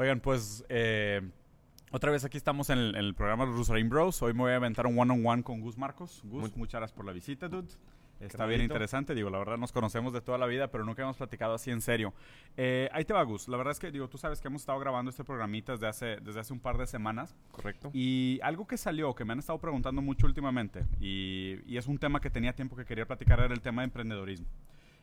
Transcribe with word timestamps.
Oigan, 0.00 0.20
pues 0.20 0.64
eh, 0.68 1.28
otra 1.90 2.12
vez 2.12 2.24
aquí 2.24 2.36
estamos 2.36 2.70
en 2.70 2.78
el, 2.78 2.88
en 2.94 3.04
el 3.04 3.14
programa 3.16 3.44
Los 3.46 3.56
Rusarín 3.56 3.88
Bros. 3.88 4.22
Hoy 4.22 4.32
me 4.32 4.42
voy 4.42 4.52
a 4.52 4.56
aventar 4.56 4.86
un 4.86 4.96
one-on-one 4.96 5.42
con 5.42 5.60
Gus 5.60 5.76
Marcos. 5.76 6.20
Gus, 6.22 6.40
Muy- 6.42 6.52
muchas 6.54 6.78
gracias 6.80 6.96
por 6.96 7.04
la 7.04 7.10
visita, 7.10 7.48
dude. 7.48 7.66
Está 8.20 8.46
bien 8.46 8.60
interesante, 8.60 9.12
digo, 9.12 9.28
la 9.28 9.38
verdad 9.38 9.58
nos 9.58 9.72
conocemos 9.72 10.12
de 10.12 10.20
toda 10.20 10.38
la 10.38 10.46
vida, 10.46 10.70
pero 10.70 10.84
nunca 10.84 11.02
hemos 11.02 11.16
platicado 11.16 11.54
así 11.54 11.72
en 11.72 11.80
serio. 11.80 12.14
Eh, 12.56 12.88
ahí 12.92 13.04
te 13.04 13.12
va, 13.12 13.22
Gus. 13.24 13.48
La 13.48 13.56
verdad 13.56 13.72
es 13.72 13.80
que, 13.80 13.90
digo, 13.90 14.08
tú 14.08 14.18
sabes 14.18 14.40
que 14.40 14.46
hemos 14.46 14.62
estado 14.62 14.78
grabando 14.78 15.10
este 15.10 15.24
programita 15.24 15.72
desde 15.72 15.88
hace, 15.88 16.06
desde 16.20 16.38
hace 16.40 16.52
un 16.52 16.60
par 16.60 16.78
de 16.78 16.86
semanas. 16.86 17.34
Correcto. 17.50 17.90
Y 17.92 18.38
algo 18.44 18.68
que 18.68 18.76
salió, 18.76 19.14
que 19.16 19.24
me 19.24 19.32
han 19.32 19.40
estado 19.40 19.58
preguntando 19.60 20.00
mucho 20.00 20.26
últimamente, 20.26 20.84
y, 21.00 21.58
y 21.66 21.76
es 21.76 21.88
un 21.88 21.98
tema 21.98 22.20
que 22.20 22.30
tenía 22.30 22.52
tiempo 22.52 22.76
que 22.76 22.84
quería 22.84 23.04
platicar, 23.06 23.40
era 23.40 23.52
el 23.54 23.60
tema 23.60 23.82
de 23.82 23.86
emprendedorismo. 23.86 24.46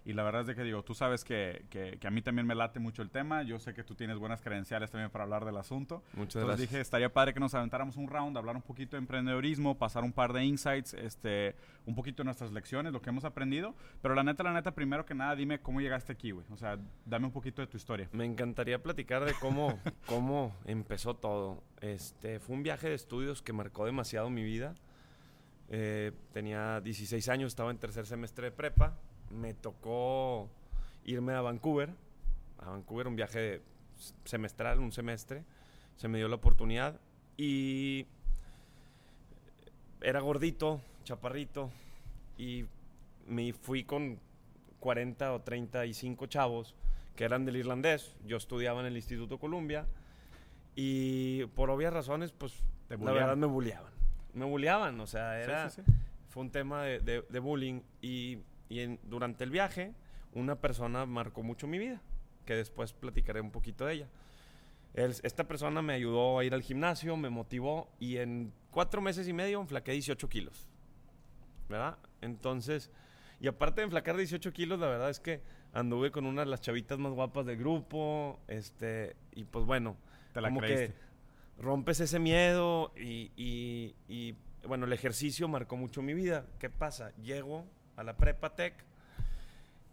Y 0.07 0.13
la 0.13 0.21
verdad 0.21 0.41
es 0.41 0.47
de 0.47 0.55
que 0.55 0.63
digo, 0.63 0.83
tú 0.83 0.93
sabes 0.93 1.23
que, 1.23 1.65
que- 1.71 1.97
que 1.99 2.07
a 2.07 2.11
mí 2.11 2.21
también 2.21 2.45
me 2.45 2.53
late 2.53 2.79
mucho 2.79 3.01
el 3.01 3.09
tema, 3.09 3.41
yo 3.41 3.57
sé 3.57 3.73
que 3.73 3.83
tú 3.83 3.95
tienes 3.95 4.20
buenas 4.20 4.39
credenciales 4.39 4.91
también 4.91 5.09
para 5.09 5.23
hablar 5.23 5.45
del 5.45 5.57
asunto. 5.57 6.03
Muchas 6.13 6.35
Entonces 6.35 6.45
gracias. 6.45 6.70
dije, 6.70 6.80
estaría 6.81 7.11
padre 7.11 7.34
que 7.34 7.39
nos 7.39 7.55
aventáramos 7.55 7.97
un 7.97 8.07
round, 8.07 8.38
hablar 8.38 8.55
un 8.55 8.61
poquito 8.61 8.97
de 8.97 8.99
emprendedorismo, 8.99 9.80
pasar 9.80 10.03
un 10.03 10.13
par 10.13 10.31
de 10.31 10.45
insights, 10.45 10.94
este, 10.94 11.55
un 11.88 11.95
poquito 11.95 12.21
de 12.21 12.25
nuestras 12.25 12.52
lecciones, 12.52 12.94
lo 12.94 13.02
que 13.02 13.09
hemos 13.09 13.25
aprendido. 13.25 13.73
Pero 14.03 14.13
la 14.13 14.23
neta, 14.23 14.44
la 14.44 14.53
neta, 14.53 14.75
primero 14.75 15.07
que 15.07 15.16
nada, 15.16 15.35
dime 15.35 15.59
cómo 15.59 15.81
llegaste 15.81 16.13
aquí, 16.13 16.30
güey. 16.30 16.45
O 16.52 16.58
sea, 16.58 16.77
dame 17.05 17.25
un 17.25 17.31
poquito 17.31 17.63
de 17.63 17.67
tu 17.67 17.77
historia. 17.77 18.08
Me 18.11 18.25
encantaría 18.25 18.81
platicar 18.83 19.25
de 19.25 19.33
cómo, 19.41 19.80
cómo 20.05 20.55
empezó 20.66 21.16
todo. 21.16 21.63
Este, 21.81 22.39
fue 22.39 22.55
un 22.55 22.61
viaje 22.61 22.89
de 22.89 22.94
estudios 22.95 23.41
que 23.41 23.53
marcó 23.53 23.88
demasiado 23.88 24.30
mi 24.30 24.44
vida. 24.44 24.75
Eh, 25.69 26.11
tenía 26.31 26.80
16 26.81 27.27
años, 27.30 27.47
estaba 27.47 27.72
en 27.72 27.80
tercer 27.80 28.05
semestre 28.05 28.45
de 28.45 28.52
prepa. 28.52 28.99
Me 29.29 29.53
tocó 29.53 30.49
irme 31.05 31.33
a 31.33 31.41
Vancouver. 31.41 31.89
A 32.59 32.70
Vancouver, 32.70 33.07
un 33.07 33.16
viaje 33.16 33.61
semestral, 34.23 34.79
un 34.79 34.91
semestre. 34.91 35.43
Se 35.97 36.07
me 36.07 36.17
dio 36.17 36.27
la 36.27 36.35
oportunidad 36.35 36.99
y 37.38 38.05
era 40.02 40.19
gordito, 40.19 40.81
chaparrito 41.03 41.72
y 42.38 42.66
me 43.27 43.53
fui 43.53 43.83
con 43.83 44.19
40 44.80 45.33
o 45.33 45.41
35 45.41 46.28
chavos 46.28 46.75
que 47.16 47.23
eran 47.23 47.45
del 47.45 47.55
irlandés. 47.57 48.16
Yo 48.25 48.38
estudiaba 48.38 48.81
en 48.81 48.88
el 48.88 48.95
Instituto 48.97 49.39
Columbia 49.39 49.85
y 50.75 51.45
por 51.55 51.69
obvias 51.69 51.94
razones, 51.94 52.31
pues 52.31 52.61
la 52.89 52.97
verdad 53.13 53.38
me 53.38 53.47
bulleaban. 53.47 53.91
Me 54.33 54.45
bulleaban, 54.45 55.00
o 55.00 55.07
sea, 55.07 55.41
era, 55.41 55.69
Sí, 55.69 55.78
sí, 55.78 55.83
sí. 55.85 55.91
fue 56.30 56.44
un 56.44 56.52
tema 56.52 56.83
de, 56.83 57.00
de- 57.00 57.22
de 57.30 57.39
bullying 57.39 57.81
y, 58.02 58.39
y 58.69 58.80
en- 58.81 58.99
durante 59.03 59.44
el 59.44 59.49
viaje 59.52 59.94
una 60.33 60.55
persona 60.55 61.05
marcó 61.05 61.44
mucho 61.44 61.67
mi 61.67 61.77
vida, 61.77 62.02
que 62.45 62.55
después 62.55 62.94
platicaré 62.94 63.41
un 63.41 63.52
poquito 63.52 63.85
de 63.85 63.94
ella. 63.94 64.07
El- 64.94 65.16
esta 65.23 65.45
persona 65.47 65.81
me 65.81 65.94
ayudó 65.94 66.39
a 66.39 66.45
ir 66.45 66.53
al 66.53 66.61
gimnasio, 66.61 67.17
me 67.17 67.30
motivó 67.30 67.89
y 67.99 68.17
en 68.17 68.52
cuatro 68.72 69.02
meses 69.02 69.27
y 69.27 69.33
medio 69.33 69.59
enflaqué 69.61 69.91
18 69.94 70.27
kilos. 70.30 70.67
¿Verdad? 71.69 71.97
Entonces, 72.22 72.91
y 73.39 73.47
aparte 73.47 73.81
de 73.81 73.85
enflacar 73.85 74.16
18 74.17 74.53
kilos, 74.53 74.79
la 74.79 74.88
verdad 74.88 75.09
es 75.09 75.19
que 75.19 75.41
anduve 75.73 76.11
con 76.11 76.25
una 76.25 76.41
de 76.44 76.47
las 76.47 76.61
chavitas 76.61 76.97
más 77.00 77.11
guapas 77.13 77.45
del 77.45 77.57
grupo, 77.57 78.39
este, 78.47 79.16
y 79.33 79.44
pues 79.45 79.66
bueno, 79.66 79.97
Te 80.33 80.41
la 80.41 80.50
como 80.50 80.61
creíste. 80.61 80.88
que 80.94 81.61
rompes 81.61 82.00
ese 82.00 82.19
miedo 82.19 82.94
y, 82.95 83.31
y- 83.35 83.95
y, 84.07 84.35
bueno, 84.67 84.85
el 84.85 84.94
ejercicio 84.94 85.47
marcó 85.47 85.75
mucho 85.75 86.02
mi 86.02 86.13
vida. 86.13 86.45
¿Qué 86.59 86.69
pasa? 86.69 87.11
Llego 87.17 87.66
a 87.97 88.03
la 88.03 88.15
prepa 88.17 88.55
tech 88.55 88.73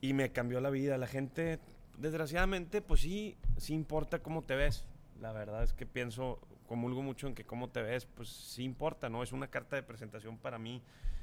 y 0.01 0.13
me 0.13 0.31
cambió 0.33 0.61
la 0.61 0.71
vida. 0.71 0.99
La 0.99 1.07
gente, 1.07 1.59
desgraciadamente, 1.99 2.83
pues 2.83 3.01
sí, 3.01 3.37
sí 3.57 3.75
importa 3.75 4.21
cómo 4.21 4.43
te 4.43 4.55
ves. 4.57 4.85
La 5.21 5.33
verdad 5.33 5.63
es 5.63 5.73
que 5.73 5.87
pienso, 5.87 6.41
comulgo 6.67 7.03
mucho 7.03 7.29
en 7.29 7.35
que 7.35 7.45
cómo 7.45 7.69
te 7.69 7.83
ves, 7.83 8.07
pues 8.07 8.29
sí 8.29 8.65
importa, 8.65 9.09
¿no? 9.09 9.23
Es 9.23 9.33
una 9.33 9.49
carta 9.49 9.77
de 9.77 9.83
presentación 9.83 10.37
para 10.39 10.59
mí 10.59 10.83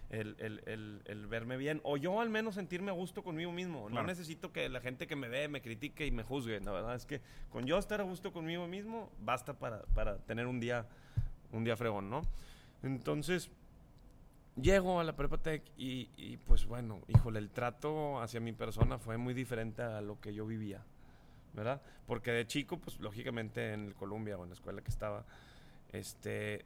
el, 0.10 0.36
el- 0.40 0.64
el- 0.66 1.02
el 1.06 1.28
verme 1.28 1.58
bien. 1.58 1.82
O 1.84 1.98
yo 1.98 2.22
al 2.22 2.30
menos 2.30 2.56
sentirme 2.56 2.90
a 2.92 2.94
gusto 2.94 3.24
conmigo 3.24 3.52
mismo. 3.52 3.88
Claro. 3.88 4.02
No 4.02 4.08
necesito 4.08 4.52
que 4.54 4.70
la 4.70 4.80
gente 4.80 5.06
que 5.06 5.16
me 5.16 5.28
ve 5.28 5.48
me 5.50 5.62
critique 5.62 6.06
y 6.06 6.12
me 6.12 6.24
juzgue. 6.24 6.60
La 6.62 6.72
verdad 6.72 6.96
es 6.96 7.06
que 7.06 7.22
con 7.52 7.66
yo 7.66 7.78
estar 7.78 8.00
a 8.00 8.04
gusto 8.06 8.32
conmigo 8.32 8.66
mismo, 8.68 9.12
basta 9.20 9.54
para, 9.54 9.82
para 9.94 10.18
tener 10.20 10.48
un 10.48 10.60
día, 10.60 10.86
un 11.52 11.64
día 11.64 11.76
fregón, 11.76 12.10
¿no? 12.10 12.22
Entonces, 12.82 13.52
llego 14.56 15.00
a 15.00 15.04
la 15.04 15.16
prepa 15.16 15.38
tech 15.38 15.64
y, 15.78 16.10
y, 16.18 16.38
pues 16.38 16.66
bueno, 16.66 17.00
híjole, 17.08 17.40
el 17.40 17.50
trato 17.50 18.22
hacia 18.22 18.40
mi 18.40 18.54
persona 18.54 18.98
fue 18.98 19.18
muy 19.18 19.34
diferente 19.34 19.82
a 19.82 20.02
lo 20.02 20.20
que 20.20 20.34
yo 20.34 20.46
vivía, 20.46 20.84
¿verdad? 21.54 21.82
Porque 22.06 22.32
de 22.32 22.46
chico, 22.48 22.78
pues 22.78 23.00
lógicamente 23.00 23.74
en 23.74 23.86
el 23.88 23.96
Columbia 23.96 24.38
o 24.38 24.44
en 24.44 24.50
la 24.50 24.54
escuela 24.56 24.82
que 24.82 24.90
estaba, 24.90 25.26
este, 25.92 26.66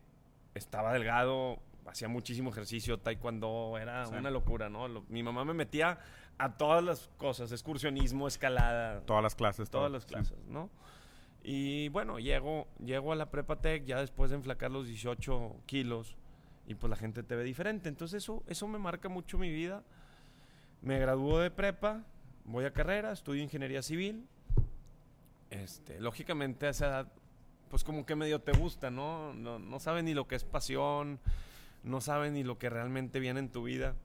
estaba 0.55 0.93
delgado, 0.93 1.59
hacía 1.85 2.07
muchísimo 2.07 2.49
ejercicio, 2.49 2.99
taekwondo, 2.99 3.77
era 3.79 4.05
Sí. 4.05 4.15
una 4.15 4.31
locura, 4.31 4.69
¿no? 4.69 4.87
Lo- 4.87 5.03
mi 5.09 5.21
mamá 5.23 5.43
me 5.45 5.53
metía 5.53 5.99
a 6.37 6.57
todas 6.57 6.83
las 6.83 7.09
cosas, 7.17 7.51
excursionismo, 7.51 8.27
escalada, 8.27 9.01
Todas 9.01 9.21
las 9.23 9.35
clases. 9.35 9.69
todas 9.69 9.91
las 9.91 10.03
sí. 10.03 10.09
clases, 10.09 10.37
¿no? 10.47 10.69
Y 11.43 11.89
bueno, 11.89 12.19
llego, 12.19 12.67
llego 12.83 13.11
a 13.11 13.15
la 13.15 13.29
prepa 13.29 13.57
tech 13.59 13.83
ya 13.85 13.99
después 13.99 14.31
de 14.31 14.37
enflacar 14.37 14.71
los 14.71 14.87
18 14.87 15.57
kilos 15.65 16.15
y 16.67 16.75
pues 16.75 16.89
la 16.89 16.95
gente 16.95 17.23
te 17.23 17.35
ve 17.35 17.43
diferente. 17.43 17.89
Entonces 17.89 18.23
eso, 18.23 18.43
eso 18.47 18.67
me 18.67 18.79
marca 18.79 19.09
mucho 19.09 19.37
mi 19.37 19.51
vida. 19.51 19.83
Me 20.81 20.99
graduó 20.99 21.39
de 21.39 21.51
prepa, 21.51 22.03
voy 22.45 22.65
a 22.65 22.71
carrera, 22.73 23.11
estudio 23.11 23.41
ingeniería 23.43 23.81
civil. 23.81 24.27
Este, 25.49 25.99
lógicamente 25.99 26.65
a 26.67 26.69
esa 26.69 26.87
edad, 26.87 27.07
pues 27.69 27.83
como 27.83 28.05
que 28.05 28.15
medio 28.15 28.39
te 28.41 28.51
gusta, 28.53 28.89
¿no? 28.89 29.33
No, 29.33 29.59
no 29.59 29.79
sabes 29.79 30.03
ni 30.03 30.13
lo 30.13 30.27
que 30.27 30.35
es 30.35 30.43
pasión, 30.43 31.19
no 31.83 32.01
sabes 32.01 32.31
ni 32.31 32.43
lo 32.43 32.57
que 32.57 32.69
realmente 32.69 33.19
viene 33.19 33.39
en 33.39 33.49
tu 33.49 33.63
vida. 33.63 33.95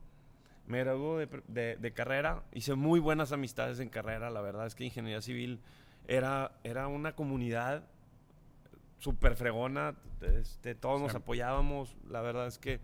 Me 0.66 0.80
graduó 0.80 1.16
de, 1.18 1.26
de- 1.48 1.76
de 1.76 1.92
carrera, 1.92 2.42
hice 2.52 2.74
muy 2.74 3.00
buenas 3.00 3.32
amistades 3.32 3.80
en 3.80 3.88
carrera, 3.88 4.28
la 4.30 4.42
verdad 4.42 4.66
es 4.66 4.74
que 4.74 4.84
ingeniería 4.84 5.22
civil 5.22 5.60
era, 6.06 6.52
era 6.64 6.86
una 6.88 7.14
comunidad 7.14 7.84
súper 8.98 9.36
fregona, 9.36 9.94
este, 10.20 10.75
todos 10.75 11.00
nos 11.00 11.14
apoyábamos, 11.14 11.97
la 12.09 12.20
verdad 12.20 12.47
es 12.47 12.59
que 12.59 12.81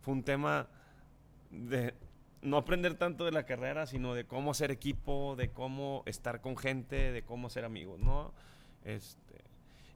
fue 0.00 0.14
un 0.14 0.22
tema 0.22 0.68
de 1.50 1.94
no 2.42 2.56
aprender 2.56 2.94
tanto 2.94 3.24
de 3.24 3.32
la 3.32 3.44
carrera, 3.44 3.86
sino 3.86 4.14
de 4.14 4.24
cómo 4.24 4.52
hacer 4.52 4.70
equipo, 4.70 5.34
de 5.36 5.50
cómo 5.50 6.02
estar 6.06 6.40
con 6.40 6.56
gente, 6.56 7.12
de 7.12 7.22
cómo 7.22 7.50
ser 7.50 7.64
amigos, 7.64 7.98
¿no? 8.00 8.32
Este, 8.84 9.34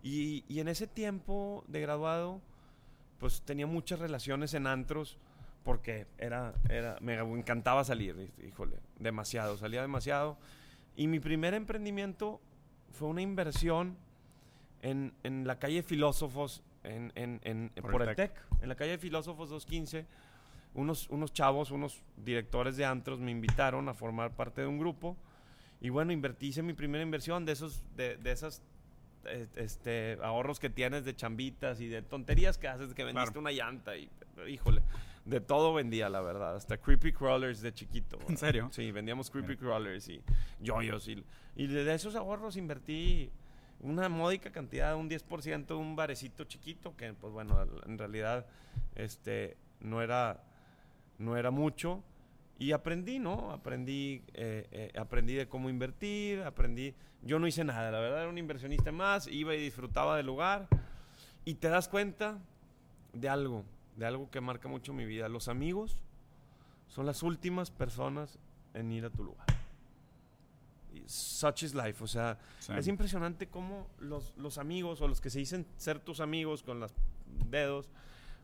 y, 0.03 0.45
y 0.49 0.61
en 0.61 0.69
ese 0.69 0.87
tiempo 0.87 1.65
de 1.69 1.81
graduado, 1.81 2.41
pues 3.19 3.43
tenía 3.43 3.67
muchas 3.67 4.01
relaciones 4.01 4.55
en 4.55 4.67
antros, 4.67 5.17
porque 5.63 6.07
era, 6.19 6.55
era, 6.69 6.99
me 7.01 7.15
encantaba 7.15 7.85
salir, 7.85 8.33
híjole, 8.45 8.79
demasiado, 8.99 9.57
salía 9.57 9.81
demasiado. 9.81 10.37
Y 10.97 11.07
mi 11.07 11.21
primer 11.21 11.55
emprendimiento 11.55 12.41
fue 12.91 13.09
una 13.09 13.23
inversión 13.23 13.97
en, 14.83 15.13
en 15.23 15.47
la 15.47 15.59
calle 15.59 15.83
Filósofos, 15.83 16.63
en, 16.85 17.13
en- 17.15 17.41
en- 17.45 17.71
Por 17.81 17.91
por, 17.93 18.03
el 18.03 18.15
Tec. 18.17 18.33
En 18.61 18.69
la 18.69 18.75
calle 18.75 18.99
Filósofos 18.99 19.49
215. 19.51 20.07
Unos, 20.75 21.09
unos 21.11 21.33
chavos, 21.33 21.71
unos 21.71 22.03
directores 22.17 22.77
de 22.77 22.85
antros 22.87 23.21
me 23.21 23.31
invitaron 23.31 23.89
a 23.89 23.95
formar 23.95 24.33
parte 24.35 24.63
de 24.63 24.67
un 24.67 24.79
grupo. 24.79 25.17
Y 25.81 25.91
bueno, 25.91 26.13
invertí, 26.13 26.49
hice 26.49 26.63
mi 26.63 26.73
primera 26.73 27.03
inversión 27.03 27.45
de 27.45 27.53
esos, 27.53 27.83
de, 27.97 28.17
de 28.17 28.33
esas 28.33 28.63
eh, 29.27 29.47
este, 29.57 30.17
ahorros 30.23 30.59
que 30.59 30.71
tienes 30.71 31.05
de 31.05 31.15
chambitas 31.15 31.81
y 31.81 31.89
de 31.89 32.03
tonterías 32.03 32.57
que 32.59 32.69
haces, 32.69 32.95
que 32.95 33.05
vendiste 33.05 33.33
Claro. 33.33 33.41
una 33.41 33.51
llanta 33.53 33.97
y, 33.97 34.09
híjole, 34.49 34.81
de 35.27 35.41
todo 35.41 35.75
vendía, 35.75 36.09
la 36.09 36.21
verdad. 36.23 36.57
Hasta 36.57 36.79
creepy 36.79 37.13
crawlers 37.13 37.61
de 37.61 37.75
chiquito. 37.75 38.19
¿En 38.29 38.37
serio? 38.39 38.69
Sí, 38.73 38.91
vendíamos 38.93 39.31
creepy 39.31 39.57
crawlers 39.57 40.09
y 40.09 40.23
yoyos. 40.61 41.07
Y, 41.09 41.23
y 41.57 41.67
de 41.67 41.95
esos 41.95 42.15
ahorros 42.17 42.57
invertí 42.57 43.31
una 43.83 44.09
módica 44.09 44.51
cantidad, 44.51 44.97
un 44.97 45.11
10%, 45.11 45.67
de 45.67 45.75
un 45.75 45.97
barecito 45.97 46.45
chiquito, 46.45 46.97
que 46.97 47.13
pues 47.13 47.33
bueno, 47.33 47.67
en 47.85 47.99
realidad 47.99 48.47
este, 48.95 49.57
no, 49.81 50.01
era, 50.01 50.43
no 51.19 51.37
era 51.37 51.51
mucho. 51.51 52.03
Y 52.59 52.73
aprendí, 52.73 53.19
¿no? 53.19 53.51
Aprendí, 53.51 54.23
eh, 54.35 54.69
eh, 54.71 54.93
aprendí 54.97 55.35
de 55.35 55.49
cómo 55.49 55.69
invertir, 55.69 56.43
aprendí... 56.43 56.95
Yo 57.25 57.39
no 57.39 57.47
hice 57.47 57.63
nada, 57.63 57.91
la 57.91 58.01
verdad 58.01 58.21
era 58.21 58.29
un 58.29 58.39
inversionista 58.39 58.91
más, 58.91 59.29
iba 59.29 59.55
y 59.55 59.61
disfrutaba 59.61 60.17
del 60.17 60.27
lugar. 60.27 60.69
Y 61.45 61.55
te 61.55 61.69
das 61.69 61.89
cuenta 61.89 62.39
de 63.13 63.29
algo, 63.29 63.65
de 63.97 64.07
algo 64.07 64.31
que 64.31 64.41
marca 64.41 64.69
mucho 64.69 64.93
mi 64.93 65.05
vida. 65.05 65.29
Los 65.29 65.49
amigos 65.49 65.99
son 66.89 67.07
las 67.07 67.23
últimas 67.23 67.71
personas 67.71 68.39
en 68.75 68.93
ir 68.93 69.05
a 69.05 69.11
tu 69.11 69.25
lugar. 69.25 69.52
Such 71.07 71.63
is 71.65 71.75
life, 71.75 72.03
o 72.03 72.07
sea, 72.07 72.39
Sí. 72.59 72.73
es 72.77 72.87
impresionante 72.87 73.49
cómo 73.49 73.89
los, 73.99 74.35
los 74.37 74.59
amigos 74.59 75.01
o 75.01 75.09
los 75.09 75.21
que 75.21 75.31
se 75.31 75.39
dicen 75.39 75.67
ser 75.77 75.99
tus 75.99 76.21
amigos 76.21 76.63
con 76.63 76.81
los 76.81 76.93
dedos, 77.49 77.89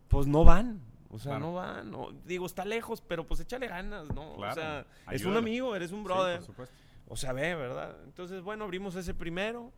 pues 0.09 0.27
no 0.27 0.45
van. 0.45 0.81
O 1.11 1.19
sea, 1.19 1.33
Claro. 1.33 1.47
no 1.47 1.55
van. 1.55 1.91
no- 1.91 2.13
digo, 2.27 2.45
está 2.47 2.65
lejos, 2.65 3.01
pero 3.01 3.27
pues 3.27 3.41
échale 3.41 3.67
ganas, 3.67 4.09
¿no? 4.15 4.37
Claro, 4.37 4.53
O 4.53 4.55
sea, 4.55 4.87
es 5.13 5.25
un 5.25 5.37
amigo, 5.37 5.75
eres 5.75 5.91
un 5.93 6.01
Sí, 6.01 6.05
brother. 6.05 6.37
por 6.39 6.47
supuesto. 6.47 6.75
O 7.09 7.17
sea, 7.17 7.33
ve, 7.33 7.55
¿verdad? 7.55 7.97
Entonces, 8.05 8.43
bueno, 8.43 8.65
abrimos 8.65 8.95
ese 8.97 9.15
primero. 9.15 9.73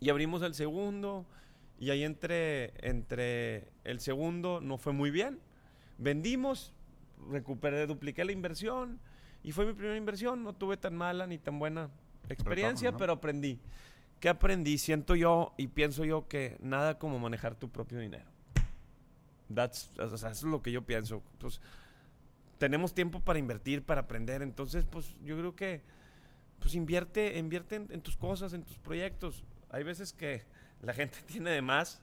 Y 0.00 0.10
abrimos 0.10 0.42
el 0.42 0.54
segundo. 0.54 1.24
Y 1.78 1.90
ahí 1.90 2.04
entre, 2.04 2.74
entre 2.86 3.72
el 3.84 4.00
segundo 4.00 4.60
no 4.60 4.76
fue 4.78 4.92
muy 4.92 5.10
bien. 5.10 5.40
Vendimos, 5.98 6.72
recuperé, 7.30 7.86
dupliqué 7.86 8.24
la 8.24 8.32
inversión. 8.32 9.00
Y 9.42 9.52
fue 9.52 9.66
mi 9.66 9.72
primera 9.72 9.96
inversión. 9.96 10.42
No 10.42 10.54
tuve 10.54 10.76
tan 10.76 10.94
mala 10.94 11.26
ni 11.26 11.38
tan 11.38 11.58
buena 11.58 11.90
experiencia, 12.28 12.88
Retorno, 12.88 12.92
¿no? 12.92 12.98
pero 12.98 13.12
aprendí. 13.14 13.60
¿Qué 14.20 14.28
aprendí? 14.28 14.78
Siento 14.78 15.16
yo 15.16 15.52
y 15.56 15.66
pienso 15.68 16.04
yo 16.04 16.28
que 16.28 16.56
nada 16.60 16.98
como 16.98 17.18
manejar 17.18 17.54
tu 17.56 17.70
propio 17.70 17.98
dinero. 17.98 18.30
That's, 19.52 19.90
o 19.98 20.16
sea, 20.16 20.30
eso 20.30 20.46
es 20.46 20.50
lo 20.50 20.62
que 20.62 20.70
yo 20.72 20.82
pienso. 20.82 21.22
Pues, 21.38 21.60
tenemos 22.58 22.94
tiempo 22.94 23.20
para 23.20 23.38
invertir, 23.38 23.82
para 23.82 24.02
aprender. 24.02 24.42
Entonces, 24.42 24.84
pues 24.84 25.16
yo 25.24 25.36
creo 25.36 25.56
que 25.56 25.82
pues 26.60 26.76
invierte, 26.76 27.36
invierte 27.38 27.74
en, 27.74 27.88
en 27.90 28.00
tus 28.00 28.16
cosas, 28.16 28.52
en 28.52 28.62
tus 28.62 28.78
proyectos. 28.78 29.44
Hay 29.70 29.82
veces 29.82 30.12
que 30.12 30.44
la 30.80 30.94
gente 30.94 31.18
tiene 31.26 31.50
de 31.50 31.62
más, 31.62 32.00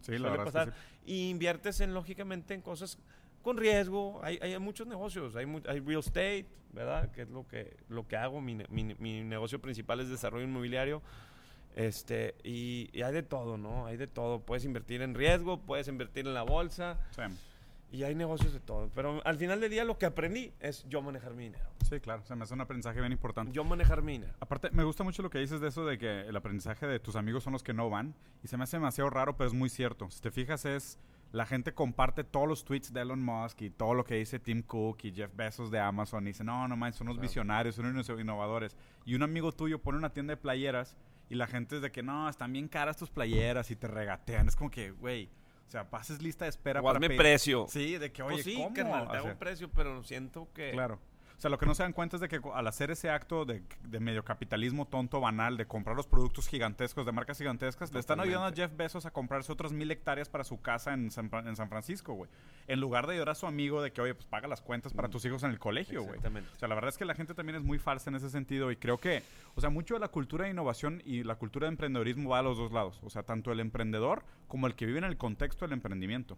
Sí, 0.00 0.18
la 0.18 0.30
verdad 0.30 0.46
pasar, 0.46 0.68
es 0.68 0.74
que 0.74 0.80
sí. 0.80 1.12
y 1.12 1.28
inviertes 1.30 1.80
en, 1.80 1.92
lógicamente, 1.94 2.54
en 2.54 2.62
cosas 2.62 2.98
con 3.42 3.56
riesgo. 3.56 4.20
Hay, 4.22 4.38
hay 4.42 4.58
muchos 4.58 4.86
negocios, 4.86 5.36
hay, 5.36 5.46
hay 5.68 5.80
real 5.80 6.00
estate, 6.00 6.46
¿verdad? 6.72 7.10
Que 7.12 7.22
es 7.22 7.30
lo 7.30 7.46
que, 7.46 7.76
lo 7.88 8.06
que 8.06 8.16
hago. 8.16 8.40
Mi, 8.40 8.56
mi 8.70 8.94
mi 8.98 9.22
negocio 9.22 9.60
principal 9.60 10.00
es 10.00 10.08
desarrollo 10.08 10.44
inmobiliario. 10.44 11.02
Este, 11.76 12.34
y, 12.42 12.90
y 12.92 13.02
hay 13.02 13.12
de 13.12 13.22
todo, 13.22 13.56
¿no? 13.56 13.86
Hay 13.86 13.96
de 13.96 14.06
todo. 14.06 14.40
Puedes 14.40 14.64
invertir 14.64 15.02
en 15.02 15.14
riesgo, 15.14 15.60
puedes 15.60 15.88
invertir 15.88 16.26
en 16.26 16.34
la 16.34 16.42
bolsa, 16.42 16.98
Sí. 17.10 17.22
y 17.92 18.02
hay 18.02 18.14
negocios 18.14 18.52
de 18.52 18.60
todo. 18.60 18.90
Pero 18.94 19.20
al 19.24 19.36
final 19.36 19.60
del 19.60 19.70
día 19.70 19.84
lo 19.84 19.96
que 19.96 20.06
aprendí 20.06 20.52
es 20.60 20.84
yo 20.88 21.00
manejar 21.00 21.34
mi 21.34 21.44
dinero. 21.44 21.70
Sí, 21.88 22.00
claro, 22.00 22.24
se 22.24 22.34
me 22.36 22.42
hace 22.44 22.54
un 22.54 22.60
aprendizaje 22.60 23.00
bien 23.00 23.12
importante. 23.12 23.52
Yo 23.52 23.64
manejar 23.64 24.02
mi 24.02 24.12
dinero. 24.12 24.34
Aparte, 24.40 24.70
me 24.72 24.84
gusta 24.84 25.04
mucho 25.04 25.22
lo 25.22 25.30
que 25.30 25.38
dices 25.38 25.60
de 25.60 25.68
eso 25.68 25.84
de 25.84 25.96
que 25.98 26.20
el 26.22 26.36
aprendizaje 26.36 26.86
de 26.86 26.98
tus 27.00 27.16
amigos 27.16 27.42
son 27.44 27.52
los 27.52 27.62
que 27.62 27.72
no 27.72 27.88
van. 27.88 28.14
Y 28.44 28.48
se 28.48 28.56
me 28.56 28.64
hace 28.64 28.76
demasiado 28.76 29.08
raro, 29.10 29.36
pero 29.36 29.48
es 29.48 29.54
muy 29.54 29.68
cierto. 29.68 30.10
Si 30.10 30.20
te 30.20 30.30
fijas, 30.30 30.64
es 30.64 30.98
la 31.32 31.46
gente 31.46 31.72
comparte 31.74 32.24
todos 32.24 32.48
los 32.48 32.64
tweets 32.64 32.92
de 32.92 33.02
Elon 33.02 33.22
Musk 33.22 33.62
y 33.62 33.70
todo 33.70 33.94
lo 33.94 34.04
que 34.04 34.16
dice 34.16 34.38
Tim 34.40 34.62
Cook 34.62 34.98
y 35.04 35.12
Jeff 35.12 35.30
Bezos 35.34 35.70
de 35.70 35.78
Amazon. 35.78 36.24
Y 36.24 36.28
dice, 36.30 36.42
no, 36.44 36.66
no 36.66 36.76
manches, 36.76 36.98
son 36.98 37.06
unos 37.08 37.16
Claro. 37.18 37.28
visionarios, 37.28 37.74
son 37.76 37.86
unos 37.86 38.08
innovadores. 38.08 38.76
Y 39.04 39.14
un 39.14 39.22
amigo 39.22 39.52
tuyo 39.52 39.80
pone 39.80 39.98
una 39.98 40.12
tienda 40.12 40.32
de 40.32 40.36
playeras 40.38 40.96
y 41.28 41.36
la 41.36 41.46
gente 41.46 41.76
es 41.76 41.82
de 41.82 41.92
que, 41.92 42.02
no, 42.02 42.28
están 42.28 42.52
bien 42.52 42.66
caras 42.68 42.96
tus 42.96 43.10
playeras 43.10 43.70
y 43.70 43.76
te 43.76 43.86
regatean. 43.86 44.48
Es 44.48 44.56
como 44.56 44.70
que, 44.70 44.90
güey, 44.90 45.30
o 45.66 45.70
sea, 45.70 45.88
pases 45.88 46.20
lista 46.20 46.46
de 46.46 46.48
espera 46.50 46.80
O 46.80 46.88
hazme 46.90 47.06
pedir- 47.08 47.18
precio. 47.18 47.66
Sí, 47.68 47.96
de 47.96 48.10
que, 48.10 48.22
oye, 48.24 48.34
Pues 48.34 48.44
sí, 48.44 48.54
¿cómo? 48.56 48.74
carnal, 48.74 49.02
te 49.04 49.10
O 49.10 49.12
hago 49.14 49.22
sea, 49.22 49.32
un 49.32 49.38
precio, 49.38 49.70
pero 49.70 50.02
siento 50.02 50.48
que... 50.52 50.72
Claro. 50.72 50.98
O 51.40 51.42
sea, 51.42 51.48
lo 51.48 51.56
que 51.56 51.64
no 51.64 51.74
se 51.74 51.82
dan 51.82 51.94
cuenta 51.94 52.16
es 52.16 52.20
de 52.20 52.28
que 52.28 52.38
al 52.52 52.66
hacer 52.66 52.90
ese 52.90 53.08
acto 53.08 53.46
de, 53.46 53.62
de 53.82 53.98
medio 53.98 54.22
capitalismo 54.22 54.86
tonto, 54.86 55.22
banal, 55.22 55.56
de 55.56 55.64
comprar 55.64 55.96
los 55.96 56.06
productos 56.06 56.46
gigantescos, 56.46 57.06
de 57.06 57.12
marcas 57.12 57.38
gigantescas, 57.38 57.90
le 57.94 57.98
están 57.98 58.20
ayudando 58.20 58.48
a. 58.48 58.52
Jeff 58.52 58.76
Bezos 58.76 59.06
a 59.06 59.10
comprarse 59.10 59.50
otras 59.50 59.72
mil 59.72 59.90
hectáreas 59.90 60.28
para 60.28 60.44
su 60.44 60.60
casa 60.60 60.92
en 60.92 61.10
San, 61.10 61.30
en 61.32 61.56
San 61.56 61.70
Francisco, 61.70 62.12
güey. 62.12 62.28
En 62.66 62.78
lugar 62.78 63.06
de 63.06 63.14
ayudar 63.14 63.30
a 63.30 63.34
su 63.34 63.46
amigo 63.46 63.80
de 63.80 63.90
que, 63.90 64.02
oye, 64.02 64.14
pues 64.14 64.26
paga 64.26 64.48
las 64.48 64.60
cuentas 64.60 64.92
para 64.92 65.08
tus 65.08 65.24
hijos 65.24 65.42
en 65.42 65.50
el 65.50 65.58
colegio, 65.58 66.02
güey. 66.02 66.16
Exactamente. 66.16 66.50
O 66.54 66.58
sea, 66.58 66.68
la 66.68 66.74
verdad 66.74 66.90
es 66.90 66.98
que 66.98 67.06
la 67.06 67.14
gente 67.14 67.32
también 67.32 67.56
es 67.56 67.62
muy 67.62 67.78
falsa 67.78 68.10
en 68.10 68.16
ese 68.16 68.28
sentido 68.28 68.70
y 68.70 68.76
creo 68.76 68.98
que, 68.98 69.22
o 69.54 69.62
sea, 69.62 69.70
mucho 69.70 69.94
de 69.94 70.00
la 70.00 70.08
cultura 70.08 70.44
de 70.44 70.50
innovación 70.50 71.00
y 71.06 71.22
la 71.22 71.36
cultura 71.36 71.68
de 71.68 71.70
emprendedorismo 71.70 72.28
va 72.28 72.40
a 72.40 72.42
los 72.42 72.58
dos 72.58 72.70
lados. 72.70 73.00
O 73.02 73.08
sea, 73.08 73.22
tanto 73.22 73.50
el 73.50 73.60
emprendedor 73.60 74.24
como 74.46 74.66
el 74.66 74.74
que 74.74 74.84
vive 74.84 74.98
en 74.98 75.04
el 75.04 75.16
contexto 75.16 75.64
del 75.64 75.72
emprendimiento. 75.72 76.36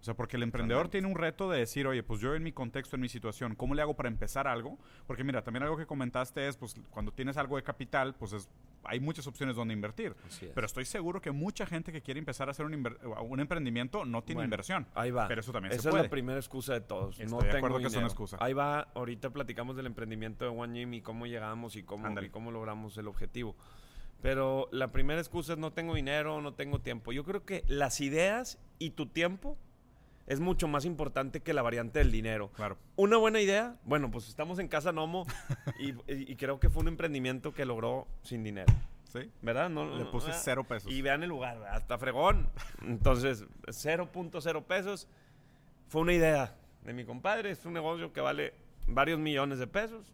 O 0.00 0.04
sea, 0.04 0.14
porque 0.14 0.36
el 0.36 0.44
emprendedor 0.44 0.84
Totalmente. 0.86 0.98
tiene 0.98 1.08
un 1.12 1.18
reto 1.20 1.50
de 1.50 1.58
decir, 1.58 1.86
oye, 1.88 2.04
pues 2.04 2.20
yo 2.20 2.34
en 2.36 2.42
mi 2.44 2.52
contexto, 2.52 2.94
en 2.94 3.02
mi 3.02 3.08
situación, 3.08 3.56
¿cómo 3.56 3.74
le 3.74 3.82
hago 3.82 3.94
para 3.96 4.08
empezar 4.08 4.46
algo? 4.46 4.78
Porque 5.08 5.24
mira, 5.24 5.42
también 5.42 5.64
algo 5.64 5.76
que 5.76 5.86
comentaste 5.86 6.46
es, 6.46 6.56
pues 6.56 6.76
cuando 6.90 7.10
tienes 7.12 7.36
algo 7.36 7.56
de 7.56 7.64
capital, 7.64 8.14
pues 8.14 8.32
es, 8.32 8.48
hay 8.84 9.00
muchas 9.00 9.26
opciones 9.26 9.56
donde 9.56 9.74
invertir. 9.74 10.14
Es. 10.28 10.40
Pero 10.54 10.66
estoy 10.66 10.84
seguro 10.84 11.20
que 11.20 11.32
mucha 11.32 11.66
gente 11.66 11.90
que 11.90 12.00
quiere 12.00 12.20
empezar 12.20 12.46
a 12.46 12.52
hacer 12.52 12.64
un, 12.64 12.74
un 12.74 13.40
emprendimiento 13.40 14.04
no 14.04 14.22
tiene 14.22 14.38
Bueno, 14.38 14.46
inversión. 14.46 14.86
Ahí 14.94 15.10
va. 15.10 15.26
Pero 15.26 15.40
eso 15.40 15.50
también 15.50 15.72
Esa 15.72 15.82
se 15.82 15.88
es 15.88 15.92
puede. 15.92 16.04
la 16.04 16.10
primera 16.10 16.38
excusa 16.38 16.74
de 16.74 16.80
todos. 16.80 17.18
Estoy 17.18 17.26
no 17.36 17.42
de 17.42 17.50
tengo 17.50 17.56
acuerdo 17.66 17.78
que 17.78 17.86
es 17.86 17.92
una 17.92 17.98
dinero. 18.02 18.06
excusa. 18.06 18.36
Ahí 18.40 18.52
va. 18.52 18.82
Ahorita 18.94 19.30
platicamos 19.30 19.76
del 19.76 19.86
emprendimiento 19.86 20.44
de 20.44 20.52
One 20.52 20.78
Gym 20.78 20.94
y 20.94 21.02
cómo 21.02 21.26
llegamos 21.26 21.74
y 21.74 21.82
cómo, 21.82 22.08
y 22.22 22.30
cómo 22.30 22.52
logramos 22.52 22.96
el 22.98 23.08
objetivo. 23.08 23.56
Pero 24.22 24.68
la 24.72 24.92
primera 24.92 25.20
excusa 25.20 25.52
es 25.54 25.58
no 25.58 25.72
tengo 25.72 25.94
dinero, 25.94 26.40
no 26.40 26.54
tengo 26.54 26.80
tiempo. 26.80 27.12
Yo 27.12 27.24
creo 27.24 27.44
que 27.44 27.64
las 27.68 28.00
ideas 28.00 28.58
y 28.78 28.90
tu 28.90 29.06
tiempo 29.06 29.56
es 30.28 30.40
mucho 30.40 30.68
más 30.68 30.84
importante 30.84 31.40
que 31.40 31.54
la 31.54 31.62
variante 31.62 31.98
del 31.98 32.12
dinero. 32.12 32.50
Claro. 32.52 32.76
Una 32.96 33.16
buena 33.16 33.40
idea, 33.40 33.76
bueno, 33.84 34.10
pues 34.10 34.28
estamos 34.28 34.58
en 34.58 34.68
Casa 34.68 34.92
Nomo 34.92 35.26
y, 35.80 36.36
creo 36.36 36.60
que 36.60 36.68
fue 36.68 36.82
un 36.82 36.88
emprendimiento 36.88 37.54
que 37.54 37.64
logró 37.64 38.06
sin 38.22 38.44
dinero. 38.44 38.72
¿Sí? 39.04 39.20
¿Verdad? 39.40 39.70
No, 39.70 39.96
Le 39.96 40.04
puse 40.04 40.30
ah, 40.30 40.34
cero 40.34 40.64
pesos. 40.64 40.92
Y 40.92 41.00
vean 41.00 41.22
el 41.22 41.30
lugar, 41.30 41.58
¿verdad? 41.58 41.76
hasta 41.76 41.96
fregón. 41.96 42.46
Entonces, 42.82 43.46
0.0 43.66 44.64
pesos. 44.64 45.08
Fue 45.88 46.02
una 46.02 46.12
idea 46.12 46.54
de 46.84 46.92
mi 46.92 47.06
compadre. 47.06 47.50
Es 47.50 47.64
un 47.64 47.72
negocio 47.72 48.12
que 48.12 48.20
vale 48.20 48.52
varios 48.86 49.18
millones 49.18 49.58
de 49.58 49.66
pesos. 49.66 50.12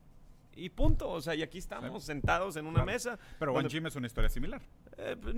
Y 0.55 0.69
punto. 0.69 1.11
O 1.11 1.21
sea, 1.21 1.35
y 1.35 1.43
aquí 1.43 1.59
estamos 1.59 2.05
sentados 2.05 2.55
en 2.55 2.67
una 2.67 2.85
Claro. 2.85 2.87
mesa. 2.87 3.19
Pero 3.41 3.53
One 3.53 3.69
Gym 3.69 3.89
es 3.89 3.97
una 3.97 4.07
historia 4.07 4.31
similar. 4.31 4.63
eh, 4.97 5.17
pues, 5.21 5.35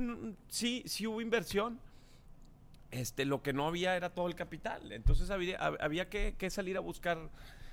sí, 0.49 0.82
sí 0.84 1.06
hubo 1.06 1.23
inversión. 1.23 1.81
Este, 2.96 3.26
lo 3.26 3.43
que 3.43 3.52
no 3.52 3.66
había 3.69 3.94
era 3.94 4.08
todo 4.14 4.26
el 4.26 4.34
capital. 4.34 4.90
Entonces 4.90 5.31
había, 5.31 5.58
hab- 5.60 5.76
había 5.81 6.08
que, 6.08 6.34
salir 6.48 6.78
a 6.78 6.81
buscar 6.81 7.19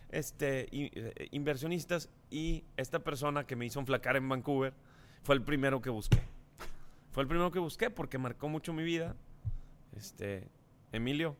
este, 0.09 0.67
eh, 0.69 1.29
inversionistas 1.31 2.09
y 2.29 2.65
esta 2.75 2.99
persona 2.99 3.45
que 3.47 3.55
me 3.55 3.65
hizo 3.65 3.79
enflacar 3.79 4.17
en 4.17 4.27
Vancouver 4.27 4.73
fue 5.23 5.35
el 5.35 5.41
primero 5.41 5.81
que 5.81 5.89
busqué. 5.89 6.21
Fue 7.11 7.23
el 7.23 7.29
primero 7.29 7.51
que 7.51 7.59
busqué 7.59 7.89
porque 7.89 8.17
marcó 8.17 8.49
mucho 8.49 8.73
mi 8.73 8.83
vida. 8.83 9.15
Este, 9.95 10.49
Emilio, 10.91 11.37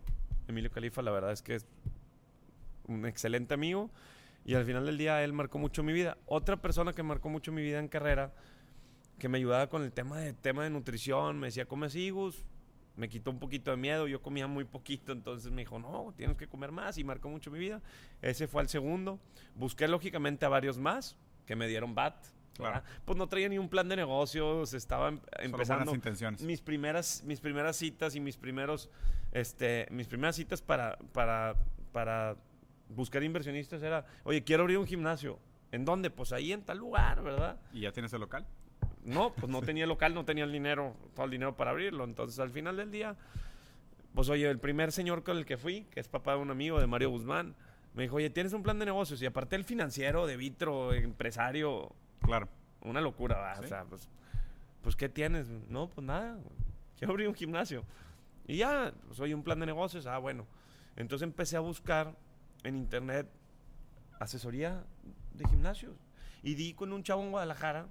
Emilio 0.48 0.72
Califa, 0.72 1.02
la 1.02 1.12
verdad 1.12 1.34
es 1.34 1.42
que 1.42 1.56
es 1.56 1.66
un 2.88 3.06
excelente 3.06 3.54
amigo 3.54 3.90
y 4.46 4.54
al 4.54 4.64
final 4.64 4.86
del 4.86 4.98
día 4.98 5.22
él 5.26 5.34
marcó 5.34 5.58
mucho 5.58 5.84
mi 5.84 5.92
vida. 5.92 6.18
Otra 6.26 6.56
persona 6.56 6.94
que 6.94 7.04
marcó 7.04 7.28
mucho 7.28 7.52
mi 7.52 7.62
vida 7.62 7.80
en 7.80 7.90
carrera 7.90 8.34
que 9.20 9.28
me 9.28 9.40
ayudaba 9.40 9.68
con 9.68 9.84
el 9.84 9.92
tema 9.92 10.20
de, 10.20 10.32
tema 10.32 10.64
de 10.64 10.70
nutrición, 10.70 11.38
me 11.38 11.48
decía, 11.48 11.66
come 11.66 11.88
así, 11.88 12.10
Gus. 12.12 12.46
Me 12.96 13.10
quitó 13.10 13.32
un 13.32 13.40
poquito 13.40 13.72
de 13.72 13.78
miedo, 13.78 14.08
yo 14.08 14.22
comía 14.22 14.46
muy 14.46 14.66
poquito, 14.66 15.12
entonces 15.14 15.52
me 15.52 15.64
dijo, 15.64 15.80
no, 15.80 16.14
tienes 16.16 16.38
que 16.38 16.48
comer 16.48 16.72
más 16.72 16.98
y 16.98 17.04
marcó 17.04 17.28
mucho 17.30 17.50
mi 17.50 17.58
vida. 17.60 17.82
Ese 18.22 18.48
fue 18.48 18.62
el 18.62 18.70
segundo. 18.70 19.20
Busqué 19.56 19.88
lógicamente 19.88 20.46
a 20.46 20.50
varios 20.50 20.78
más 20.78 21.18
que 21.48 21.56
me 21.56 21.68
dieron 21.68 21.96
BAT. 21.96 22.16
Claro. 22.54 22.84
Pues 23.04 23.18
no 23.18 23.28
traía 23.28 23.50
ni 23.50 23.58
un 23.58 23.68
plan 23.68 23.90
de 23.90 23.96
negocios, 23.96 24.76
estaba 24.76 25.10
em- 25.10 25.20
empezando 25.40 25.96
intenciones. 25.96 26.44
mis 26.44 26.62
primeras, 26.62 27.24
mis 27.26 27.40
primeras 27.40 27.76
citas 27.78 28.16
y 28.16 28.20
mis 28.20 28.38
primeros, 28.38 28.92
este, 29.32 29.88
mis 29.90 30.08
primeras 30.08 30.36
citas 30.36 30.62
para, 30.62 30.96
para, 31.14 31.56
para 31.92 32.36
buscar 32.90 33.24
inversionistas 33.24 33.82
era, 33.82 34.06
oye, 34.24 34.44
quiero 34.44 34.62
abrir 34.64 34.78
un 34.78 34.86
gimnasio. 34.86 35.40
¿En 35.72 35.84
dónde? 35.84 36.12
Pues 36.12 36.32
ahí 36.32 36.54
en 36.54 36.62
tal 36.62 36.78
lugar, 36.78 37.24
¿verdad? 37.24 37.60
¿Y 37.74 37.80
ya 37.82 37.92
tienes 37.92 38.14
el 38.14 38.20
local? 38.22 38.46
No, 39.06 39.34
pues 39.34 39.50
no 39.52 39.62
tenía 39.62 39.86
local, 39.86 40.14
no 40.14 40.24
tenía 40.26 40.44
el 40.46 40.52
dinero, 40.52 40.96
todo 41.14 41.26
el 41.26 41.32
dinero 41.32 41.56
para 41.56 41.72
abrirlo. 41.72 42.04
Entonces, 42.06 42.40
al 42.40 42.50
final 42.52 42.78
del 42.78 42.90
día, 42.92 43.16
pues 44.14 44.30
oye, 44.30 44.50
el 44.50 44.60
primer 44.60 44.92
señor 44.92 45.24
con 45.24 45.38
el 45.38 45.46
que 45.46 45.58
fui, 45.58 45.84
que 45.92 46.00
es 46.00 46.08
papá 46.08 46.34
de 46.36 46.40
un 46.40 46.52
amigo 46.52 46.80
de 46.80 46.88
Mario 46.88 47.10
Guzmán, 47.10 47.56
me 47.94 48.04
dijo, 48.04 48.16
oye, 48.16 48.30
tienes 48.30 48.54
un 48.54 48.64
plan 48.64 48.80
de 48.80 48.86
negocios. 48.86 49.22
Y 49.22 49.26
aparte 49.26 49.56
el 49.56 49.66
financiero, 49.66 50.26
de 50.26 50.38
vitro, 50.38 50.94
empresario, 50.94 51.92
Claro. 52.22 52.48
una 52.82 53.02
locura, 53.02 53.38
¿va? 53.38 53.56
Sí. 53.56 53.66
O 53.66 53.68
sea, 53.68 53.84
pues, 53.86 54.08
pues, 54.82 54.96
¿qué 54.96 55.10
tienes? 55.10 55.48
No, 55.70 55.90
pues 55.90 56.06
nada, 56.06 56.38
quiero 56.98 57.12
abrir 57.12 57.28
un 57.28 57.36
gimnasio. 57.36 57.84
Y 58.48 58.58
ya, 58.58 58.94
pues, 59.08 59.20
oye, 59.20 59.36
un 59.36 59.44
plan 59.44 59.60
de 59.60 59.66
negocios, 59.66 60.06
ah, 60.08 60.18
bueno. 60.18 60.48
Entonces 60.96 61.24
empecé 61.28 61.58
a 61.58 61.60
buscar 61.62 62.16
en 62.64 62.76
internet 62.78 63.28
asesoría 64.20 64.84
de 65.34 65.48
gimnasios. 65.50 65.96
Y 66.42 66.56
di 66.56 66.74
con 66.74 66.94
un 66.94 67.04
chavo 67.04 67.22
en 67.24 67.32
Guadalajara. 67.32 67.88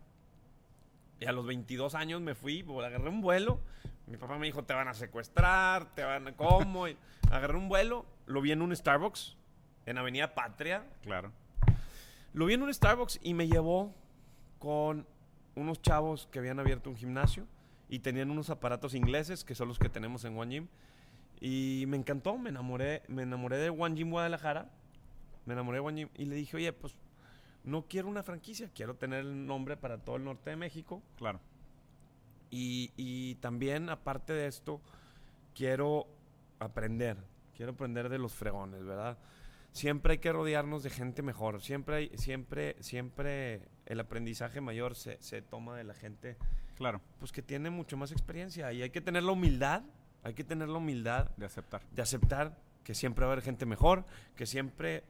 Y 1.23 1.27
a 1.27 1.31
los 1.31 1.47
22 1.47 1.95
años 1.95 2.21
me 2.21 2.35
fui, 2.35 2.65
pues, 2.65 2.85
agarré 2.85 3.09
un 3.09 3.21
vuelo. 3.21 3.61
Mi 4.09 4.17
papá 4.17 4.39
me 4.39 4.47
dijo, 4.47 4.65
te 4.65 4.75
van 4.75 4.89
a 4.89 4.95
secuestrar, 4.95 5.95
te 5.95 6.03
van 6.03 6.27
a... 6.27 6.33
¿Cómo? 6.37 6.89
Y 6.89 6.97
agarré 7.31 7.57
un 7.57 7.69
vuelo, 7.69 8.05
lo 8.27 8.41
vi 8.41 8.51
en 8.51 8.61
un 8.61 8.75
Starbucks, 8.75 9.37
en 9.87 9.99
Avenida 9.99 10.35
Patria. 10.35 10.85
Claro. 11.03 11.31
Lo 12.33 12.47
vi 12.47 12.55
en 12.55 12.63
un 12.65 12.75
Starbucks 12.75 13.21
y 13.23 13.35
me 13.35 13.47
llevó 13.47 13.95
con 14.59 15.07
unos 15.55 15.81
chavos 15.81 16.27
que 16.33 16.41
habían 16.41 16.59
abierto 16.59 16.91
un 16.91 16.97
gimnasio 16.97 17.47
y 17.89 18.01
tenían 18.01 18.29
unos 18.33 18.51
aparatos 18.51 18.93
ingleses 18.95 19.45
que 19.45 19.55
son 19.55 19.69
los 19.69 19.79
que 19.79 19.89
tenemos 19.89 20.25
en 20.25 20.37
One 20.37 20.53
Gym. 20.53 20.69
Y 21.41 21.85
me 21.87 21.97
encantó, 21.97 22.37
me 22.37 22.51
enamoré, 22.51 23.05
me 23.07 23.23
enamoré 23.23 23.59
de 23.59 23.71
One 23.71 23.95
Gym 23.95 24.11
Guadalajara. 24.11 24.73
Me 25.47 25.53
enamoré 25.53 25.77
de 25.77 25.87
One 25.87 26.01
Gym 26.01 26.09
y 26.17 26.25
le 26.25 26.35
dije, 26.35 26.57
oye, 26.57 26.73
pues 26.73 26.97
no 27.65 27.87
quiero 27.89 28.09
una 28.09 28.23
franquicia, 28.23 28.71
quiero 28.75 28.97
tener 28.97 29.21
el 29.21 29.47
nombre 29.47 29.77
para 29.77 29.99
todo 29.99 30.17
el 30.17 30.25
norte 30.25 30.51
de 30.51 30.57
México. 30.57 31.03
Claro. 31.17 31.41
Y, 32.51 32.93
y 32.97 33.37
también, 33.37 33.89
aparte 33.89 34.33
de 34.33 34.47
esto, 34.47 34.81
quiero 35.55 36.07
aprender. 36.59 37.17
Quiero 37.57 37.73
aprender 37.73 38.09
de 38.09 38.19
los 38.19 38.35
fregones, 38.35 38.85
¿verdad? 38.85 39.19
Siempre 39.73 40.13
hay 40.13 40.19
que 40.19 40.33
rodearnos 40.33 40.83
de 40.83 40.91
gente 40.91 41.23
mejor. 41.23 41.63
Siempre, 41.63 41.97
hay, 41.97 42.11
siempre, 42.17 42.77
siempre 42.81 43.69
el 43.87 44.01
aprendizaje 44.01 44.61
mayor 44.61 44.95
se, 44.95 45.21
se 45.23 45.41
toma 45.41 45.77
de 45.77 45.85
la 45.85 45.95
gente 45.95 46.37
Claro. 46.75 47.01
Pues 47.19 47.33
que 47.33 47.43
tiene 47.43 47.71
mucho 47.71 47.97
más 47.97 48.13
experiencia. 48.13 48.73
Y 48.73 48.83
hay 48.83 48.91
que 48.91 49.01
tener 49.01 49.23
la 49.23 49.33
humildad, 49.33 49.83
hay 50.23 50.35
que 50.35 50.45
tener 50.45 50.69
la 50.69 50.79
humildad 50.79 51.31
De 51.37 51.47
aceptar. 51.47 51.83
de 51.91 52.03
aceptar 52.03 52.59
que 52.85 52.95
siempre 52.95 53.25
va 53.25 53.31
a 53.31 53.33
haber 53.35 53.45
gente 53.45 53.65
mejor, 53.67 54.05
que 54.35 54.47
siempre, 54.47 55.05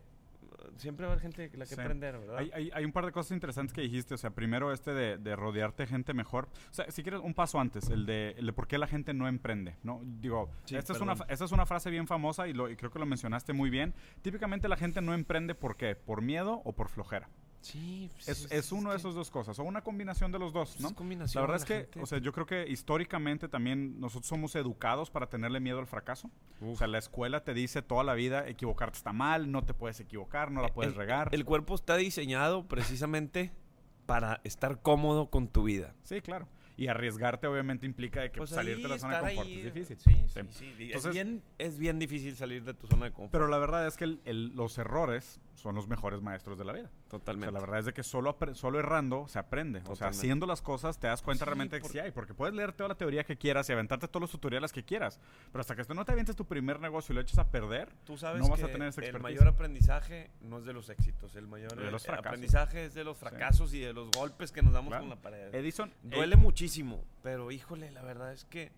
siempre 0.76 1.06
va 1.06 1.12
a 1.12 1.14
haber 1.14 1.22
gente 1.22 1.50
que 1.50 1.56
la 1.56 1.64
que 1.66 1.74
Sí. 1.74 1.80
aprender, 1.80 2.18
¿verdad? 2.18 2.38
Hay, 2.38 2.50
hay- 2.54 2.70
hay 2.74 2.84
un 2.84 2.92
par 2.92 3.04
de 3.06 3.12
cosas 3.12 3.32
interesantes 3.32 3.72
que 3.74 3.80
dijiste. 3.82 4.14
O 4.14 4.18
sea, 4.18 4.30
primero 4.30 4.72
este 4.72 4.92
de, 4.92 5.18
de 5.18 5.36
rodearte 5.36 5.84
de 5.84 5.86
gente 5.88 6.14
mejor. 6.14 6.48
O 6.70 6.74
sea, 6.74 6.90
si 6.90 7.02
quieres 7.02 7.20
un 7.22 7.34
paso 7.34 7.58
antes, 7.60 7.88
el 7.90 8.06
de, 8.06 8.30
el 8.38 8.46
de 8.46 8.52
por 8.52 8.66
qué 8.66 8.78
la 8.78 8.86
gente 8.86 9.14
no 9.14 9.28
emprende. 9.28 9.76
¿no? 9.82 10.00
Digo, 10.04 10.50
Sí, 10.64 10.76
esta, 10.76 10.92
es 10.92 11.00
una, 11.00 11.14
esta 11.28 11.44
es 11.44 11.52
una 11.52 11.66
frase 11.66 11.90
bien 11.90 12.06
famosa 12.06 12.48
y, 12.48 12.52
lo, 12.52 12.70
y 12.70 12.76
creo 12.76 12.90
que 12.90 12.98
lo 12.98 13.06
mencionaste 13.06 13.52
muy 13.52 13.70
bien. 13.70 13.94
Típicamente 14.22 14.68
la 14.68 14.76
gente 14.76 15.00
no 15.00 15.14
emprende 15.14 15.54
por 15.54 15.76
qué, 15.76 15.94
por 15.96 16.22
miedo 16.22 16.62
o 16.64 16.72
por 16.72 16.88
flojera. 16.88 17.28
Sí, 17.62 18.10
pues 18.12 18.28
Es, 18.28 18.52
es 18.52 18.72
uno 18.72 18.90
de 18.90 18.96
esas 18.98 19.14
dos 19.14 19.30
cosas, 19.30 19.58
o 19.58 19.62
una 19.64 19.82
combinación 19.82 20.30
de 20.32 20.38
los 20.38 20.52
dos, 20.52 20.78
¿no? 20.80 20.88
Es 20.88 20.94
combinación 20.94 21.40
La 21.42 21.46
verdad 21.46 21.62
es 21.62 21.64
que, 21.64 21.80
gente. 21.84 22.00
o 22.02 22.06
sea, 22.06 22.18
yo 22.18 22.32
creo 22.32 22.44
que 22.46 22.66
históricamente 22.68 23.48
también 23.48 23.98
nosotros 24.00 24.28
somos 24.28 24.54
educados 24.56 25.10
para 25.10 25.28
tenerle 25.28 25.60
miedo 25.60 25.78
al 25.78 25.86
fracaso. 25.86 26.30
O 26.60 26.72
Uf. 26.72 26.78
sea, 26.78 26.86
la 26.86 26.98
escuela 26.98 27.42
te 27.44 27.54
dice 27.54 27.80
toda 27.82 28.04
la 28.04 28.14
vida, 28.14 28.46
equivocarte 28.48 28.96
está 28.98 29.12
mal, 29.12 29.50
no 29.50 29.64
te 29.64 29.72
puedes 29.74 29.98
equivocar, 30.00 30.50
no 30.50 30.60
la 30.60 30.68
puedes 30.68 30.92
el, 30.92 30.98
regar. 30.98 31.28
El 31.32 31.44
cuerpo 31.44 31.74
está 31.74 31.96
diseñado 31.96 32.66
precisamente 32.68 33.52
para 34.06 34.40
estar 34.44 34.82
cómodo 34.82 35.30
con 35.30 35.48
tu 35.48 35.62
vida. 35.64 35.94
Sí, 36.02 36.20
claro. 36.20 36.48
Y 36.74 36.88
arriesgarte 36.88 37.46
obviamente 37.46 37.84
implica 37.86 38.22
de 38.22 38.32
que 38.32 38.38
Pues 38.38 38.50
salirte 38.50 38.82
de 38.82 38.88
la 38.88 38.98
zona 38.98 39.16
de 39.20 39.26
confort 39.28 39.46
ahí, 39.46 39.58
es 39.60 39.64
difícil. 39.74 39.98
Sí, 39.98 40.10
Sí. 40.26 40.40
sí, 40.50 40.72
sí. 40.76 40.84
Entonces- 40.86 41.04
es, 41.06 41.12
bien, 41.12 41.42
es 41.58 41.78
bien 41.78 41.98
difícil 41.98 42.34
salir 42.34 42.64
de 42.64 42.72
tu 42.74 42.86
zona 42.86 43.04
de 43.04 43.12
confort. 43.12 43.30
Pero 43.30 43.46
la 43.46 43.58
verdad 43.58 43.86
es 43.86 43.96
que 43.98 44.04
el- 44.04 44.20
el- 44.24 44.48
los 44.56 44.78
errores 44.78 45.38
son 45.54 45.74
los 45.74 45.86
mejores 45.86 46.22
maestros 46.22 46.58
de 46.58 46.64
la 46.64 46.72
vida. 46.72 46.90
O 47.06 47.10
Totalmente. 47.10 47.46
sea, 47.46 47.52
la 47.52 47.60
verdad 47.60 47.80
es 47.80 47.86
de 47.86 47.92
que 47.92 48.02
solo, 48.02 48.36
solo 48.54 48.78
errando 48.78 49.28
se 49.28 49.38
aprende. 49.38 49.78
O 49.80 49.82
sea, 49.82 49.92
Totalmente. 49.92 50.18
haciendo 50.18 50.46
las 50.46 50.62
cosas 50.62 50.98
te 50.98 51.06
das 51.06 51.22
cuenta 51.22 51.44
Sí, 51.44 51.46
realmente 51.46 51.76
que 51.76 51.82
por- 51.82 51.90
sí 51.92 51.98
hay. 51.98 52.10
Porque 52.10 52.34
puedes 52.34 52.54
leer 52.54 52.72
toda 52.72 52.88
la 52.88 52.94
teoría 52.96 53.24
que 53.24 53.36
quieras 53.36 53.68
y 53.68 53.72
aventarte 53.72 54.08
todos 54.08 54.22
los 54.22 54.30
tutoriales 54.30 54.72
que 54.72 54.82
quieras. 54.84 55.20
Pero 55.52 55.60
hasta 55.60 55.76
que 55.76 55.84
tú 55.84 55.94
no 55.94 56.04
te 56.04 56.12
avientes 56.12 56.34
tu 56.36 56.46
primer 56.46 56.80
negocio 56.80 57.12
y 57.12 57.16
lo 57.16 57.20
eches 57.20 57.38
a 57.38 57.50
perder, 57.50 57.90
Tú 58.04 58.16
sabes 58.16 58.40
no 58.42 58.48
vas 58.48 58.60
que 58.60 58.66
a 58.66 58.72
tener 58.72 58.88
esa 58.88 59.02
el 59.04 59.20
mayor 59.20 59.46
aprendizaje 59.48 60.30
no 60.40 60.58
es 60.58 60.64
de 60.64 60.72
los 60.72 60.88
éxitos, 60.88 61.36
el 61.36 61.46
mayor 61.46 61.76
De 61.76 61.90
los 61.90 62.02
fracasos. 62.04 62.26
aprendizaje 62.26 62.84
es 62.86 62.94
de 62.94 63.04
los 63.04 63.16
fracasos 63.18 63.72
y 63.74 63.80
de 63.80 63.92
los 63.92 64.10
golpes 64.10 64.52
que 64.52 64.62
nos 64.62 64.72
damos 64.72 64.88
Claro. 64.88 65.02
con 65.04 65.10
la 65.10 65.16
pared. 65.16 65.54
Edison... 65.54 65.92
Duele 66.02 66.34
eh, 66.34 66.38
muchísimo, 66.38 67.04
pero 67.22 67.50
híjole, 67.50 67.90
la 67.90 68.02
verdad 68.02 68.32
es 68.32 68.44
que 68.44 68.72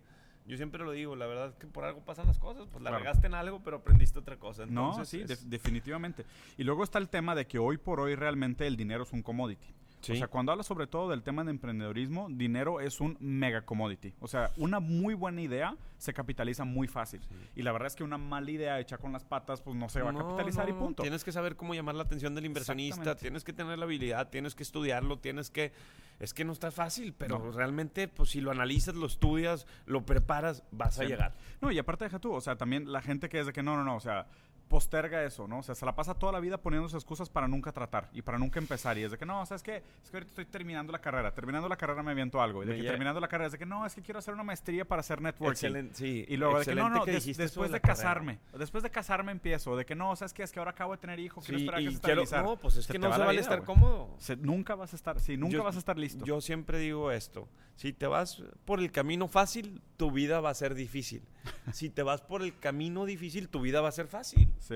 yo 0.45 0.57
siempre 0.57 0.83
lo 0.83 0.91
digo, 0.91 1.15
la 1.15 1.25
verdad 1.25 1.49
es 1.49 1.55
que 1.55 1.67
por 1.67 1.85
algo 1.85 2.01
pasan 2.05 2.27
las 2.27 2.37
cosas, 2.39 2.67
pues 2.71 2.83
la 2.83 2.89
Claro. 2.91 3.03
regaste 3.03 3.27
en 3.27 3.33
algo, 3.33 3.61
pero 3.63 3.77
aprendiste 3.77 4.19
otra 4.19 4.37
cosa. 4.37 4.65
No, 4.65 4.89
Entonces, 4.91 5.09
sí, 5.09 5.21
es- 5.21 5.27
def- 5.27 5.49
definitivamente. 5.49 6.25
Y 6.57 6.63
luego 6.63 6.83
está 6.83 6.99
el 6.99 7.09
tema 7.09 7.33
de 7.35 7.47
que 7.47 7.57
hoy 7.59 7.77
por 7.77 7.99
hoy 7.99 8.15
realmente 8.15 8.67
el 8.67 8.75
dinero 8.77 9.03
es 9.03 9.11
un 9.13 9.23
commodity. 9.23 9.67
Sí. 10.05 10.11
O 10.13 10.15
sea, 10.17 10.27
cuando 10.27 10.51
hablas 10.51 10.67
sobre 10.67 10.87
todo 10.87 11.09
del 11.09 11.23
tema 11.23 11.43
de 11.43 11.51
emprendedorismo, 11.51 12.27
dinero 12.29 12.79
es 12.79 13.01
un 13.01 13.17
mega 13.19 13.65
commodity. 13.65 14.13
O 14.19 14.27
sea, 14.27 14.51
una 14.57 14.79
muy 14.79 15.13
buena 15.15 15.41
idea 15.41 15.75
se 15.97 16.13
capitaliza 16.13 16.63
muy 16.63 16.87
fácil. 16.87 17.21
Y 17.55 17.63
la 17.63 17.71
verdad 17.71 17.87
es 17.87 17.95
que 17.95 18.03
una 18.03 18.17
mala 18.17 18.51
idea 18.51 18.79
hecha 18.79 18.97
con 18.97 19.11
las 19.11 19.23
patas, 19.23 19.61
pues 19.61 19.75
no 19.75 19.89
se 19.89 20.01
va 20.01 20.09
a 20.09 20.11
No, 20.13 20.19
capitalizar 20.19 20.69
no, 20.69 20.75
y 20.75 20.79
punto. 20.79 21.01
Tienes 21.01 21.23
que 21.23 21.31
saber 21.31 21.55
cómo 21.55 21.73
llamar 21.73 21.95
la 21.95 22.03
atención 22.03 22.35
del 22.35 22.45
inversionista, 22.45 23.15
tienes 23.15 23.43
que 23.43 23.53
tener 23.53 23.79
la 23.79 23.85
habilidad, 23.85 24.29
tienes 24.29 24.53
que 24.55 24.63
estudiarlo, 24.63 25.17
tienes 25.19 25.49
que... 25.49 25.71
Es 26.19 26.33
que 26.33 26.45
no 26.45 26.53
está 26.53 26.71
fácil, 26.71 27.13
pero 27.13 27.39
No. 27.39 27.51
realmente, 27.51 28.07
pues 28.07 28.29
si 28.29 28.39
lo 28.41 28.51
analizas, 28.51 28.95
lo 28.95 29.05
estudias, 29.05 29.67
lo 29.85 30.05
preparas, 30.05 30.63
vas 30.71 30.97
a 30.99 31.03
Sí. 31.03 31.09
llegar. 31.09 31.33
No, 31.61 31.71
y 31.71 31.79
aparte 31.79 32.05
deja 32.05 32.19
tú, 32.19 32.31
o 32.33 32.39
sea, 32.41 32.55
también 32.57 32.91
la 32.91 33.01
gente 33.01 33.27
que 33.27 33.39
es 33.39 33.47
de 33.47 33.53
que 33.53 33.63
no, 33.63 33.75
no, 33.75 33.83
no, 33.83 33.95
o 33.97 33.99
sea, 33.99 34.27
posterga 34.67 35.23
eso, 35.23 35.47
¿no? 35.47 35.59
O 35.59 35.63
sea, 35.63 35.75
se 35.75 35.85
la 35.85 35.95
pasa 35.95 36.13
toda 36.15 36.31
la 36.31 36.39
vida 36.39 36.57
poniéndose 36.57 36.95
excusas 36.97 37.29
para 37.29 37.47
nunca 37.47 37.71
tratar 37.71 38.09
y 38.13 38.21
para 38.21 38.37
nunca 38.37 38.59
empezar. 38.59 38.97
Y 38.97 39.03
es 39.03 39.11
de 39.11 39.17
que 39.17 39.25
no, 39.25 39.45
¿sabes 39.45 39.61
qué? 39.63 39.77
Es 40.03 40.09
que 40.09 40.17
ahorita 40.17 40.29
estoy 40.31 40.45
terminando 40.45 40.91
la 40.91 40.99
carrera. 40.99 41.33
Terminando 41.33 41.69
la 41.69 41.75
carrera 41.77 42.01
me 42.03 42.11
aviento 42.11 42.41
algo. 42.41 42.63
Y 42.63 42.67
de 42.67 42.77
que 42.77 42.83
terminando 42.83 43.19
la 43.19 43.27
carrera 43.27 43.47
es 43.47 43.51
de 43.53 43.57
que 43.59 43.65
no, 43.65 43.85
es 43.85 43.93
que 43.95 44.01
quiero 44.01 44.19
hacer 44.19 44.33
una 44.33 44.43
maestría 44.43 44.85
para 44.85 45.01
hacer 45.01 45.21
networking. 45.21 45.51
Excelente, 45.51 45.95
sí. 45.95 46.25
Y 46.27 46.37
luego 46.37 46.59
de 46.59 46.65
que 46.65 46.75
no, 46.75 46.89
no, 46.89 47.05
que 47.05 47.11
des- 47.11 47.37
después 47.37 47.71
de 47.71 47.79
carrera. 47.79 47.95
casarme. 48.03 48.39
Después 48.57 48.83
de 48.83 48.89
casarme 48.89 49.31
empiezo. 49.31 49.75
De 49.77 49.85
que 49.85 49.95
no, 49.95 50.15
¿sabes 50.15 50.33
qué? 50.33 50.43
Es 50.43 50.51
que 50.51 50.59
ahora 50.59 50.71
acabo 50.71 50.91
de 50.93 50.97
tener 50.97 51.19
hijo, 51.19 51.41
quiero 51.41 51.57
Sí, 51.59 51.65
esperar 51.65 51.79
a 51.79 51.83
que 51.83 51.89
se 51.89 51.95
estabilizar. 51.95 52.43
no, 52.43 52.55
pues 52.57 52.75
es 52.77 52.85
Se 52.85 52.93
que 52.93 52.99
no 52.99 53.09
va 53.09 53.15
se 53.15 53.19
vale 53.21 53.31
vida, 53.33 53.41
estar 53.41 53.63
cómodo. 53.63 54.15
Se- 54.17 54.35
nunca 54.37 54.75
vas 54.75 54.93
a 54.93 54.95
estar, 54.95 55.19
sí, 55.19 55.37
nunca 55.37 55.53
Yo- 55.57 55.63
vas 55.63 55.75
a 55.75 55.79
estar 55.79 55.97
listo. 55.97 56.25
Yo 56.25 56.41
siempre 56.41 56.79
digo 56.79 57.11
esto, 57.11 57.47
si 57.75 57.93
te 57.93 58.07
vas 58.07 58.41
por 58.65 58.79
el 58.79 58.91
camino 58.91 59.27
fácil, 59.27 59.81
tu 59.97 60.11
vida 60.11 60.39
va 60.41 60.49
a 60.49 60.53
ser 60.53 60.75
difícil. 60.75 61.21
si 61.73 61.89
te 61.89 62.03
vas 62.03 62.21
por 62.21 62.41
el 62.41 62.57
camino 62.57 63.05
difícil, 63.05 63.49
tu 63.49 63.61
vida 63.61 63.81
va 63.81 63.89
a 63.89 63.91
ser 63.93 64.07
fácil. 64.07 64.47
sí. 64.59 64.75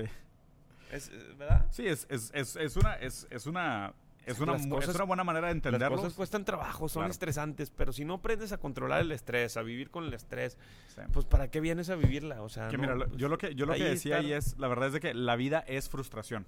Es, 0.92 1.08
eh, 1.08 1.34
¿Verdad? 1.38 1.66
Sí, 1.70 1.86
es, 1.86 2.04
es, 2.10 2.32
es, 2.34 2.56
es 2.56 2.76
una, 2.76 2.94
es, 2.96 3.24
es 3.30 3.46
una, 3.46 3.94
es 4.26 4.40
una, 4.40 4.54
Las 4.54 4.88
es 4.88 4.94
una 4.96 5.04
buena 5.04 5.22
manera 5.22 5.46
de 5.46 5.54
Las 5.54 5.64
entenderlo. 5.64 5.96
cosas 5.98 6.14
cuestan 6.14 6.44
trabajo, 6.44 6.88
son 6.88 7.02
Claro. 7.02 7.12
estresantes, 7.12 7.70
pero 7.70 7.92
si 7.92 8.04
no 8.04 8.14
aprendes 8.14 8.50
a 8.50 8.58
controlar 8.58 9.00
el 9.02 9.12
estrés, 9.12 9.56
a 9.56 9.62
vivir 9.62 9.90
con 9.92 10.02
el 10.02 10.12
estrés, 10.14 10.58
Sí. 10.88 11.02
pues 11.12 11.26
¿para 11.26 11.48
qué 11.48 11.60
vienes 11.60 11.90
a 11.90 11.94
vivirla? 11.94 12.42
O 12.42 12.48
sea, 12.48 12.66
Que 12.66 12.76
no, 12.76 12.82
mira, 12.82 12.94
lo- 12.96 13.06
pues, 13.06 13.18
yo 13.20 13.28
lo 13.28 13.38
que, 13.38 13.54
yo 13.54 13.66
lo 13.66 13.74
que 13.74 13.84
decía 13.84 14.16
estar- 14.18 14.24
ahí 14.26 14.32
es, 14.32 14.58
la 14.58 14.66
verdad 14.66 14.88
es 14.88 14.94
de 14.94 14.98
que 15.00 15.14
la 15.14 15.36
vida 15.36 15.60
es 15.68 15.88
frustración. 15.88 16.44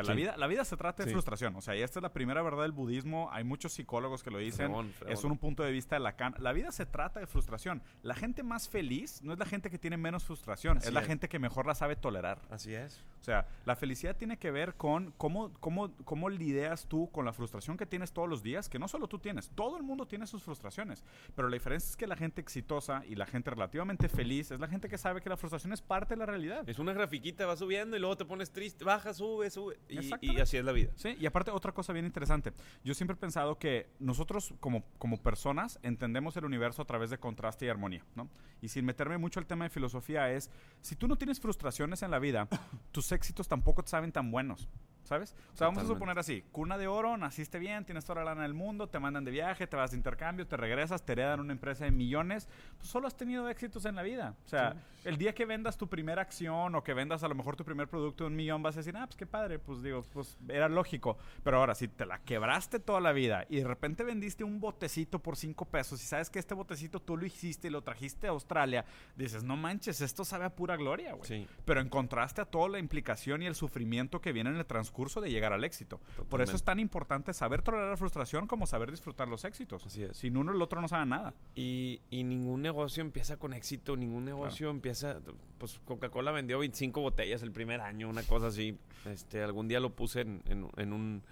O 0.00 0.02
sea, 0.02 0.02
la, 0.02 0.14
vida, 0.14 0.36
la 0.38 0.46
vida 0.46 0.64
se 0.64 0.76
trata 0.76 1.02
de 1.02 1.08
Sí. 1.10 1.12
frustración. 1.12 1.54
O 1.56 1.60
sea, 1.60 1.76
y 1.76 1.82
esta 1.82 1.98
es 1.98 2.02
la 2.02 2.12
primera 2.12 2.40
verdad 2.42 2.62
del 2.62 2.72
budismo. 2.72 3.28
Hay 3.30 3.44
muchos 3.44 3.72
psicólogos 3.74 4.22
que 4.22 4.30
lo 4.30 4.38
dicen. 4.38 4.72
Es 5.06 5.22
un 5.24 5.36
punto 5.36 5.62
de 5.62 5.70
vista 5.70 5.96
de 5.96 6.00
Lacan. 6.00 6.34
La 6.38 6.52
vida 6.52 6.72
se 6.72 6.86
trata 6.86 7.20
de 7.20 7.26
frustración. 7.26 7.82
La 8.02 8.14
gente 8.14 8.42
más 8.42 8.68
feliz 8.68 9.20
no 9.22 9.32
es 9.32 9.38
la 9.38 9.44
gente 9.46 9.70
que 9.70 9.78
tiene 9.78 9.96
menos 9.96 10.24
frustración. 10.24 10.78
Así 10.78 10.88
es 10.88 10.94
la 10.94 11.00
es. 11.00 11.06
gente 11.06 11.28
que 11.28 11.38
mejor 11.38 11.66
la 11.66 11.74
sabe 11.74 11.96
tolerar. 11.96 12.40
Así 12.50 12.74
es. 12.74 13.04
O 13.20 13.24
sea, 13.24 13.46
la 13.66 13.76
felicidad 13.76 14.16
tiene 14.16 14.38
que 14.38 14.50
ver 14.50 14.74
con 14.74 15.12
cómo, 15.18 15.52
cómo, 15.60 15.92
cómo 16.04 16.28
lidias 16.30 16.86
tú 16.88 17.10
con 17.12 17.24
la 17.24 17.32
frustración 17.32 17.76
que 17.76 17.86
tienes 17.86 18.12
todos 18.12 18.28
los 18.28 18.42
días, 18.42 18.68
que 18.68 18.78
no 18.78 18.88
solo 18.88 19.06
tú 19.08 19.18
tienes, 19.18 19.50
todo 19.50 19.76
el 19.76 19.82
mundo 19.82 20.06
tiene 20.06 20.26
sus 20.26 20.42
frustraciones. 20.42 21.04
Pero 21.36 21.48
la 21.48 21.54
diferencia 21.54 21.90
es 21.90 21.96
que 21.96 22.06
la 22.06 22.16
gente 22.16 22.40
exitosa 22.40 23.02
y 23.06 23.14
la 23.14 23.26
gente 23.26 23.50
relativamente 23.50 24.08
feliz 24.08 24.50
es 24.50 24.58
la 24.58 24.68
gente 24.68 24.88
que 24.88 24.98
sabe 24.98 25.20
que 25.20 25.28
la 25.28 25.36
frustración 25.36 25.72
es 25.72 25.82
parte 25.82 26.14
de 26.14 26.18
la 26.18 26.26
realidad. 26.26 26.68
Es 26.68 26.78
una 26.78 26.92
grafiquita, 26.92 27.46
va 27.46 27.56
subiendo 27.56 27.96
y 27.96 28.00
luego 28.00 28.16
te 28.16 28.24
pones 28.24 28.50
triste, 28.50 28.84
baja, 28.84 29.12
sube, 29.14 29.50
sube. 29.50 29.78
Y, 29.88 30.40
así 30.40 30.56
es 30.56 30.64
la 30.64 30.72
vida. 30.72 30.90
Sí, 30.96 31.16
y 31.18 31.26
aparte 31.26 31.50
otra 31.50 31.72
cosa 31.72 31.92
bien 31.92 32.06
interesante. 32.06 32.52
Yo 32.84 32.94
siempre 32.94 33.14
he 33.14 33.18
pensado 33.18 33.58
que 33.58 33.88
nosotros 33.98 34.54
como, 34.60 34.84
como 34.98 35.18
personas 35.18 35.78
entendemos 35.82 36.36
el 36.36 36.44
universo 36.44 36.82
a 36.82 36.84
través 36.86 37.10
de 37.10 37.18
contraste 37.18 37.66
y 37.66 37.68
armonía, 37.68 38.04
¿no? 38.14 38.28
Y 38.60 38.68
sin 38.68 38.84
meterme 38.84 39.18
mucho 39.18 39.40
al 39.40 39.46
tema 39.46 39.64
de 39.64 39.70
filosofía 39.70 40.32
es, 40.32 40.50
si 40.80 40.96
tú 40.96 41.08
no 41.08 41.16
tienes 41.16 41.40
frustraciones 41.40 42.02
en 42.02 42.10
la 42.10 42.18
vida, 42.18 42.48
tus 42.92 43.12
éxitos 43.12 43.48
tampoco 43.48 43.82
te 43.82 43.90
saben 43.90 44.12
tan 44.12 44.30
buenos. 44.30 44.68
¿Sabes? 45.04 45.34
O 45.52 45.56
sea, 45.56 45.66
vamos 45.66 45.82
a 45.82 45.82
Totalmente. 45.82 45.94
suponer 45.94 46.18
así, 46.18 46.44
cuna 46.52 46.78
de 46.78 46.86
oro, 46.86 47.16
naciste 47.16 47.58
bien, 47.58 47.84
tienes 47.84 48.04
toda 48.04 48.20
la 48.20 48.30
lana 48.30 48.42
del 48.42 48.54
mundo, 48.54 48.88
te 48.88 48.98
mandan 49.00 49.24
de 49.24 49.30
viaje, 49.32 49.66
te 49.66 49.76
vas 49.76 49.90
de 49.90 49.96
intercambio, 49.96 50.46
te 50.46 50.56
regresas, 50.56 51.04
te 51.04 51.12
heredan 51.12 51.40
una 51.40 51.52
empresa 51.52 51.84
de 51.84 51.90
millones, 51.90 52.48
pues 52.76 52.88
solo 52.88 53.08
has 53.08 53.16
tenido 53.16 53.48
éxitos 53.48 53.84
en 53.84 53.96
la 53.96 54.02
vida. 54.02 54.36
O 54.44 54.48
sea, 54.48 54.76
el 55.04 55.18
día 55.18 55.34
que 55.34 55.44
vendas 55.44 55.76
tu 55.76 55.88
primera 55.88 56.22
acción 56.22 56.74
o 56.76 56.84
que 56.84 56.94
vendas 56.94 57.24
a 57.24 57.28
lo 57.28 57.34
mejor 57.34 57.56
tu 57.56 57.64
primer 57.64 57.88
producto 57.88 58.24
de 58.24 58.28
un 58.28 58.36
millón, 58.36 58.62
vas 58.62 58.76
a 58.76 58.80
decir, 58.80 58.96
ah, 58.96 59.06
pues 59.06 59.16
qué 59.16 59.26
padre, 59.26 59.58
pues 59.58 59.82
digo, 59.82 60.02
pues 60.12 60.38
era 60.48 60.68
lógico. 60.68 61.18
Pero 61.42 61.58
ahora, 61.58 61.74
si 61.74 61.88
te 61.88 62.06
la 62.06 62.20
quebraste 62.20 62.78
toda 62.78 63.00
la 63.00 63.12
vida 63.12 63.44
y 63.48 63.56
de 63.56 63.64
repente 63.66 64.04
vendiste 64.04 64.44
un 64.44 64.60
botecito 64.60 65.18
por 65.18 65.36
cinco 65.36 65.64
pesos 65.64 66.00
y 66.00 66.06
sabes 66.06 66.30
que 66.30 66.38
este 66.38 66.54
botecito 66.54 67.00
tú 67.00 67.16
lo 67.16 67.26
hiciste 67.26 67.68
y 67.68 67.70
lo 67.70 67.82
trajiste 67.82 68.28
a 68.28 68.30
Australia, 68.30 68.84
dices, 69.16 69.42
no 69.42 69.56
manches, 69.56 70.00
esto 70.00 70.24
sabe 70.24 70.44
a 70.44 70.54
pura 70.54 70.76
gloria, 70.76 71.14
güey. 71.14 71.26
Sí. 71.26 71.48
Pero 71.64 71.80
encontraste 71.80 72.40
a 72.40 72.44
toda 72.44 72.68
la 72.68 72.78
implicación 72.78 73.42
y 73.42 73.46
el 73.46 73.56
sufrimiento 73.56 74.20
que 74.20 74.32
viene 74.32 74.50
en 74.50 74.56
el 74.56 74.66
transcurso 74.66 74.91
de 75.20 75.30
llegar 75.30 75.52
al 75.52 75.64
éxito. 75.64 76.00
Por 76.28 76.42
eso 76.42 76.54
es 76.56 76.62
tan 76.62 76.78
importante 76.78 77.32
saber 77.32 77.62
tolerar 77.62 77.90
la 77.90 77.96
frustración 77.96 78.46
como 78.46 78.66
saber 78.66 78.90
disfrutar 78.90 79.28
los 79.28 79.44
éxitos. 79.44 79.86
Así 79.86 80.02
es. 80.02 80.16
Sin 80.16 80.36
uno 80.36 80.52
el 80.52 80.60
otro 80.62 80.80
no 80.80 80.88
sabe 80.88 81.06
nada. 81.06 81.34
Y, 81.54 82.00
y 82.10 82.24
ningún 82.24 82.62
negocio 82.62 83.00
empieza 83.02 83.36
con 83.38 83.52
éxito, 83.54 83.96
ningún 83.96 84.24
negocio 84.24 84.70
empieza, 84.70 85.18
pues 85.58 85.80
Coca-Cola 85.84 86.30
vendió 86.30 86.58
25 86.58 87.00
botellas 87.00 87.42
el 87.42 87.52
primer 87.52 87.80
año, 87.80 88.08
una 88.08 88.22
cosa 88.22 88.48
así. 88.48 88.76
Este, 89.06 89.42
algún 89.42 89.66
día 89.68 89.80
lo 89.80 89.90
puse 89.94 90.20
en, 90.20 90.42
en- 90.46 90.68
en 90.76 90.92
un, 90.92 91.22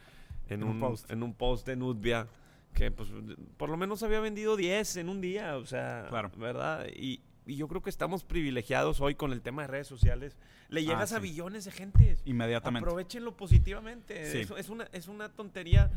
en, 0.49 0.63
En 0.63 0.63
un 0.65 0.71
un, 0.71 0.81
post. 0.81 1.11
en 1.11 1.23
un 1.23 1.35
post 1.35 1.67
de 1.67 1.77
Nutbia, 1.77 2.27
que 2.75 2.91
pues 2.91 3.09
por 3.57 3.69
lo 3.69 3.77
menos 3.77 4.03
había 4.03 4.21
vendido 4.21 4.57
10 4.57 4.97
en 4.97 5.09
un 5.09 5.21
día, 5.21 5.57
o 5.57 5.67
sea, 5.67 6.07
Claro. 6.09 6.31
¿verdad? 6.37 6.87
Y, 6.95 7.21
y 7.47 7.57
yo 7.57 7.69
creo 7.69 7.83
que 7.83 7.91
estamos 7.91 8.25
privilegiados 8.25 9.01
hoy 9.01 9.15
con 9.15 9.33
el 9.33 9.41
tema 9.43 9.63
de 9.63 9.69
redes 9.69 9.87
sociales. 9.87 10.37
Le 10.69 10.85
llegas 10.85 11.13
a 11.13 11.17
sí. 11.17 11.23
billones 11.23 11.65
de 11.65 11.73
gentes. 11.73 12.23
Inmediatamente. 12.25 12.87
Aprovechenlo 12.87 13.37
positivamente. 13.37 14.31
Sí. 14.31 14.39
Es, 14.39 14.51
es 14.51 14.69
una, 14.69 14.85
es 14.93 15.09
una 15.09 15.29
tontería. 15.31 15.91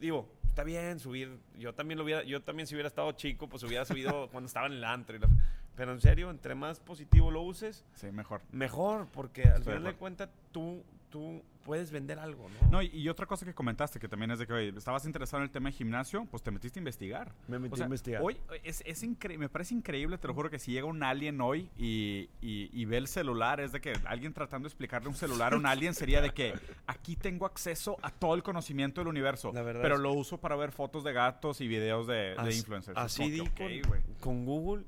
Digo, 0.00 0.28
está 0.48 0.64
bien 0.64 0.98
subir. 0.98 1.38
Yo 1.58 1.74
también 1.74 1.98
lo 1.98 2.04
hubiera, 2.04 2.22
yo 2.24 2.42
también 2.42 2.66
si 2.66 2.74
hubiera 2.74 2.88
estado 2.88 3.12
chico, 3.12 3.48
pues 3.48 3.62
hubiera 3.62 3.84
subido 3.84 4.28
cuando 4.32 4.46
estaba 4.46 4.66
en 4.66 4.72
el 4.74 4.84
antro. 4.84 5.16
y 5.16 5.20
la- 5.20 5.28
pero 5.76 5.92
en 5.92 6.00
serio, 6.00 6.30
entre 6.30 6.54
más 6.54 6.80
positivo 6.80 7.30
lo 7.30 7.42
uses, 7.42 7.84
Sí, 7.94 8.10
mejor. 8.10 8.40
mejor, 8.50 9.08
porque 9.12 9.42
al 9.42 9.62
final 9.62 9.84
de 9.84 9.94
cuentas 9.94 10.30
tú, 10.50 10.82
tú 11.10 11.42
puedes 11.66 11.90
vender 11.90 12.18
algo, 12.18 12.48
¿no? 12.62 12.70
No, 12.70 12.82
y, 12.82 12.86
y 12.86 13.08
otra 13.08 13.26
cosa 13.26 13.44
que 13.44 13.52
comentaste, 13.52 13.98
que 13.98 14.08
también 14.08 14.30
es 14.30 14.38
de 14.38 14.46
que, 14.46 14.52
oye, 14.52 14.68
estabas 14.76 15.04
interesado 15.04 15.42
en 15.42 15.44
el 15.44 15.50
tema 15.50 15.68
de 15.68 15.76
gimnasio, 15.76 16.24
pues 16.30 16.42
te 16.42 16.50
metiste 16.50 16.78
a 16.78 16.80
investigar. 16.80 17.32
Me 17.48 17.58
metí 17.58 17.74
O 17.74 17.76
sea, 17.76 17.84
a 17.84 17.88
investigar. 17.88 18.22
Hoy 18.22 18.38
es, 18.64 18.82
es 18.86 19.02
incre- 19.04 19.36
me 19.36 19.48
parece 19.48 19.74
increíble, 19.74 20.16
te 20.16 20.28
lo 20.28 20.34
juro, 20.34 20.48
que 20.48 20.58
si 20.58 20.72
llega 20.72 20.86
un 20.86 21.02
alien 21.02 21.40
hoy 21.40 21.68
y, 21.76 22.30
y- 22.40 22.70
y 22.72 22.84
ve 22.86 22.96
el 22.96 23.08
celular, 23.08 23.60
es 23.60 23.72
de 23.72 23.80
que 23.80 23.92
alguien 24.06 24.32
tratando 24.32 24.66
de 24.66 24.70
explicarle 24.70 25.08
un 25.08 25.14
celular 25.16 25.52
a 25.52 25.56
un 25.56 25.66
alien 25.66 25.92
sería 25.94 26.20
de 26.22 26.30
que 26.30 26.54
aquí 26.86 27.16
tengo 27.16 27.44
acceso 27.46 27.96
a 28.02 28.10
todo 28.10 28.34
el 28.34 28.42
conocimiento 28.42 29.00
del 29.00 29.08
universo, 29.08 29.52
La 29.52 29.62
verdad 29.62 29.82
pero 29.82 29.96
es 29.96 30.00
lo 30.00 30.12
uso 30.12 30.38
para 30.38 30.54
ver 30.56 30.70
fotos 30.72 31.02
de 31.04 31.12
gatos 31.12 31.60
y 31.60 31.68
videos 31.68 32.06
de, 32.06 32.34
influencers. 32.54 32.96
Así 32.96 33.30
di 33.30 33.40
que, 33.50 33.82
con, 33.82 34.00
con 34.20 34.44
Google, 34.46 34.84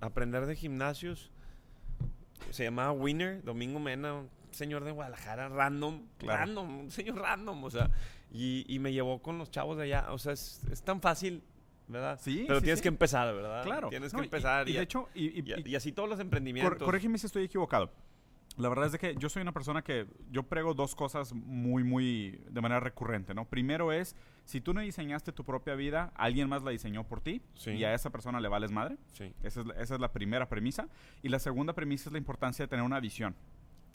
aprender 0.00 0.46
de 0.46 0.56
gimnasios. 0.56 1.30
Se 2.50 2.64
llamaba 2.64 2.92
Winner, 2.92 3.42
Domingo 3.42 3.78
Mena, 3.80 4.22
señor 4.54 4.84
de 4.84 4.92
Guadalajara, 4.92 5.48
random, 5.48 6.02
Claro. 6.18 6.38
random, 6.40 6.78
un 6.80 6.90
señor 6.90 7.18
random, 7.18 7.62
o 7.64 7.70
sea, 7.70 7.90
y, 8.32 8.64
y 8.68 8.78
me 8.78 8.92
llevó 8.92 9.20
con 9.22 9.38
los 9.38 9.50
chavos 9.50 9.76
de 9.76 9.84
allá, 9.84 10.06
o 10.12 10.18
sea, 10.18 10.32
es, 10.32 10.62
es 10.70 10.82
tan 10.82 11.00
fácil, 11.00 11.42
¿verdad? 11.88 12.18
Sí, 12.22 12.44
Pero 12.46 12.60
sí, 12.60 12.64
tienes 12.64 12.78
sí. 12.80 12.82
que 12.84 12.88
empezar, 12.88 13.34
¿verdad? 13.34 13.62
Claro. 13.64 13.88
Tienes 13.90 14.12
No, 14.12 14.20
que 14.20 14.24
empezar. 14.24 14.68
Y, 14.68 14.72
Y, 14.72 14.74
de 14.76 14.82
hecho, 14.82 15.08
y, 15.14 15.70
y- 15.70 15.74
así 15.76 15.92
todos 15.92 16.08
los 16.08 16.16
Cor- 16.16 16.24
emprendimientos. 16.24 16.82
corrígeme 16.82 17.18
si 17.18 17.26
estoy 17.26 17.44
equivocado. 17.44 17.90
La 18.56 18.68
verdad 18.68 18.86
es 18.86 18.92
de 18.92 19.00
que 19.00 19.16
yo 19.16 19.28
soy 19.28 19.42
una 19.42 19.50
persona 19.50 19.82
que 19.82 20.06
yo 20.30 20.44
prego 20.44 20.74
dos 20.74 20.94
cosas 20.94 21.32
muy, 21.32 21.82
muy 21.82 22.40
de 22.48 22.60
manera 22.60 22.78
recurrente, 22.78 23.34
¿no? 23.34 23.46
Primero 23.46 23.90
es, 23.90 24.14
si 24.44 24.60
tú 24.60 24.72
no 24.72 24.80
diseñaste 24.80 25.32
tu 25.32 25.42
propia 25.42 25.74
vida, 25.74 26.12
alguien 26.14 26.48
más 26.48 26.62
la 26.62 26.70
diseñó 26.70 27.02
por 27.02 27.20
ti 27.20 27.42
Sí. 27.54 27.72
y 27.72 27.82
a 27.82 27.92
esa 27.94 28.10
persona 28.10 28.38
le 28.40 28.46
vales 28.46 28.70
madre. 28.70 28.96
Sí. 29.12 29.32
Esa 29.42 29.62
es, 29.62 29.66
esa 29.80 29.94
es 29.94 30.00
la 30.00 30.12
primera 30.12 30.48
premisa. 30.48 30.88
Y 31.20 31.30
la 31.30 31.40
segunda 31.40 31.72
premisa 31.72 32.08
es 32.08 32.12
la 32.12 32.18
importancia 32.18 32.64
de 32.64 32.68
tener 32.68 32.84
una 32.84 33.00
visión. 33.00 33.34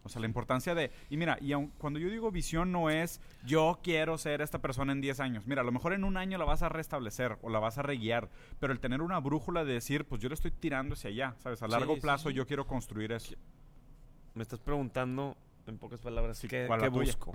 O 0.04 0.10
sea, 0.10 0.22
la 0.22 0.28
importancia 0.28 0.74
de... 0.76 0.92
Y 1.10 1.18
mira, 1.18 1.38
y 1.42 1.52
aun- 1.52 1.72
cuando 1.78 2.00
yo 2.00 2.10
digo 2.10 2.32
visión 2.32 2.72
no 2.72 2.90
es 2.90 3.20
yo 3.46 3.80
quiero 3.84 4.18
ser 4.18 4.42
esta 4.42 4.60
persona 4.60 4.94
en 4.94 5.02
10 5.02 5.20
años. 5.20 5.46
Mira, 5.46 5.62
a 5.62 5.66
lo 5.66 5.72
mejor 5.74 5.94
en 5.94 6.04
un 6.06 6.16
año 6.18 6.38
la 6.38 6.46
vas 6.46 6.62
a 6.64 6.70
restablecer 6.70 7.38
o 7.42 7.50
la 7.50 7.60
vas 7.60 7.78
a 7.78 7.82
reguiar. 7.82 8.30
Pero 8.60 8.72
el 8.72 8.80
tener 8.80 9.02
una 9.02 9.20
brújula 9.20 9.66
de 9.66 9.74
decir, 9.74 10.06
pues 10.06 10.22
yo 10.22 10.30
le 10.30 10.36
estoy 10.36 10.52
tirando 10.52 10.94
hacia 10.94 11.10
allá, 11.10 11.36
¿sabes? 11.40 11.62
A 11.62 11.66
Sí, 11.68 11.72
largo 11.72 11.96
sí, 11.96 12.02
plazo 12.02 12.30
sí. 12.30 12.36
yo 12.36 12.48
quiero 12.48 12.66
construir 12.66 13.12
eso. 13.12 13.36
Me 14.36 14.44
estás 14.44 14.60
preguntando, 14.60 15.36
en 15.68 15.78
pocas 15.78 16.00
palabras, 16.00 16.38
Sí, 16.38 16.48
¿qué, 16.48 16.66
¿cuál 16.68 16.80
qué 16.82 16.88
busco? 16.90 17.34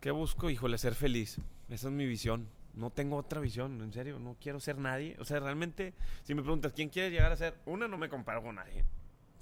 ¿Qué 0.00 0.10
busco? 0.10 0.50
Híjole, 0.50 0.78
ser 0.78 0.94
feliz. 0.94 1.38
Esa 1.68 1.88
es 1.88 1.94
mi 1.94 2.06
visión. 2.06 2.48
No 2.74 2.90
tengo 2.90 3.16
otra 3.16 3.40
visión, 3.40 3.80
en 3.82 3.92
serio. 3.92 4.18
No 4.18 4.36
quiero 4.40 4.60
ser 4.60 4.78
nadie. 4.78 5.16
O 5.20 5.24
sea, 5.24 5.40
realmente, 5.40 5.94
si 6.22 6.34
me 6.34 6.42
preguntas, 6.42 6.72
¿quién 6.72 6.88
quieres 6.88 7.12
llegar 7.12 7.30
a 7.32 7.36
ser? 7.36 7.54
Una, 7.66 7.86
no 7.88 7.96
me 7.98 8.08
comparo 8.08 8.42
con 8.42 8.56
nadie. 8.56 8.84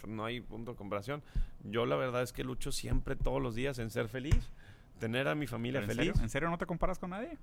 No 0.06 0.24
hay 0.24 0.40
punto 0.40 0.72
de 0.72 0.76
comparación. 0.76 1.22
Yo 1.64 1.86
la 1.86 1.96
verdad 1.96 2.22
es 2.22 2.32
que 2.32 2.44
lucho 2.44 2.72
siempre, 2.72 3.16
todos 3.16 3.40
los 3.42 3.54
días, 3.54 3.78
en 3.78 3.90
ser 3.90 4.08
feliz. 4.08 4.50
Tener 4.98 5.26
a 5.28 5.34
mi 5.34 5.46
familia 5.46 5.80
¿Pero 5.80 5.92
¿En 5.92 5.96
feliz. 5.96 6.12
serio? 6.12 6.22
¿En 6.24 6.30
serio 6.30 6.50
no 6.50 6.58
te 6.58 6.66
comparas 6.66 6.98
con 6.98 7.10
nadie? 7.10 7.38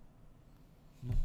No. 1.02 1.16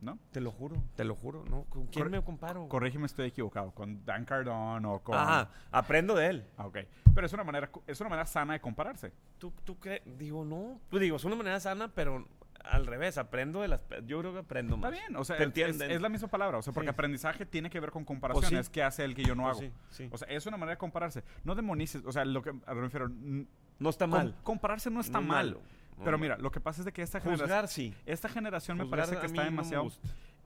¿No? 0.00 0.18
Te 0.32 0.40
lo 0.40 0.50
juro, 0.50 0.82
te 0.96 1.04
lo 1.04 1.14
juro. 1.14 1.44
¿no? 1.48 1.62
¿Con 1.64 1.86
quién 1.86 2.10
me 2.10 2.20
comparo? 2.22 2.68
Corrígeme, 2.68 3.06
estoy 3.06 3.28
equivocado. 3.28 3.70
¿Con 3.70 4.04
Dan 4.04 4.24
Cardone 4.24 4.86
o 4.88 4.98
con...? 5.00 5.14
Ah, 5.16 5.48
aprendo 5.70 6.16
de 6.16 6.26
él. 6.26 6.46
Ah, 6.56 6.66
ok. 6.66 6.78
Pero 7.14 7.26
es 7.26 7.32
una 7.32 7.44
manera, 7.44 7.70
es 7.86 8.00
una 8.00 8.10
manera 8.10 8.26
sana 8.26 8.54
de 8.54 8.60
compararse. 8.60 9.12
¿Tú, 9.38 9.52
tú 9.64 9.78
crees? 9.78 10.02
Digo, 10.18 10.44
no. 10.44 10.80
Pues 10.90 11.00
digo, 11.00 11.16
es 11.16 11.24
una 11.24 11.36
manera 11.36 11.60
sana, 11.60 11.86
pero 11.94 12.26
al 12.64 12.86
revés, 12.86 13.18
aprendo 13.18 13.60
de 13.62 13.68
las... 13.68 13.80
Yo 14.06 14.20
creo 14.20 14.32
que 14.32 14.38
aprendo 14.40 14.76
Está 14.76 14.90
más. 14.90 14.98
bien, 14.98 15.16
o 15.16 15.24
sea, 15.24 15.36
¿Te 15.36 15.44
es, 15.68 15.80
es 15.80 16.00
la 16.00 16.08
misma 16.08 16.28
palabra. 16.28 16.58
O 16.58 16.62
sea, 16.62 16.72
porque 16.72 16.88
Sí. 16.88 16.90
aprendizaje 16.92 17.46
tiene 17.46 17.70
que 17.70 17.80
ver 17.80 17.90
con 17.90 18.04
comparación. 18.04 18.64
sí. 18.64 18.70
Que 18.70 18.82
hace 18.82 19.04
el 19.04 19.14
que 19.14 19.24
yo 19.24 19.34
no 19.34 19.48
hago. 19.48 19.60
sí, 19.60 19.70
sí. 19.90 20.08
O 20.10 20.18
sea, 20.18 20.28
es 20.28 20.46
una 20.46 20.56
manera 20.56 20.74
de 20.74 20.78
compararse. 20.78 21.24
No 21.44 21.54
demonices. 21.54 22.02
O 22.04 22.12
sea, 22.12 22.24
lo 22.24 22.42
que 22.42 22.52
me 22.52 22.60
refiero. 22.74 23.08
no 23.08 23.90
está 23.90 24.04
com- 24.06 24.10
mal. 24.18 24.36
compararse 24.42 24.90
no 24.90 25.00
está 25.00 25.20
No 25.20 25.26
mal. 25.26 25.46
malo. 25.46 25.62
Pero 26.04 26.18
mira, 26.18 26.36
lo 26.38 26.50
que 26.50 26.58
pasa 26.60 26.80
es 26.80 26.84
de 26.84 26.92
que 26.92 27.02
esta 27.02 27.20
generación, 27.20 27.60
Juzgar 27.92 28.02
esta 28.06 28.28
generación 28.28 28.78
me 28.78 28.86
parece 28.86 29.18
que 29.18 29.26
está 29.26 29.42
no 29.44 29.50
demasiado. 29.50 29.90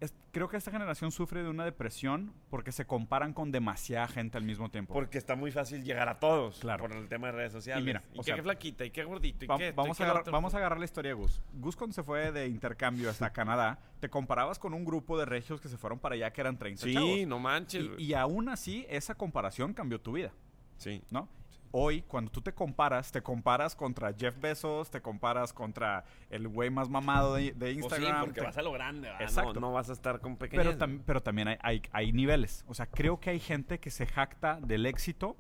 Es- 0.00 0.14
creo 0.30 0.48
que 0.48 0.56
esta 0.58 0.70
generación 0.70 1.10
sufre 1.10 1.42
de 1.42 1.48
una 1.48 1.64
depresión 1.64 2.32
porque 2.50 2.70
se 2.72 2.86
comparan 2.86 3.32
con 3.32 3.50
demasiada 3.50 4.06
gente 4.08 4.36
al 4.36 4.44
mismo 4.44 4.70
tiempo. 4.70 4.92
Porque 4.92 5.16
está 5.18 5.36
muy 5.36 5.50
fácil 5.50 5.84
llegar 5.84 6.08
a 6.08 6.18
todos. 6.20 6.58
Claro. 6.60 6.82
Por 6.82 6.92
el 6.96 7.08
tema 7.08 7.28
de 7.28 7.32
redes 7.32 7.52
sociales. 7.52 7.84
mira, 7.84 8.02
y 8.12 8.18
o 8.18 8.22
qué 8.22 8.32
sea, 8.34 8.42
flaquita, 8.42 8.84
y 8.84 8.90
qué 8.90 9.04
gordito, 9.04 9.44
y 9.44 9.48
Va- 9.48 9.56
qué 9.56 9.68
esto, 9.68 9.80
y 9.80 9.82
vamos, 9.84 10.00
a 10.00 10.04
agarrar, 10.04 10.30
vamos 10.30 10.54
a 10.54 10.58
agarrar 10.58 10.78
la 10.78 10.84
historia 10.84 11.10
de 11.10 11.14
Gus. 11.14 11.40
Gus 11.54 11.76
cuando 11.76 11.94
se 11.94 12.02
fue 12.02 12.30
de 12.32 12.46
intercambio 12.48 13.08
hasta 13.08 13.32
Canadá, 13.32 13.78
te 14.00 14.08
comparabas 14.10 14.58
con 14.58 14.74
un 14.74 14.84
grupo 14.84 15.18
de 15.18 15.24
regios 15.24 15.60
que 15.60 15.68
se 15.68 15.78
fueron 15.78 15.98
para 15.98 16.14
allá 16.14 16.30
que 16.32 16.40
eran 16.42 16.58
30 16.58 16.82
Sí, 16.84 16.92
chavos. 16.94 17.26
no 17.26 17.38
manches. 17.38 17.86
Y, 17.98 18.04
y 18.04 18.14
aún 18.14 18.48
así, 18.50 18.84
esa 18.90 19.14
comparación 19.14 19.72
cambió 19.72 20.00
tu 20.00 20.12
vida, 20.12 20.32
Sí. 20.76 21.02
¿no? 21.10 21.28
Hoy, 21.72 22.02
cuando 22.02 22.30
tú 22.30 22.40
te 22.40 22.52
comparas, 22.54 23.12
te 23.12 23.22
comparas 23.22 23.74
contra 23.76 24.12
Jeff 24.14 24.38
Bezos, 24.40 24.90
te 24.90 25.00
comparas 25.02 25.52
contra 25.52 26.04
el 26.30 26.48
güey 26.48 26.70
más 26.70 26.88
mamado 26.88 27.34
de, 27.34 27.52
de 27.52 27.52
Pues 27.52 27.70
sí, 27.72 27.78
Instagram. 27.80 28.20
porque 28.24 28.40
te- 28.40 28.46
vas 28.46 28.56
a 28.56 28.62
lo 28.62 28.72
grande, 28.72 29.08
¿verdad? 29.08 29.22
Exacto. 29.22 29.54
No, 29.54 29.60
no 29.60 29.72
vas 29.72 29.90
a 29.90 29.92
estar 29.92 30.20
con 30.20 30.36
pequeños. 30.36 30.64
pero, 30.64 30.78
tam- 30.78 31.02
pero 31.04 31.22
también 31.22 31.48
hay, 31.48 31.58
hay, 31.62 31.82
hay 31.92 32.12
niveles. 32.12 32.64
O 32.68 32.74
sea, 32.74 32.86
creo 32.86 33.20
que 33.20 33.30
hay 33.30 33.40
gente 33.40 33.78
que 33.80 33.90
se 33.90 34.06
jacta 34.06 34.58
del 34.60 34.86
éxito 34.86 35.36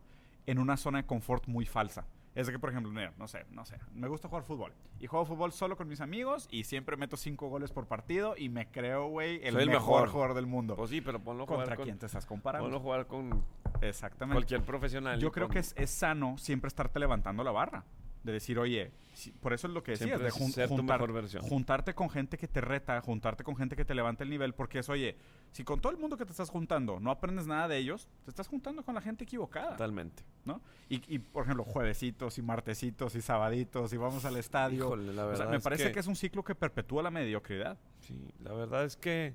en 0.46 0.58
una 0.58 0.76
zona 0.76 0.98
de 1.02 1.06
confort 1.06 1.46
muy 1.46 1.64
falsa. 1.66 2.06
Es 2.36 2.46
de 2.46 2.52
que, 2.52 2.58
por 2.60 2.70
ejemplo, 2.70 2.92
mira, 2.92 3.12
no 3.18 3.26
sé, 3.26 3.44
no 3.50 3.64
sé, 3.64 3.78
me 3.94 4.06
gusta 4.06 4.28
jugar 4.28 4.44
fútbol. 4.44 4.72
Y 5.00 5.06
juego 5.08 5.24
fútbol 5.24 5.52
solo 5.52 5.76
con 5.76 5.88
mis 5.88 6.00
amigos 6.00 6.46
y 6.50 6.62
siempre 6.64 6.96
meto 6.96 7.16
cinco 7.16 7.48
goles 7.48 7.72
por 7.72 7.86
partido 7.88 8.34
y 8.36 8.48
me 8.50 8.70
creo, 8.70 9.08
güey, 9.08 9.40
el, 9.42 9.54
Soy 9.54 9.62
el 9.64 9.70
mejor, 9.70 10.02
mejor. 10.02 10.08
jugador 10.10 10.34
del 10.36 10.46
mundo. 10.46 10.76
Pues 10.76 10.90
sí, 10.90 11.00
pero 11.00 11.18
ponlo 11.18 11.46
¿Contra 11.46 11.64
jugar 11.64 11.76
con... 11.78 11.84
quién 11.86 11.98
te 11.98 12.06
estás 12.06 12.26
comparando? 12.26 12.66
Ponlo 12.66 12.78
jugar 12.80 13.06
con 13.06 13.42
Exactamente. 13.80 14.34
cualquier 14.36 14.62
profesional. 14.62 15.18
Yo 15.18 15.32
creo 15.32 15.46
con- 15.46 15.54
que 15.54 15.58
es, 15.60 15.74
es 15.78 15.90
sano 15.90 16.36
siempre 16.38 16.68
estarte 16.68 16.98
levantando 17.00 17.42
la 17.42 17.50
barra. 17.52 17.84
De 18.22 18.32
decir, 18.32 18.58
oye, 18.58 18.90
si- 19.14 19.30
por 19.30 19.52
eso 19.52 19.68
es 19.68 19.72
lo 19.72 19.82
que 19.84 19.92
decías, 19.92 20.20
de 20.20 20.30
jun- 20.30 20.52
juntar- 20.68 21.00
juntarte 21.48 21.94
con 21.94 22.10
gente 22.10 22.36
que 22.36 22.48
te 22.48 22.60
reta, 22.60 23.00
juntarte 23.00 23.44
con 23.44 23.54
gente 23.56 23.76
que 23.76 23.84
te 23.84 23.94
levanta 23.94 24.24
el 24.24 24.30
nivel, 24.30 24.52
porque 24.52 24.80
es, 24.80 24.88
oye, 24.88 25.16
si 25.56 25.64
con 25.64 25.80
todo 25.80 25.90
el 25.90 25.96
mundo 25.98 26.18
que 26.18 26.26
te 26.26 26.32
estás 26.32 26.50
juntando 26.50 27.00
no 27.00 27.10
aprendes 27.10 27.46
nada 27.46 27.66
de 27.66 27.78
ellos, 27.78 28.06
te 28.24 28.30
estás 28.30 28.46
juntando 28.46 28.84
con 28.84 28.94
la 28.94 29.00
gente 29.00 29.24
equivocada, 29.24 29.70
Totalmente. 29.70 30.22
¿no? 30.44 30.60
Y, 30.90 31.00
y, 31.14 31.18
por 31.18 31.44
ejemplo, 31.44 31.64
juevesitos 31.64 32.36
y 32.36 32.42
martesitos 32.42 33.14
y 33.14 33.22
sabaditos 33.22 33.90
y 33.94 33.96
vamos 33.96 34.26
al 34.26 34.36
estadio. 34.36 34.84
Híjole, 34.84 35.14
la 35.14 35.24
o 35.24 35.28
verdad 35.28 35.44
sea, 35.44 35.50
me 35.50 35.56
es 35.56 35.62
parece 35.62 35.84
que... 35.84 35.92
que 35.92 36.00
es 36.00 36.06
un 36.08 36.14
ciclo 36.14 36.44
que 36.44 36.54
perpetúa 36.54 37.02
la 37.02 37.10
mediocridad. 37.10 37.78
Sí, 38.00 38.14
la 38.44 38.52
verdad 38.52 38.84
es 38.84 38.98
que, 38.98 39.34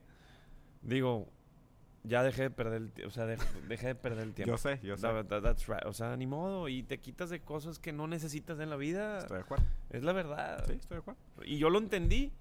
digo, 0.84 1.28
ya 2.04 2.22
dejé 2.22 2.44
de 2.44 2.50
perder 2.52 2.84
el 2.84 2.92
tiempo, 2.92 3.10
o 3.10 3.12
sea, 3.12 3.26
dej- 3.26 3.62
dejé 3.68 3.88
de 3.88 3.96
perder 3.96 4.24
el 4.28 4.34
tiempo. 4.36 4.54
Yo 4.54 4.58
sé, 4.60 4.80
yo 4.84 4.98
sé. 4.98 5.08
La 5.08 5.14
verdad, 5.14 5.42
that's 5.42 5.66
right. 5.68 5.86
O 5.88 5.94
sea, 5.94 6.16
ni 6.18 6.28
modo, 6.28 6.68
y 6.70 6.84
te 6.84 7.00
quitas 7.00 7.32
de 7.32 7.40
cosas 7.42 7.80
que 7.80 7.94
no 7.94 8.06
necesitas 8.08 8.60
en 8.60 8.70
la 8.70 8.76
vida. 8.76 9.18
Estoy 9.18 9.38
de 9.38 9.44
acuerdo. 9.44 9.66
Es 9.90 10.04
la 10.04 10.14
verdad. 10.14 10.66
Sí, 10.68 10.74
estoy 10.74 10.98
de 10.98 11.00
acuerdo. 11.00 11.20
Y 11.46 11.58
yo 11.58 11.72
lo 11.72 11.80
entendí 11.80 12.32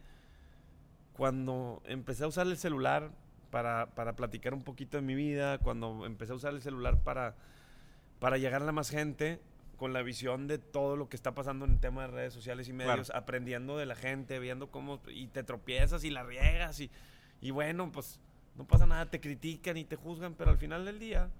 cuando 1.14 1.82
empecé 1.86 2.24
a 2.24 2.26
usar 2.26 2.46
el 2.46 2.56
celular 2.56 3.10
para, 3.50 3.86
para 3.94 4.14
platicar 4.14 4.54
un 4.54 4.62
poquito 4.62 4.96
de 4.96 5.02
mi 5.02 5.14
vida, 5.14 5.58
cuando 5.58 6.06
empecé 6.06 6.32
a 6.32 6.36
usar 6.36 6.54
el 6.54 6.62
celular 6.62 6.98
para, 7.02 7.34
para 8.18 8.38
llegar 8.38 8.62
a 8.62 8.72
más 8.72 8.90
gente 8.90 9.40
con 9.76 9.92
la 9.92 10.02
visión 10.02 10.46
de 10.46 10.58
todo 10.58 10.96
lo 10.96 11.08
que 11.08 11.16
está 11.16 11.32
pasando 11.34 11.64
en 11.64 11.72
el 11.72 11.80
tema 11.80 12.02
de 12.02 12.08
redes 12.08 12.34
sociales 12.34 12.68
y 12.68 12.72
Claro. 12.72 12.90
medios, 12.90 13.10
aprendiendo 13.10 13.78
de 13.78 13.86
la 13.86 13.94
gente, 13.94 14.38
viendo 14.38 14.70
cómo 14.70 15.00
y 15.08 15.26
te 15.28 15.42
tropiezas 15.42 16.04
y 16.04 16.10
la 16.10 16.22
riegas 16.22 16.80
y, 16.80 16.90
y 17.40 17.50
bueno, 17.50 17.90
pues 17.90 18.20
no 18.56 18.66
pasa 18.66 18.86
nada, 18.86 19.06
te 19.06 19.20
critican 19.20 19.76
y 19.78 19.84
te 19.84 19.96
juzgan, 19.96 20.34
pero 20.34 20.50
al 20.50 20.58
final 20.58 20.84
del 20.84 20.98
día, 20.98 21.30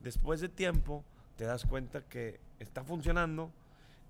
después 0.00 0.40
de 0.40 0.48
tiempo, 0.48 1.04
te 1.36 1.44
das 1.44 1.64
cuenta 1.64 2.02
que 2.02 2.38
está 2.60 2.84
funcionando 2.84 3.50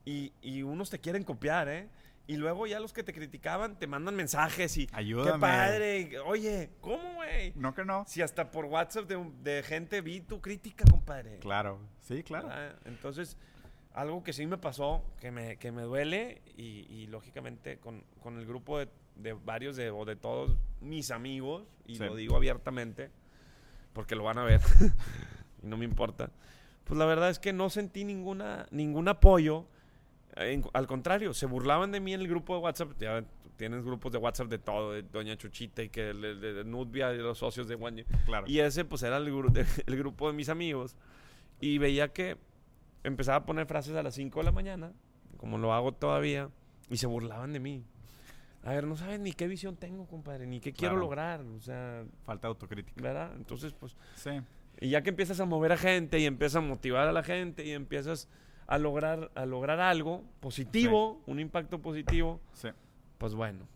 y, 0.04 0.32
y 0.42 0.62
unos 0.62 0.90
te 0.90 0.98
quieren 0.98 1.22
copiar, 1.24 1.68
¿eh? 1.68 1.88
Y 2.26 2.36
luego 2.36 2.66
ya 2.68 2.78
los 2.78 2.92
que 2.92 3.02
te 3.02 3.12
criticaban 3.12 3.76
te 3.78 3.86
mandan 3.88 4.14
mensajes 4.14 4.76
y 4.78 4.88
Ayúdame. 4.92 5.32
qué 5.32 5.38
padre, 5.40 6.18
oye, 6.20 6.70
¿cómo, 6.80 7.14
güey? 7.14 7.52
No 7.56 7.74
que 7.74 7.84
no. 7.84 8.04
Si 8.06 8.22
hasta 8.22 8.50
por 8.50 8.66
WhatsApp 8.66 9.06
de, 9.08 9.30
de 9.42 9.62
gente 9.64 10.00
vi 10.00 10.20
tu 10.20 10.40
crítica, 10.40 10.84
compadre. 10.88 11.38
Claro, 11.40 11.80
sí, 12.00 12.22
claro. 12.22 12.46
¿verdad? 12.48 12.76
Entonces, 12.84 13.36
algo 13.92 14.22
que 14.22 14.32
sí 14.32 14.46
me 14.46 14.56
pasó, 14.56 15.04
que 15.20 15.30
me, 15.32 15.56
que 15.58 15.72
me 15.72 15.82
duele, 15.82 16.42
y, 16.56 16.86
y 16.88 17.06
lógicamente 17.08 17.78
con, 17.78 18.04
con 18.20 18.38
el 18.38 18.46
grupo 18.46 18.78
de, 18.78 18.88
de 19.16 19.32
varios 19.32 19.74
de, 19.76 19.90
o 19.90 20.04
de 20.04 20.14
todos 20.16 20.56
mis 20.80 21.10
amigos, 21.10 21.64
y 21.86 21.96
Sí. 21.96 22.04
lo 22.04 22.14
digo 22.14 22.36
abiertamente, 22.36 23.10
porque 23.92 24.14
lo 24.14 24.22
van 24.22 24.38
a 24.38 24.44
ver, 24.44 24.60
y 25.62 25.66
no 25.66 25.76
me 25.76 25.84
importa, 25.84 26.30
pues 26.84 26.96
la 26.98 27.04
verdad 27.04 27.30
es 27.30 27.38
que 27.40 27.52
no 27.52 27.68
sentí 27.68 28.04
ninguna, 28.04 28.66
ningún 28.70 29.08
apoyo. 29.08 29.66
En- 30.36 30.64
al 30.72 30.86
contrario, 30.86 31.34
se 31.34 31.46
burlaban 31.46 31.92
de 31.92 32.00
mí 32.00 32.14
en 32.14 32.20
el 32.20 32.28
grupo 32.28 32.54
de 32.56 32.60
WhatsApp. 32.62 32.92
Ya 32.98 33.24
tienes 33.56 33.84
grupos 33.84 34.10
de 34.12 34.18
WhatsApp 34.18 34.48
de 34.48 34.58
todo, 34.58 34.92
de 34.92 35.02
Doña 35.02 35.36
Chuchita 35.36 35.82
y 35.82 35.88
que 35.90 36.10
el- 36.10 36.24
el- 36.24 36.40
de, 36.40 36.64
Nubia, 36.64 37.08
de 37.08 37.18
los 37.18 37.38
socios 37.38 37.68
de 37.68 37.74
One 37.76 38.04
Claro. 38.24 38.46
y 38.48 38.58
ese 38.60 38.84
pues 38.84 39.02
era 39.02 39.18
el, 39.18 39.24
de- 39.52 39.66
el 39.86 39.96
grupo 39.96 40.26
de 40.28 40.32
mis 40.34 40.48
amigos. 40.48 40.96
Y 41.60 41.78
veía 41.78 42.08
que 42.08 42.38
empezaba 43.04 43.38
a 43.38 43.44
poner 43.46 43.66
frases 43.66 43.94
a 43.94 44.02
las 44.02 44.14
5 44.14 44.40
de 44.40 44.44
la 44.44 44.52
mañana, 44.52 44.92
como 45.36 45.58
lo 45.58 45.72
hago 45.72 45.92
todavía, 45.92 46.48
y 46.88 46.96
se 46.96 47.06
burlaban 47.06 47.52
de 47.52 47.60
mí. 47.60 47.84
A 48.64 48.70
ver, 48.72 48.86
no 48.86 48.96
saben 48.96 49.22
ni 49.24 49.32
qué 49.32 49.48
visión 49.48 49.76
tengo, 49.76 50.06
compadre, 50.06 50.46
ni 50.46 50.60
qué 50.60 50.72
quiero 50.72 50.96
lograr, 50.96 51.40
o 51.40 51.60
sea, 51.60 52.04
Falta 52.24 52.46
de 52.46 52.50
autocrítica. 52.50 53.00
¿verdad? 53.02 53.32
Entonces, 53.36 53.72
pues, 53.72 53.96
Sí. 54.14 54.30
y 54.80 54.88
ya 54.90 55.02
que 55.02 55.10
empiezas 55.10 55.40
a 55.40 55.44
mover 55.44 55.72
a 55.72 55.76
gente 55.76 56.18
y 56.20 56.26
empiezas 56.26 56.56
a 56.56 56.60
motivar 56.60 57.08
a 57.08 57.12
la 57.12 57.22
gente 57.24 57.64
y 57.66 57.72
empiezas 57.72 58.28
a 58.74 58.78
lograr, 58.78 59.30
a 59.34 59.44
lograr 59.46 59.80
algo 59.80 60.22
positivo, 60.40 61.20
un 61.26 61.40
impacto 61.40 61.80
positivo, 61.80 62.40
Sí. 62.52 62.68
pues 63.18 63.34
bueno. 63.34 63.66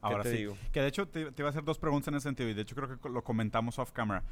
Ahora 0.00 0.22
te 0.22 0.30
sí. 0.30 0.36
digo? 0.38 0.56
Que 0.72 0.80
de 0.82 0.88
hecho 0.88 1.08
te, 1.08 1.32
te 1.32 1.42
iba 1.42 1.48
a 1.48 1.50
hacer 1.50 1.64
dos 1.64 1.78
preguntas 1.78 2.08
en 2.08 2.14
ese 2.14 2.24
sentido 2.24 2.48
y 2.50 2.54
de 2.54 2.62
hecho 2.62 2.76
creo 2.76 3.00
que 3.00 3.08
lo 3.08 3.24
comentamos 3.24 3.78
off 3.78 3.90
camera. 3.92 4.22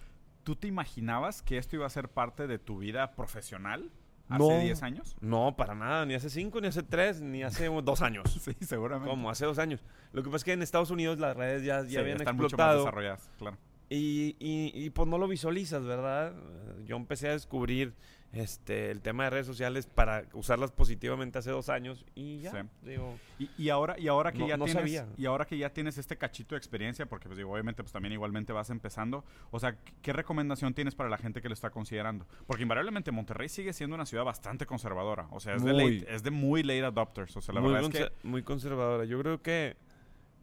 ¿Tú 0.44 0.54
te 0.56 0.68
imaginabas 0.68 1.42
que 1.42 1.58
esto 1.58 1.74
iba 1.76 1.86
a 1.86 1.90
ser 1.90 2.08
parte 2.08 2.46
de 2.46 2.58
tu 2.58 2.78
vida 2.78 3.12
profesional 3.16 3.90
hace 4.28 4.38
No. 4.38 4.60
10 4.60 4.82
años? 4.84 5.16
No, 5.20 5.56
para 5.56 5.74
nada, 5.74 6.06
ni 6.06 6.14
hace 6.14 6.30
cinco, 6.30 6.60
ni 6.60 6.68
hace 6.68 6.82
tres, 6.82 7.20
ni 7.20 7.42
hace 7.42 7.66
dos 7.82 8.02
años. 8.02 8.30
Sí, 8.40 8.54
seguramente. 8.60 9.10
Como 9.10 9.30
hace 9.30 9.46
dos 9.46 9.58
años. 9.58 9.82
Lo 10.12 10.22
que 10.22 10.28
pasa 10.28 10.36
es 10.36 10.44
que 10.44 10.52
en 10.52 10.62
Estados 10.62 10.90
Unidos 10.90 11.18
las 11.18 11.36
redes 11.36 11.64
ya, 11.64 11.82
ya 11.82 11.88
Sí, 11.88 11.96
habían 11.96 12.18
están 12.18 12.36
mucho 12.36 12.42
más 12.44 12.52
explotado. 12.52 12.78
desarrolladas, 12.80 13.30
claro. 13.38 13.56
Y, 13.90 14.36
y, 14.38 14.70
y, 14.74 14.90
pues 14.90 15.08
no 15.08 15.18
lo 15.18 15.28
visualizas, 15.28 15.84
¿verdad? 15.84 16.34
Yo 16.86 16.96
empecé 16.96 17.28
a 17.28 17.32
descubrir 17.32 17.94
este, 18.34 18.90
el 18.90 19.00
tema 19.00 19.24
de 19.24 19.30
redes 19.30 19.46
sociales 19.46 19.86
para 19.86 20.24
usarlas 20.32 20.72
positivamente 20.72 21.38
hace 21.38 21.50
dos 21.50 21.68
años 21.68 22.04
y 22.14 22.40
ya, 22.40 22.50
Sí. 22.50 22.58
digo, 22.82 23.16
Y, 23.38 23.48
y 23.56 23.68
ahora, 23.70 23.96
y 23.98 24.08
ahora 24.08 24.32
que 24.32 24.38
No- 24.40 24.48
ya 24.48 24.56
no 24.56 24.64
tienes, 24.64 24.82
sabía. 24.82 25.06
y 25.16 25.26
ahora 25.26 25.44
que 25.44 25.56
ya 25.56 25.70
tienes 25.70 25.98
este 25.98 26.16
cachito 26.16 26.54
de 26.54 26.58
experiencia, 26.58 27.06
porque 27.06 27.28
pues 27.28 27.36
digo, 27.38 27.52
obviamente 27.52 27.82
pues 27.82 27.92
también 27.92 28.12
igualmente 28.12 28.52
vas 28.52 28.70
empezando, 28.70 29.24
o 29.50 29.58
sea, 29.60 29.76
¿qué 30.02 30.12
recomendación 30.12 30.74
tienes 30.74 30.94
para 30.94 31.08
la 31.08 31.16
gente 31.18 31.40
que 31.40 31.48
lo 31.48 31.54
está 31.54 31.70
considerando? 31.70 32.26
Porque 32.46 32.62
invariablemente 32.62 33.10
Monterrey 33.12 33.48
sigue 33.48 33.72
siendo 33.72 33.94
una 33.94 34.06
ciudad 34.06 34.24
bastante 34.24 34.66
conservadora, 34.66 35.28
o 35.30 35.40
sea, 35.40 35.54
es, 35.54 35.62
de, 35.64 35.72
Muy. 35.72 36.00
late- 36.00 36.14
es 36.14 36.22
de 36.22 36.30
muy 36.30 36.62
late 36.62 36.84
adopters, 36.84 37.36
o 37.36 37.40
sea, 37.40 37.54
la 37.54 37.60
muy, 37.60 37.72
verdad 37.72 37.88
es 37.90 37.94
conser- 37.94 38.12
que 38.20 38.28
muy 38.28 38.42
conservadora. 38.42 39.04
Yo 39.04 39.18
creo 39.20 39.40
que, 39.42 39.76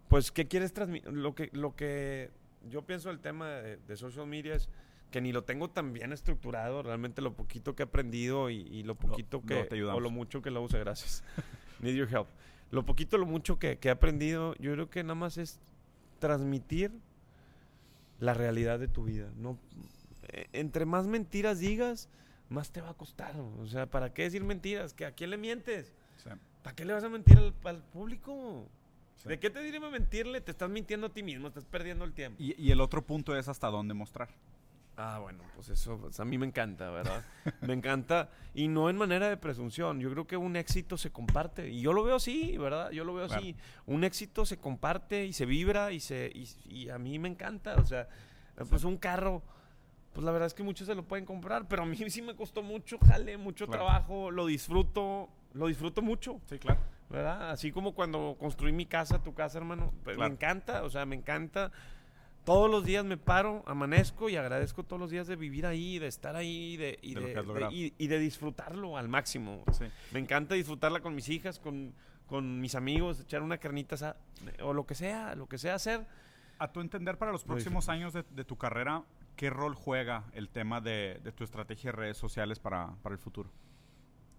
pues, 0.07 0.31
¿qué 0.31 0.47
quieres 0.47 0.73
transmitir? 0.73 1.11
Lo 1.11 1.35
que, 1.35 1.49
lo 1.53 1.75
que 1.75 2.31
yo 2.69 2.83
pienso 2.83 3.09
del 3.09 3.19
tema 3.19 3.49
de, 3.49 3.77
de 3.77 3.97
social 3.97 4.27
media 4.27 4.55
es 4.55 4.69
que 5.11 5.21
ni 5.21 5.31
lo 5.31 5.43
tengo 5.43 5.69
tan 5.69 5.93
bien 5.93 6.13
estructurado, 6.13 6.81
realmente 6.81 7.21
lo 7.21 7.33
poquito 7.33 7.75
que 7.75 7.83
he 7.83 7.85
aprendido 7.85 8.49
y, 8.49 8.61
y 8.61 8.83
lo 8.83 8.95
poquito 8.95 9.41
que, 9.41 9.63
te 9.65 9.75
ayudamos. 9.75 9.97
o 9.97 10.01
lo 10.01 10.09
mucho 10.09 10.41
que 10.41 10.49
lo 10.49 10.63
use, 10.63 10.79
gracias. 10.79 11.23
Need 11.81 11.95
your 11.95 12.07
help. 12.11 12.27
Lo 12.71 12.85
poquito, 12.85 13.17
lo 13.17 13.25
mucho 13.25 13.59
que, 13.59 13.77
que 13.77 13.89
he 13.89 13.91
aprendido, 13.91 14.55
yo 14.55 14.71
creo 14.71 14.89
que 14.89 15.03
nada 15.03 15.15
más 15.15 15.37
es 15.37 15.59
transmitir 16.19 16.91
la 18.19 18.33
realidad 18.33 18.79
de 18.79 18.87
tu 18.87 19.03
vida. 19.03 19.29
No, 19.35 19.57
eh, 20.29 20.47
entre 20.53 20.85
más 20.85 21.07
mentiras 21.07 21.59
digas, 21.59 22.07
más 22.49 22.71
te 22.71 22.79
va 22.81 22.91
a 22.91 22.93
costar. 22.93 23.35
O 23.37 23.67
sea, 23.67 23.87
¿para 23.87 24.13
qué 24.13 24.23
decir 24.23 24.43
mentiras? 24.43 24.93
¿Que 24.93 25.05
¿A 25.05 25.11
quién 25.11 25.31
le 25.31 25.37
mientes? 25.37 25.93
sí, 26.17 26.29
¿Para 26.63 26.75
qué 26.75 26.85
le 26.85 26.93
vas 26.93 27.03
a 27.03 27.09
mentir 27.09 27.37
al, 27.37 27.53
al 27.65 27.83
público? 27.83 28.65
sí. 29.17 29.27
¿De 29.27 29.39
qué 29.39 29.49
te 29.49 29.59
diré 29.61 29.79
mentirle? 29.79 30.39
Te 30.39 30.51
estás 30.51 30.69
mintiendo 30.69 31.07
a 31.07 31.09
ti 31.09 31.23
mismo, 31.23 31.47
estás 31.47 31.65
perdiendo 31.65 32.05
el 32.05 32.13
tiempo. 32.13 32.41
Y, 32.41 32.55
y 32.61 32.71
el 32.71 32.79
otro 32.79 33.01
punto 33.01 33.35
es 33.35 33.49
hasta 33.49 33.67
dónde 33.67 33.93
mostrar. 33.93 34.29
Ah, 34.97 35.19
bueno, 35.19 35.43
pues 35.55 35.69
eso 35.69 35.97
pues, 35.97 36.19
a 36.19 36.25
mí 36.25 36.37
me 36.37 36.45
encanta, 36.45 36.91
¿verdad? 36.91 37.23
me 37.61 37.73
encanta. 37.73 38.29
Y 38.53 38.67
no 38.67 38.89
en 38.89 38.97
manera 38.97 39.29
de 39.29 39.37
presunción. 39.37 39.99
Yo 39.99 40.11
creo 40.11 40.27
que 40.27 40.37
un 40.37 40.55
éxito 40.55 40.97
se 40.97 41.11
comparte. 41.11 41.69
Y 41.69 41.81
yo 41.81 41.93
lo 41.93 42.03
veo 42.03 42.17
así, 42.17 42.57
¿verdad? 42.57 42.91
Yo 42.91 43.03
lo 43.03 43.13
veo 43.13 43.27
Claro. 43.27 43.41
así. 43.41 43.55
Un 43.85 44.03
éxito 44.03 44.45
se 44.45 44.57
comparte 44.57 45.25
y 45.25 45.33
se 45.33 45.45
vibra 45.45 45.91
y, 45.91 45.99
se, 45.99 46.31
y, 46.35 46.47
y 46.69 46.89
a 46.89 46.97
mí 46.99 47.17
me 47.19 47.29
encanta. 47.29 47.75
O 47.75 47.85
sea, 47.85 48.07
pues 48.69 48.83
un 48.83 48.97
carro, 48.97 49.41
pues 50.13 50.23
la 50.25 50.31
verdad 50.31 50.47
es 50.47 50.53
que 50.53 50.61
muchos 50.63 50.85
se 50.87 50.93
lo 50.93 51.03
pueden 51.03 51.25
comprar. 51.25 51.67
Pero 51.67 51.83
a 51.83 51.85
mí 51.85 51.97
sí 52.09 52.21
me 52.21 52.35
costó 52.35 52.61
mucho 52.61 52.97
jale, 52.99 53.37
mucho 53.37 53.65
Claro. 53.67 53.85
trabajo. 53.85 54.29
Lo 54.29 54.45
disfruto, 54.45 55.29
lo 55.53 55.67
disfruto 55.67 56.01
mucho. 56.01 56.39
Sí, 56.47 56.59
claro. 56.59 56.79
¿verdad? 57.09 57.51
Así 57.51 57.71
como 57.73 57.93
cuando 57.93 58.37
construí 58.39 58.71
mi 58.71 58.85
casa, 58.85 59.21
tu 59.23 59.33
casa, 59.33 59.57
hermano. 59.57 59.93
Pues, 60.03 60.15
Claro. 60.15 60.29
Me 60.29 60.35
encanta, 60.35 60.83
o 60.83 60.89
sea, 60.89 61.05
me 61.05 61.15
encanta. 61.15 61.71
Todos 62.43 62.69
los 62.71 62.83
días 62.83 63.05
me 63.05 63.17
paro, 63.17 63.63
amanezco 63.67 64.27
y 64.29 64.35
agradezco 64.35 64.83
todos 64.83 64.99
los 64.99 65.11
días 65.11 65.27
de 65.27 65.35
vivir 65.35 65.65
ahí, 65.65 65.99
de 65.99 66.07
estar 66.07 66.35
ahí 66.35 66.75
de, 66.75 66.97
y, 67.01 67.13
De 67.13 67.21
y- 67.71 67.93
y 67.97 68.07
de 68.07 68.17
disfrutarlo 68.19 68.97
al 68.97 69.07
máximo. 69.07 69.63
Sí. 69.71 69.85
Me 70.11 70.19
encanta 70.19 70.55
disfrutarla 70.55 71.01
con 71.01 71.13
mis 71.13 71.29
hijas, 71.29 71.59
con, 71.59 71.93
con 72.25 72.59
mis 72.59 72.73
amigos, 72.75 73.19
echar 73.19 73.43
una 73.43 73.57
carnita 73.59 73.93
asada, 73.95 74.17
o 74.63 74.73
lo 74.73 74.85
que 74.87 74.95
sea, 74.95 75.35
lo 75.35 75.47
que 75.47 75.57
sea 75.59 75.75
hacer. 75.75 76.05
A 76.57 76.71
tu 76.71 76.79
entender, 76.81 77.17
para 77.17 77.31
los 77.31 77.41
Lo 77.41 77.47
próximos 77.47 77.89
años 77.89 78.13
de, 78.13 78.23
de 78.31 78.43
tu 78.43 78.55
carrera, 78.57 79.03
¿qué 79.35 79.49
rol 79.49 79.75
juega 79.75 80.25
el 80.33 80.49
tema 80.49 80.81
de, 80.81 81.19
de 81.23 81.31
tu 81.31 81.43
estrategia 81.43 81.91
de 81.91 81.97
redes 81.97 82.17
sociales 82.17 82.59
para, 82.59 82.95
para 83.03 83.13
el 83.13 83.19
futuro? 83.19 83.49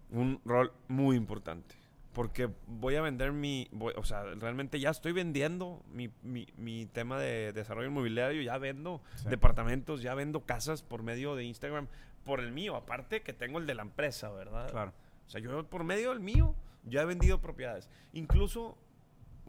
Un 0.09 0.39
rol 0.45 0.71
muy 0.87 1.15
importante. 1.17 1.75
Porque 2.13 2.49
voy 2.67 2.95
a 2.95 3.01
vender 3.01 3.31
mi. 3.31 3.67
voy- 3.71 3.93
o 3.97 4.03
sea, 4.03 4.23
realmente 4.35 4.79
ya 4.79 4.91
estoy 4.91 5.11
vendiendo 5.13 5.83
mi, 5.91 6.09
mi- 6.21 6.47
mi 6.57 6.85
tema 6.85 7.19
de 7.19 7.51
desarrollo 7.53 7.87
inmobiliario. 7.89 8.41
Ya 8.43 8.57
vendo 8.59 9.01
Sí. 9.15 9.29
departamentos, 9.29 10.01
ya 10.03 10.13
vendo 10.13 10.41
casas 10.45 10.83
por 10.83 11.01
medio 11.03 11.35
de 11.35 11.43
Instagram. 11.45 11.87
Por 12.23 12.39
el 12.39 12.51
mío, 12.51 12.75
aparte 12.75 13.21
que 13.23 13.33
tengo 13.33 13.57
el 13.59 13.65
de 13.67 13.73
la 13.75 13.81
empresa, 13.81 14.29
¿verdad? 14.31 14.69
Claro. 14.71 14.93
O 15.25 15.29
sea, 15.29 15.41
yo 15.41 15.67
por 15.67 15.83
medio 15.83 16.11
del 16.11 16.19
mío 16.19 16.55
ya 16.85 17.01
he 17.01 17.05
vendido 17.05 17.41
propiedades. 17.41 17.89
Incluso 18.13 18.77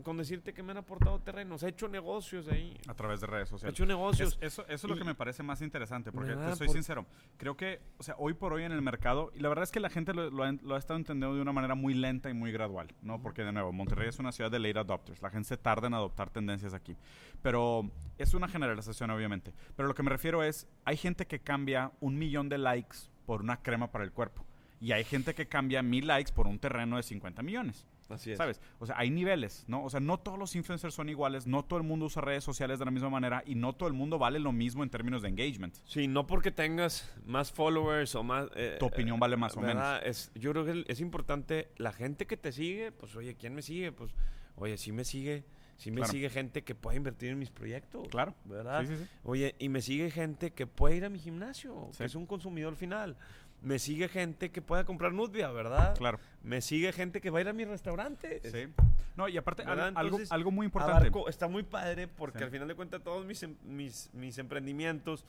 con 0.02 0.16
decirte 0.16 0.52
que 0.52 0.62
me 0.62 0.72
han 0.72 0.78
aportado 0.78 1.20
terrenos. 1.20 1.62
He 1.62 1.68
hecho 1.68 1.86
negocios 1.88 2.48
ahí. 2.48 2.76
A 2.88 2.94
través 2.94 3.20
de 3.20 3.26
redes 3.28 3.48
He 3.48 3.50
sociales. 3.50 3.74
hecho 3.74 3.86
negocios. 3.86 4.36
Es- 4.40 4.52
eso, 4.54 4.62
eso 4.68 4.86
es 4.86 4.90
lo 4.90 4.96
que 4.96 5.04
me 5.04 5.14
parece 5.14 5.42
más 5.42 5.60
interesante, 5.62 6.10
porque 6.12 6.34
te 6.34 6.56
soy 6.56 6.66
Por- 6.66 6.74
sincero, 6.74 7.06
creo 7.36 7.56
que, 7.56 7.80
o 7.98 8.02
sea, 8.02 8.16
hoy 8.18 8.34
por 8.34 8.52
hoy 8.52 8.64
en 8.64 8.72
el 8.72 8.82
mercado, 8.82 9.30
y 9.34 9.40
la 9.40 9.48
verdad 9.48 9.62
es 9.62 9.70
que 9.70 9.80
la 9.80 9.90
gente 9.90 10.12
lo, 10.12 10.30
lo 10.30 10.42
ha, 10.44 10.52
lo 10.52 10.74
ha 10.74 10.78
estado 10.78 10.98
entendiendo 10.98 11.36
de 11.36 11.42
una 11.42 11.52
manera 11.52 11.74
muy 11.74 11.94
lenta 11.94 12.28
y 12.28 12.34
muy 12.34 12.50
gradual, 12.50 12.88
¿no? 13.02 13.22
Porque 13.22 13.44
de 13.44 13.52
nuevo, 13.52 13.72
Monterrey 13.72 14.08
es 14.08 14.18
una 14.18 14.32
ciudad 14.32 14.50
de 14.50 14.58
late 14.58 14.78
adopters, 14.80 15.22
la 15.22 15.30
gente 15.30 15.48
se 15.48 15.56
tarda 15.56 15.86
en 15.86 15.94
adoptar 15.94 16.28
tendencias 16.30 16.74
aquí, 16.74 16.96
pero 17.42 17.90
es 18.18 18.34
una 18.34 18.48
generalización 18.48 19.10
obviamente, 19.10 19.52
pero 19.76 19.86
lo 19.88 19.94
que 19.94 20.02
me 20.02 20.10
refiero 20.10 20.42
es, 20.42 20.66
hay 20.84 20.96
gente 20.96 21.26
que 21.26 21.38
cambia 21.40 21.92
un 22.00 22.18
millón 22.18 22.48
de 22.48 22.58
likes 22.58 22.96
por 23.26 23.42
una 23.42 23.62
crema 23.62 23.90
para 23.92 24.04
el 24.04 24.12
cuerpo, 24.12 24.44
y 24.80 24.92
hay 24.92 25.04
gente 25.04 25.34
que 25.34 25.46
cambia 25.46 25.82
mil 25.82 26.06
likes 26.06 26.32
por 26.32 26.46
un 26.46 26.58
terreno 26.58 26.96
de 26.96 27.02
50 27.02 27.42
millones. 27.42 27.86
Así 28.10 28.32
es. 28.32 28.38
¿Sabes? 28.38 28.60
O 28.78 28.86
sea, 28.86 28.98
hay 28.98 29.10
niveles, 29.10 29.64
¿no? 29.66 29.82
O 29.84 29.90
sea, 29.90 30.00
no 30.00 30.18
todos 30.18 30.38
los 30.38 30.54
influencers 30.56 30.94
son 30.94 31.08
iguales, 31.08 31.46
no 31.46 31.64
todo 31.64 31.78
el 31.78 31.84
mundo 31.86 32.06
usa 32.06 32.20
redes 32.22 32.44
sociales 32.44 32.78
de 32.78 32.84
la 32.84 32.90
misma 32.90 33.08
manera 33.10 33.42
y 33.46 33.54
no 33.54 33.72
todo 33.72 33.88
el 33.88 33.94
mundo 33.94 34.18
vale 34.18 34.38
lo 34.38 34.52
mismo 34.52 34.82
en 34.82 34.90
términos 34.90 35.22
de 35.22 35.28
engagement. 35.28 35.74
Sí, 35.86 36.06
no 36.06 36.26
porque 36.26 36.50
tengas 36.50 37.10
más 37.24 37.50
followers 37.52 38.14
o 38.14 38.22
más... 38.22 38.48
eh, 38.56 38.76
Tu 38.78 38.86
opinión 38.86 39.16
eh, 39.16 39.20
vale 39.20 39.36
más 39.36 39.56
o 39.56 39.60
¿verdad? 39.60 40.06
Es, 40.06 40.30
yo 40.34 40.52
creo 40.52 40.64
que 40.64 40.84
es 40.86 41.00
importante 41.00 41.68
la 41.76 41.92
gente 41.92 42.26
que 42.26 42.36
te 42.36 42.52
sigue, 42.52 42.92
pues 42.92 43.14
oye, 43.16 43.34
¿quién 43.36 43.54
me 43.54 43.62
sigue? 43.62 43.90
Pues 43.92 44.12
oye, 44.56 44.76
si 44.76 44.92
me 44.92 45.04
sigue, 45.04 45.44
si 45.76 45.90
me 45.90 45.96
Claro. 45.98 46.12
sigue 46.12 46.30
gente 46.30 46.62
que 46.62 46.74
pueda 46.74 46.96
invertir 46.96 47.30
en 47.30 47.38
mis 47.38 47.50
proyectos. 47.50 48.06
Claro. 48.08 48.34
¿Verdad? 48.44 48.82
Sí, 48.82 48.88
sí, 48.88 48.96
sí. 49.02 49.08
Oye, 49.24 49.54
y 49.58 49.68
me 49.68 49.80
sigue 49.80 50.10
gente 50.10 50.52
que 50.52 50.66
puede 50.66 50.96
ir 50.96 51.04
a 51.04 51.08
mi 51.08 51.18
gimnasio, 51.18 51.88
Sí. 51.92 51.98
que 51.98 52.04
es 52.04 52.14
un 52.14 52.26
consumidor 52.26 52.76
final. 52.76 53.16
Me 53.64 53.78
sigue 53.78 54.08
gente 54.08 54.50
que 54.50 54.60
pueda 54.62 54.84
comprar 54.84 55.12
Nutria, 55.12 55.50
¿verdad? 55.50 55.96
Claro. 55.96 56.20
Me 56.42 56.60
sigue 56.60 56.92
gente 56.92 57.20
que 57.20 57.30
va 57.30 57.38
a 57.38 57.40
ir 57.40 57.48
a 57.48 57.52
mi 57.52 57.64
restaurante. 57.64 58.40
Sí. 58.44 58.72
No, 59.16 59.28
y 59.28 59.36
aparte, 59.38 59.62
algo, 59.62 60.18
algo 60.30 60.50
muy 60.50 60.66
importante. 60.66 61.08
Abarco- 61.08 61.28
está 61.28 61.48
muy 61.48 61.62
padre 61.62 62.06
porque 62.06 62.38
Sí. 62.38 62.44
al 62.44 62.50
final 62.50 62.68
de 62.68 62.74
cuentas 62.74 63.02
todos 63.02 63.24
mis, 63.24 63.42
em- 63.42 63.56
mis, 63.64 64.10
mis 64.12 64.36
emprendimientos 64.38 65.24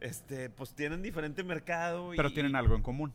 este, 0.00 0.50
pues 0.50 0.74
tienen 0.74 1.00
diferente 1.02 1.42
mercado. 1.42 2.10
Pero 2.14 2.28
y- 2.28 2.34
tienen 2.34 2.54
algo 2.54 2.74
en 2.74 2.82
común. 2.82 3.12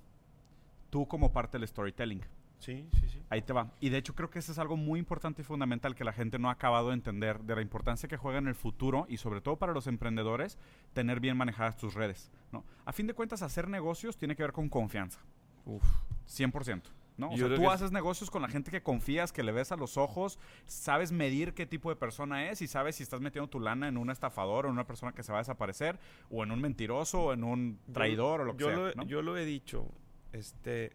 Tú 0.89 1.07
como 1.07 1.31
parte 1.31 1.59
del 1.59 1.67
storytelling. 1.67 2.21
Sí, 2.60 2.88
sí, 3.00 3.10
sí. 3.10 3.24
Ahí 3.30 3.41
te 3.41 3.54
va. 3.54 3.72
Y 3.80 3.89
de 3.89 3.98
hecho 3.98 4.13
creo 4.15 4.30
que 4.30 4.39
eso 4.39 4.52
es 4.52 4.60
algo 4.60 4.76
muy 4.78 5.00
importante 5.00 5.41
y 5.41 5.45
fundamental 5.45 5.95
que 5.95 6.04
la 6.04 6.13
gente 6.13 6.39
no 6.39 6.50
ha 6.50 6.54
acabado 6.54 6.89
de 6.89 6.93
entender 6.93 7.39
de 7.39 7.56
la 7.56 7.62
importancia 7.62 8.10
que 8.10 8.17
juega 8.17 8.38
en 8.38 8.48
el 8.48 8.56
futuro 8.56 9.06
y 9.10 9.17
sobre 9.17 9.41
todo 9.41 9.58
para 9.58 9.74
los 9.74 9.88
emprendedores 9.88 10.58
tener 10.93 11.19
bien 11.19 11.38
manejadas 11.38 11.78
tus 11.78 11.93
redes. 11.93 12.32
¿no? 12.52 12.65
A 12.86 12.91
fin 12.91 13.08
de 13.08 13.13
cuentas, 13.13 13.41
hacer 13.41 13.67
negocios 13.69 14.17
tiene 14.17 14.36
que 14.36 14.43
ver 14.43 14.52
con 14.52 14.69
confianza. 14.69 15.19
Uf. 15.65 15.84
100%. 16.28 16.82
¿no? 17.17 17.30
O 17.30 17.36
Yo 17.36 17.48
sea, 17.48 17.58
tú 17.58 17.69
haces 17.69 17.91
negocios 17.91 18.32
con 18.32 18.41
la 18.41 18.48
gente 18.48 18.72
que 18.72 18.82
confías, 18.82 19.32
que 19.32 19.43
le 19.43 19.52
ves 19.52 19.72
a 19.72 19.76
los 19.76 19.98
ojos, 19.98 20.39
sabes 20.65 21.12
medir 21.12 21.54
qué 21.54 21.65
tipo 21.65 21.89
de 21.89 21.95
persona 21.95 22.50
es 22.50 22.62
y 22.62 22.67
sabes 22.67 22.95
si 22.95 23.04
estás 23.04 23.19
metiendo 23.19 23.50
tu 23.50 23.60
lana 23.60 23.88
en 23.88 23.98
un 23.98 24.10
estafador 24.10 24.65
o 24.65 24.69
en 24.69 24.74
una 24.74 24.88
persona 24.88 25.12
que 25.12 25.22
se 25.22 25.32
va 25.32 25.39
a 25.39 25.41
desaparecer 25.41 26.00
o 26.30 26.43
en 26.43 26.52
un 26.52 26.62
mentiroso 26.62 27.26
o 27.26 27.34
en 27.34 27.43
un 27.43 27.80
traidor 27.91 28.41
o 28.41 28.45
lo 28.45 28.56
que 28.56 28.63
yo 28.63 28.67
sea. 28.69 28.78
Lo, 28.78 28.93
¿no? 28.95 29.04
Yo 29.04 29.22
lo 29.22 29.38
he 29.38 29.45
dicho, 29.45 29.91
este, 30.32 30.93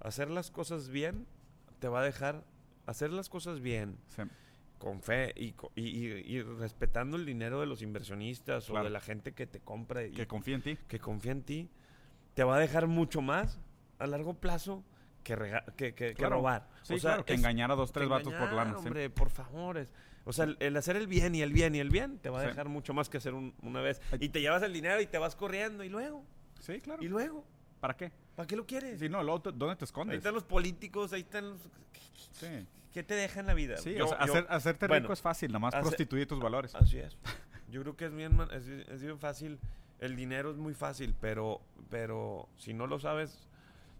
hacer 0.00 0.30
las 0.30 0.50
cosas 0.50 0.88
bien 0.88 1.26
te 1.78 1.88
va 1.88 2.00
a 2.00 2.04
dejar, 2.04 2.44
hacer 2.86 3.10
las 3.12 3.28
cosas 3.28 3.60
bien, 3.60 3.96
Sí. 4.08 4.22
con 4.78 5.00
fe 5.02 5.32
y, 5.36 5.54
y- 5.76 6.36
y- 6.36 6.42
respetando 6.42 7.16
el 7.16 7.24
dinero 7.24 7.60
de 7.60 7.66
los 7.66 7.80
inversionistas 7.82 8.66
Claro. 8.66 8.80
o 8.82 8.84
de 8.84 8.90
la 8.90 9.00
gente 9.00 9.32
que 9.32 9.46
te 9.46 9.60
compra 9.60 10.04
y 10.04 10.12
Que 10.12 10.26
confía 10.26 10.54
en 10.56 10.62
ti. 10.62 10.78
que 10.88 10.98
confía 10.98 11.32
en 11.32 11.42
ti, 11.42 11.70
te 12.34 12.44
va 12.44 12.56
a 12.56 12.58
dejar 12.58 12.86
mucho 12.86 13.22
más 13.22 13.58
a 13.98 14.06
largo 14.06 14.34
plazo 14.34 14.84
que, 15.22 15.36
rega- 15.36 15.64
que, 15.76 15.94
que- 15.94 16.08
que 16.08 16.14
Claro. 16.14 16.36
robar. 16.36 16.68
Sí, 16.82 16.94
O 16.94 16.98
sea, 16.98 17.10
claro, 17.12 17.24
que 17.24 17.32
es- 17.34 17.38
engañar 17.40 17.70
a 17.70 17.74
dos, 17.76 17.92
tres 17.92 18.08
vatos 18.08 18.34
por 18.34 18.52
lana. 18.52 18.72
sí. 18.78 18.86
Hombre, 18.86 19.08
por 19.10 19.30
favor. 19.30 19.78
es- 19.78 19.88
o 20.26 20.32
sea, 20.32 20.44
el, 20.46 20.56
el 20.60 20.76
hacer 20.76 20.96
el 20.96 21.06
bien 21.06 21.34
y 21.34 21.40
el 21.42 21.52
bien 21.52 21.74
y 21.74 21.78
el 21.80 21.88
bien 21.90 22.18
te 22.18 22.28
va 22.30 22.38
a 22.40 22.42
Sí. 22.42 22.48
dejar 22.48 22.68
mucho 22.68 22.92
más 22.92 23.08
que 23.08 23.16
hacer 23.18 23.32
un- 23.34 23.54
una 23.62 23.80
vez. 23.80 24.00
Y 24.20 24.28
te 24.30 24.40
llevas 24.42 24.62
el 24.62 24.72
dinero 24.74 25.00
y 25.00 25.06
te 25.06 25.16
vas 25.18 25.34
corriendo 25.36 25.82
y 25.84 25.88
luego, 25.88 26.24
Sí, 26.60 26.80
claro. 26.80 27.02
y 27.02 27.08
luego, 27.08 27.44
¿Para 27.80 27.94
qué? 27.96 28.12
¿Para 28.36 28.46
qué 28.46 28.56
lo 28.56 28.66
quieres? 28.66 28.98
Sí, 29.00 29.08
no, 29.08 29.22
luego, 29.22 29.38
¿dónde 29.52 29.76
te 29.76 29.84
ahí 29.84 29.86
escondes? 29.86 30.16
están 30.18 30.34
los 30.34 30.44
políticos, 30.44 31.12
ahí 31.12 31.20
están 31.22 31.50
los... 31.50 31.60
Sí, 32.32 32.66
¿Qué 32.92 33.02
te 33.02 33.14
deja 33.14 33.40
en 33.40 33.46
la 33.46 33.54
vida? 33.54 33.76
sí 33.78 33.94
Yo- 33.94 34.04
o 34.06 34.08
sea, 34.08 34.18
yo- 34.26 34.32
hacer, 34.32 34.46
hacerte 34.48 34.86
bueno, 34.86 35.02
rico 35.04 35.12
es 35.12 35.20
fácil, 35.20 35.48
nada 35.50 35.58
más 35.60 35.74
hace- 35.74 35.82
prostituir 35.82 36.26
tus 36.28 36.38
valores. 36.40 36.74
Así 36.74 36.98
es. 36.98 37.16
Yo 37.70 37.82
creo 37.82 37.96
que 37.96 38.04
es 38.06 38.14
bien, 38.14 38.36
man- 38.36 38.48
es, 38.52 38.66
bien- 38.66 38.84
es 38.88 39.02
bien 39.02 39.18
fácil. 39.18 39.58
El 40.00 40.16
dinero 40.16 40.50
es 40.50 40.56
muy 40.56 40.74
fácil, 40.74 41.14
pero, 41.20 41.60
pero 41.90 42.48
si 42.56 42.72
no 42.74 42.86
lo 42.86 42.98
sabes 42.98 43.48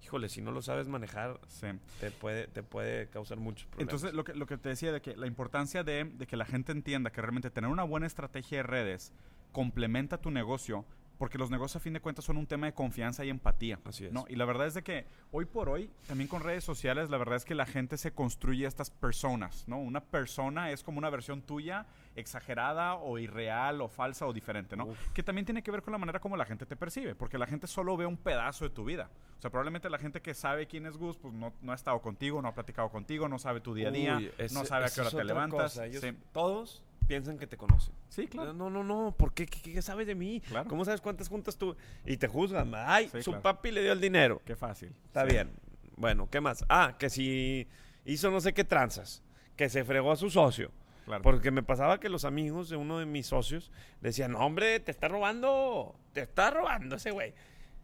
híjole, 0.03 0.29
si 0.29 0.43
no 0.43 0.53
lo 0.53 0.61
sabes 0.61 0.87
manejar, 0.87 1.41
Sí. 1.49 1.67
te 1.99 2.11
puede, 2.11 2.47
te 2.49 2.63
puede 2.63 3.09
causar 3.09 3.39
muchos 3.39 3.65
problemas. 3.69 3.91
Entonces, 3.95 4.13
lo 4.15 4.23
que, 4.23 4.35
lo 4.35 4.45
que 4.47 4.59
te 4.59 4.69
decía 4.69 4.93
de 4.93 5.01
que 5.01 5.17
la 5.17 5.27
importancia 5.27 5.83
de, 5.83 6.05
de 6.05 6.27
que 6.27 6.37
la 6.37 6.45
gente 6.45 6.73
entienda 6.73 7.11
que 7.11 7.23
realmente 7.23 7.51
tener 7.51 7.71
una 7.71 7.85
buena 7.85 8.07
estrategia 8.07 8.59
de 8.59 8.63
redes 8.65 9.15
complementa 9.51 10.19
tu 10.19 10.31
negocio, 10.31 10.85
porque 11.19 11.39
los 11.39 11.51
negocios 11.51 11.77
a 11.77 11.81
fin 11.81 11.93
de 11.93 12.01
cuentas 12.01 12.25
son 12.25 12.37
un 12.37 12.47
tema 12.47 12.67
de 12.67 12.75
confianza 12.75 13.25
y 13.25 13.31
empatía. 13.31 13.79
Así 13.85 14.07
es. 14.07 14.13
¿no? 14.13 14.25
Y 14.29 14.37
la 14.37 14.45
verdad 14.45 14.67
es 14.67 14.75
de 14.75 14.83
que 14.83 15.07
hoy 15.31 15.45
por 15.45 15.69
hoy, 15.69 15.91
también 16.09 16.29
con 16.29 16.43
redes 16.43 16.65
sociales, 16.65 17.11
la 17.11 17.19
verdad 17.19 17.37
es 17.37 17.45
que 17.45 17.55
la 17.55 17.67
gente 17.67 17.97
se 17.97 18.13
construye 18.13 18.67
estas 18.67 18.91
personas, 18.91 19.65
¿no? 19.69 19.79
Una 19.79 20.01
persona 20.03 20.71
es 20.71 20.83
como 20.83 20.99
una 20.99 21.11
versión 21.11 21.43
tuya 21.43 21.87
exagerada 22.17 22.95
o 22.95 23.19
irreal 23.19 23.81
o 23.81 23.89
falsa 23.89 24.27
o 24.27 24.33
diferente, 24.33 24.77
¿no? 24.77 24.87
Uf. 24.87 25.11
Que 25.13 25.23
también 25.23 25.45
tiene 25.45 25.63
que 25.63 25.71
ver 25.71 25.83
con 25.83 25.93
la 25.93 25.99
manera 25.99 26.21
como 26.21 26.37
la 26.37 26.45
gente 26.45 26.67
te 26.67 26.77
percibe, 26.77 27.15
porque 27.15 27.39
la 27.39 27.47
gente 27.47 27.67
solo 27.67 27.97
ve 27.97 28.07
un 28.07 28.17
pedazo 28.17 28.65
de 28.65 28.71
tu 28.71 28.85
vida. 28.85 29.11
O 29.39 29.41
sea, 29.41 29.51
probablemente 29.51 29.91
la 29.91 29.99
gente 29.99 30.21
que 30.23 30.35
sabe 30.35 30.67
quién 30.67 30.87
es 30.87 30.97
Gus, 30.97 31.17
pues 31.19 31.35
no, 31.35 31.53
no 31.61 31.73
ha 31.73 31.75
estado 31.75 32.01
contigo, 32.01 32.41
no 32.41 32.49
ha 32.49 32.55
platicado 32.55 32.89
contigo, 32.91 33.29
no 33.29 33.39
sabe 33.39 33.61
tu 33.61 33.75
día 33.75 33.89
a 33.89 33.91
día, 33.91 34.17
Uy, 34.17 34.31
ese- 34.39 34.55
no 34.55 34.65
sabe 34.65 34.87
a 34.87 34.91
qué 34.91 35.01
hora 35.01 35.11
te 35.11 35.25
levantas. 35.25 35.77
Ellos- 35.79 36.01
Sí. 36.03 36.17
Todos 36.33 36.83
piensan 37.07 37.39
que 37.39 37.47
te 37.47 37.57
conocen. 37.57 37.95
Sí, 38.09 38.27
claro. 38.27 38.53
No, 38.53 38.71
no, 38.71 38.83
no, 38.85 39.15
¿por 39.17 39.33
qué? 39.35 39.47
¿Qué, 39.47 39.61
qué 39.73 39.83
sabes 39.83 40.07
de 40.07 40.15
mí? 40.15 40.41
Claro. 40.49 40.69
¿Cómo 40.69 40.85
sabes 40.85 41.01
cuántas 41.01 41.29
juntas 41.29 41.57
tú? 41.57 41.77
Y 42.05 42.17
te 42.17 42.29
juzgan. 42.29 42.73
Ay, 42.75 43.09
Sí, 43.13 43.23
su 43.23 43.31
claro. 43.31 43.43
papi 43.43 43.71
le 43.71 43.83
dio 43.83 43.93
el 43.93 44.01
dinero. 44.01 44.41
Qué 44.45 44.57
fácil. 44.57 44.95
Está 45.07 45.23
Sí. 45.27 45.33
bien. 45.33 45.51
Bueno, 45.97 46.29
¿qué 46.31 46.41
más? 46.41 46.65
Ah, 46.69 46.97
que 46.99 47.09
si 47.11 47.69
hizo 48.05 48.31
no 48.31 48.41
sé 48.41 48.53
qué 48.55 48.65
tranzas. 48.65 49.23
Que 49.57 49.69
se 49.69 49.85
fregó 49.85 50.11
a 50.13 50.17
su 50.17 50.31
socio. 50.31 50.73
Claro. 51.05 51.23
Porque 51.23 51.51
me 51.51 51.63
pasaba 51.63 52.01
que 52.01 52.09
los 52.09 52.25
amigos 52.25 52.69
de 52.71 52.77
uno 52.77 52.99
de 52.99 53.07
mis 53.07 53.27
socios 53.27 53.71
decían, 54.01 54.33
no, 54.33 54.39
hombre, 54.39 54.81
te 54.81 54.91
está 54.91 55.07
robando. 55.09 55.95
Te 56.13 56.23
está 56.23 56.51
robando 56.51 56.97
ese 56.97 57.11
güey. 57.11 57.35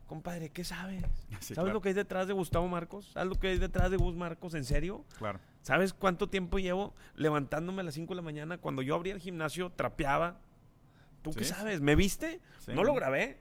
Compadre, 0.07 0.49
¿qué 0.51 0.65
sabes? 0.65 1.05
Sí, 1.41 1.55
¿Sabes 1.55 1.55
claro. 1.55 1.73
lo 1.75 1.81
que 1.81 1.91
hay 1.91 1.95
detrás 1.95 2.27
de 2.27 2.33
Gustavo 2.33 2.67
Marcos? 2.67 3.11
¿Sabes 3.13 3.29
lo 3.29 3.35
que 3.37 3.49
hay 3.49 3.59
detrás 3.59 3.91
de 3.91 3.97
Gus 3.97 4.17
Marcos? 4.17 4.55
¿En 4.55 4.65
serio? 4.65 5.05
Claro. 5.19 5.39
¿Sabes 5.63 5.93
cuánto 5.93 6.29
tiempo 6.29 6.59
llevo 6.59 6.95
levantándome 7.15 7.81
a 7.83 7.85
las 7.85 7.95
5 7.95 8.13
de 8.13 8.17
la 8.17 8.23
mañana? 8.23 8.59
Cuando 8.59 8.83
yo 8.83 8.95
abría 8.95 9.15
el 9.15 9.21
gimnasio, 9.21 9.71
trapeaba. 9.71 10.39
¿Tú 11.23 11.33
qué 11.33 11.45
Sí. 11.45 11.53
sabes? 11.53 11.81
¿Me 11.81 11.95
viste? 11.97 12.41
Sí. 12.61 12.73
No 12.73 12.83
lo 12.83 12.95
grabé. 12.95 13.39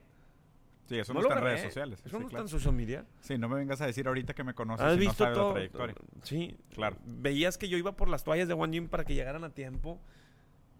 Sí, 0.86 0.98
eso 0.98 1.14
no 1.14 1.20
no, 1.20 1.26
está 1.28 1.38
en 1.38 1.44
redes 1.44 1.62
sociales. 1.62 2.00
Eso 2.04 2.16
sí, 2.18 2.22
no 2.22 2.28
claro. 2.28 2.44
está 2.46 2.56
en 2.56 2.60
social 2.60 2.74
media. 2.74 3.06
Sí, 3.20 3.38
no 3.38 3.48
me 3.48 3.54
vengas 3.56 3.80
a 3.80 3.86
decir 3.86 4.06
ahorita 4.08 4.34
que 4.34 4.42
me 4.44 4.54
conoces 4.54 4.84
¿Has 4.84 4.94
no 4.94 4.98
visto 5.00 5.14
sabes 5.14 5.36
la 5.36 5.42
todo? 5.42 5.52
trayectoria. 5.52 5.94
Sí, 6.24 6.56
Claro. 6.74 6.96
Veías 7.06 7.56
que 7.58 7.68
yo 7.68 7.78
iba 7.78 7.92
por 7.96 8.08
las 8.08 8.24
toallas 8.24 8.48
de 8.48 8.54
One 8.54 8.72
Gym 8.76 8.88
para 8.88 9.04
que 9.04 9.14
llegaran 9.14 9.44
a 9.44 9.50
tiempo. 9.50 10.00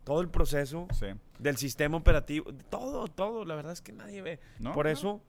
Todo 0.04 0.20
el 0.20 0.28
proceso 0.28 0.88
Sí. 0.92 1.06
del 1.38 1.56
sistema 1.58 1.96
operativo. 1.96 2.52
Todo, 2.70 3.06
todo. 3.06 3.44
La 3.44 3.54
verdad 3.54 3.72
es 3.72 3.80
que 3.82 3.92
nadie 3.92 4.20
ve. 4.20 4.40
No, 4.58 4.72
por 4.72 4.86
no. 4.86 4.90
eso, 4.92 5.22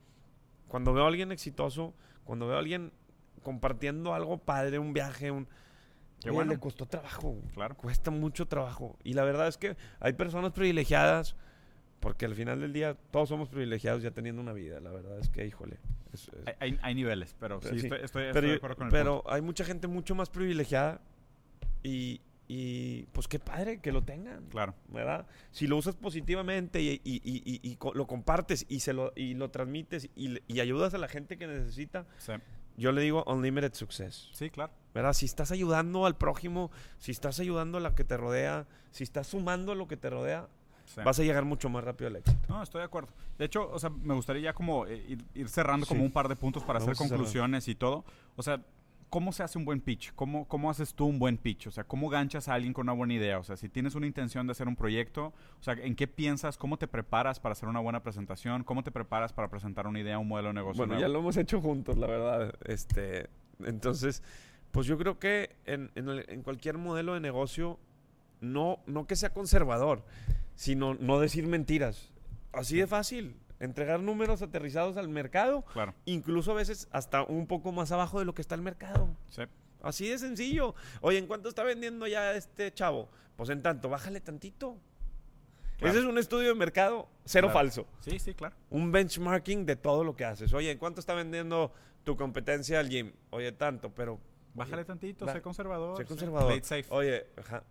cuando 0.68 0.92
veo 0.92 1.04
a 1.04 1.08
alguien 1.08 1.30
exitoso, 1.30 1.94
cuando 2.24 2.48
veo 2.48 2.56
a 2.56 2.58
alguien 2.58 2.92
compartiendo 3.44 4.14
algo 4.14 4.38
padre, 4.38 4.78
un 4.78 4.92
viaje, 4.92 5.30
un... 5.30 5.46
Qué 6.24 6.30
bueno. 6.30 6.52
Le 6.52 6.58
costó 6.58 6.86
trabajo. 6.86 7.36
Claro. 7.54 7.76
Cuesta 7.76 8.10
mucho 8.10 8.46
trabajo. 8.46 8.96
Y 9.04 9.14
la 9.14 9.24
verdad 9.24 9.48
es 9.48 9.56
que 9.58 9.76
hay 10.00 10.12
personas 10.14 10.52
privilegiadas, 10.52 11.36
porque 12.00 12.24
al 12.26 12.34
final 12.34 12.60
del 12.60 12.72
día 12.72 12.96
todos 13.10 13.28
somos 13.28 13.48
privilegiados 13.48 14.02
ya 14.02 14.10
teniendo 14.10 14.40
una 14.42 14.52
vida. 14.52 14.80
La 14.80 14.90
verdad 14.90 15.18
es 15.18 15.28
que, 15.28 15.46
híjole. 15.46 15.78
es- 16.12 16.28
es- 16.28 16.54
Hay, 16.60 16.78
hay- 16.82 16.94
niveles, 16.94 17.34
pero 17.40 17.60
sí, 17.62 17.68
Sí. 17.70 17.74
estoy, 17.86 18.00
estoy- 18.02 18.24
estoy 18.24 18.32
pero 18.32 18.48
de 18.48 18.54
acuerdo 18.56 18.76
con 18.76 18.86
el 18.88 18.90
pero 18.92 19.14
punto. 19.22 19.32
hay 19.32 19.40
mucha 19.40 19.64
gente 19.64 19.86
mucho 19.86 20.14
más 20.14 20.28
privilegiada 20.28 21.00
y, 21.82 22.20
y, 22.48 23.04
pues 23.12 23.28
qué 23.28 23.38
padre 23.38 23.80
que 23.80 23.92
lo 23.92 24.02
tengan. 24.02 24.44
Claro. 24.50 24.74
¿verdad? 24.88 25.26
Si 25.52 25.66
lo 25.66 25.76
usas 25.78 25.94
positivamente 25.96 26.82
y, 26.82 27.00
y- 27.04 27.22
y- 27.24 27.60
y- 27.62 27.78
lo 27.94 28.06
compartes 28.06 28.66
y, 28.68 28.80
se 28.80 28.92
lo, 28.92 29.12
y 29.16 29.34
lo 29.34 29.50
transmites 29.50 30.10
y 30.14 30.60
ayudas 30.60 30.92
a 30.92 30.98
la 30.98 31.08
gente 31.08 31.38
que 31.38 31.46
necesita, 31.46 32.06
Sí. 32.18 32.32
yo 32.76 32.92
le 32.92 33.00
digo 33.00 33.24
unlimited 33.26 33.72
success. 33.72 34.28
Sí, 34.34 34.50
claro. 34.50 34.72
¿Verdad? 34.94 35.12
Si 35.12 35.26
estás 35.26 35.50
ayudando 35.52 36.06
al 36.06 36.16
prójimo, 36.16 36.70
si 36.98 37.12
estás 37.12 37.40
ayudando 37.40 37.78
a 37.78 37.80
la 37.80 37.94
que 37.94 38.04
te 38.04 38.16
rodea, 38.16 38.66
si 38.90 39.04
estás 39.04 39.28
sumando 39.28 39.72
a 39.72 39.74
lo 39.74 39.88
que 39.88 39.96
te 39.96 40.10
rodea, 40.10 40.48
Sí. 40.84 41.00
vas 41.04 41.18
a 41.18 41.22
llegar 41.22 41.44
mucho 41.44 41.68
más 41.70 41.84
rápido 41.84 42.08
al 42.08 42.16
éxito. 42.16 42.38
No, 42.48 42.62
estoy 42.62 42.80
de 42.80 42.84
acuerdo. 42.86 43.08
De 43.38 43.44
hecho, 43.46 43.70
o 43.70 43.78
sea, 43.78 43.88
me 43.88 44.14
gustaría 44.14 44.42
ya 44.42 44.52
como 44.52 44.84
eh, 44.86 45.02
ir, 45.08 45.24
ir 45.34 45.48
cerrando 45.48 45.86
como 45.86 46.04
un 46.04 46.10
par 46.10 46.28
de 46.28 46.36
puntos 46.36 46.64
para 46.64 46.78
hacer 46.80 46.94
Vamos 46.94 47.08
conclusiones 47.08 47.68
y 47.68 47.74
todo. 47.74 48.04
O 48.36 48.42
sea, 48.42 48.60
¿cómo 49.08 49.32
se 49.32 49.42
hace 49.42 49.56
un 49.58 49.64
buen 49.64 49.80
pitch? 49.80 50.12
¿Cómo, 50.14 50.46
¿Cómo 50.48 50.70
haces 50.70 50.92
tú 50.94 51.06
un 51.06 51.18
buen 51.18 51.38
pitch? 51.38 51.68
O 51.68 51.70
sea, 51.70 51.84
¿cómo 51.84 52.08
ganchas 52.10 52.48
a 52.48 52.54
alguien 52.54 52.72
con 52.74 52.84
una 52.86 52.92
buena 52.92 53.14
idea? 53.14 53.38
O 53.38 53.44
sea, 53.44 53.56
si 53.56 53.68
tienes 53.68 53.94
una 53.94 54.06
intención 54.06 54.46
de 54.46 54.52
hacer 54.52 54.68
un 54.68 54.76
proyecto, 54.76 55.32
o 55.60 55.62
sea, 55.62 55.74
¿en 55.74 55.94
qué 55.94 56.08
piensas? 56.08 56.58
¿Cómo 56.58 56.76
te 56.78 56.88
preparas 56.88 57.38
para 57.38 57.52
hacer 57.52 57.68
una 57.68 57.80
buena 57.80 58.02
presentación? 58.02 58.64
¿Cómo 58.64 58.82
te 58.82 58.90
preparas 58.90 59.32
para 59.32 59.48
presentar 59.48 59.86
una 59.86 60.00
idea, 60.00 60.18
un 60.18 60.28
modelo 60.28 60.48
de 60.48 60.54
negocio? 60.54 60.78
Bueno, 60.78 60.94
nuevo? 60.94 61.08
ya 61.08 61.12
lo 61.12 61.20
hemos 61.20 61.36
hecho 61.36 61.60
juntos, 61.60 61.96
la 61.96 62.06
verdad. 62.06 62.54
Este, 62.64 63.30
entonces, 63.64 64.22
pues 64.72 64.86
yo 64.86 64.98
creo 64.98 65.18
que 65.18 65.54
en, 65.64 65.90
en 65.94 66.08
el- 66.08 66.24
en 66.28 66.42
cualquier 66.42 66.76
modelo 66.78 67.14
de 67.14 67.20
negocio, 67.20 67.78
no, 68.40 68.80
no 68.86 69.06
que 69.06 69.14
sea 69.16 69.32
conservador, 69.32 70.02
sino 70.56 70.94
no 70.94 71.20
decir 71.20 71.46
mentiras. 71.46 72.10
Así 72.52 72.76
de 72.78 72.86
fácil. 72.86 73.36
Entregar 73.60 74.00
números 74.00 74.42
aterrizados 74.42 74.96
al 74.96 75.08
mercado, 75.08 75.62
Claro. 75.72 75.94
incluso 76.04 76.50
a 76.50 76.54
veces 76.54 76.88
hasta 76.90 77.22
un 77.22 77.46
poco 77.46 77.70
más 77.70 77.92
abajo 77.92 78.18
de 78.18 78.24
lo 78.24 78.34
que 78.34 78.42
está 78.42 78.56
el 78.56 78.62
mercado. 78.62 79.08
Sí. 79.28 79.42
Así 79.82 80.08
de 80.08 80.18
sencillo. 80.18 80.74
Oye, 81.00 81.18
¿en 81.18 81.26
cuánto 81.28 81.48
está 81.48 81.62
vendiendo 81.62 82.06
ya 82.08 82.32
este 82.34 82.72
chavo? 82.74 83.08
Pues 83.36 83.50
en 83.50 83.62
tanto, 83.62 83.88
bájale 83.88 84.20
tantito. 84.20 84.76
Claro. 85.78 85.90
Ese 85.92 85.98
es 86.00 86.04
un 86.04 86.18
estudio 86.18 86.48
de 86.48 86.54
mercado, 86.54 87.08
cero 87.24 87.48
Claro. 87.48 87.58
falso 87.58 87.86
Sí, 88.00 88.18
sí, 88.18 88.34
claro. 88.34 88.54
un 88.70 88.90
benchmarking 88.92 89.64
de 89.66 89.76
todo 89.76 90.02
lo 90.04 90.14
que 90.16 90.24
haces. 90.24 90.52
Oye, 90.52 90.70
¿en 90.72 90.78
cuánto 90.78 91.00
está 91.00 91.14
vendiendo 91.14 91.72
tu 92.04 92.16
competencia 92.16 92.78
al 92.80 92.88
gym? 92.88 93.12
Oye, 93.30 93.52
tanto, 93.52 93.90
pero... 93.94 94.18
Bájale 94.54 94.84
tantito, 94.84 95.26
sé 95.32 95.40
conservador. 95.40 95.96
Sé 95.96 96.04
conservador. 96.04 96.48
Play 96.48 96.58
it 96.58 96.64
safe. 96.64 96.84
Oye, 96.90 97.26
ajá, 97.38 97.62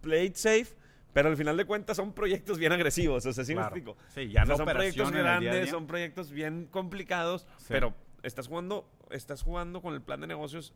play 0.00 0.26
it 0.26 0.36
safe, 0.36 0.66
pero 1.12 1.28
al 1.28 1.36
final 1.36 1.56
de 1.56 1.64
cuentas 1.64 1.96
son 1.96 2.12
proyectos 2.12 2.58
bien 2.58 2.72
agresivos. 2.72 3.26
O 3.26 3.32
sea, 3.32 3.44
¿sí 3.44 3.52
Claro. 3.52 3.70
me 3.74 3.78
explico? 3.78 3.98
Sí, 4.14 4.28
ya 4.30 4.42
O 4.42 4.46
sea, 4.46 4.52
no 4.54 4.56
son 4.58 4.66
proyectos 4.66 5.08
el 5.08 5.14
día 5.14 5.22
grandes, 5.22 5.62
día. 5.62 5.70
son 5.70 5.86
proyectos 5.86 6.30
bien 6.30 6.68
complicados, 6.70 7.46
Sí. 7.58 7.66
pero 7.68 7.94
estás 8.22 8.46
jugando, 8.48 8.88
estás 9.10 9.42
jugando 9.42 9.82
con 9.82 9.94
el 9.94 10.02
plan 10.02 10.20
de 10.20 10.26
negocios. 10.28 10.72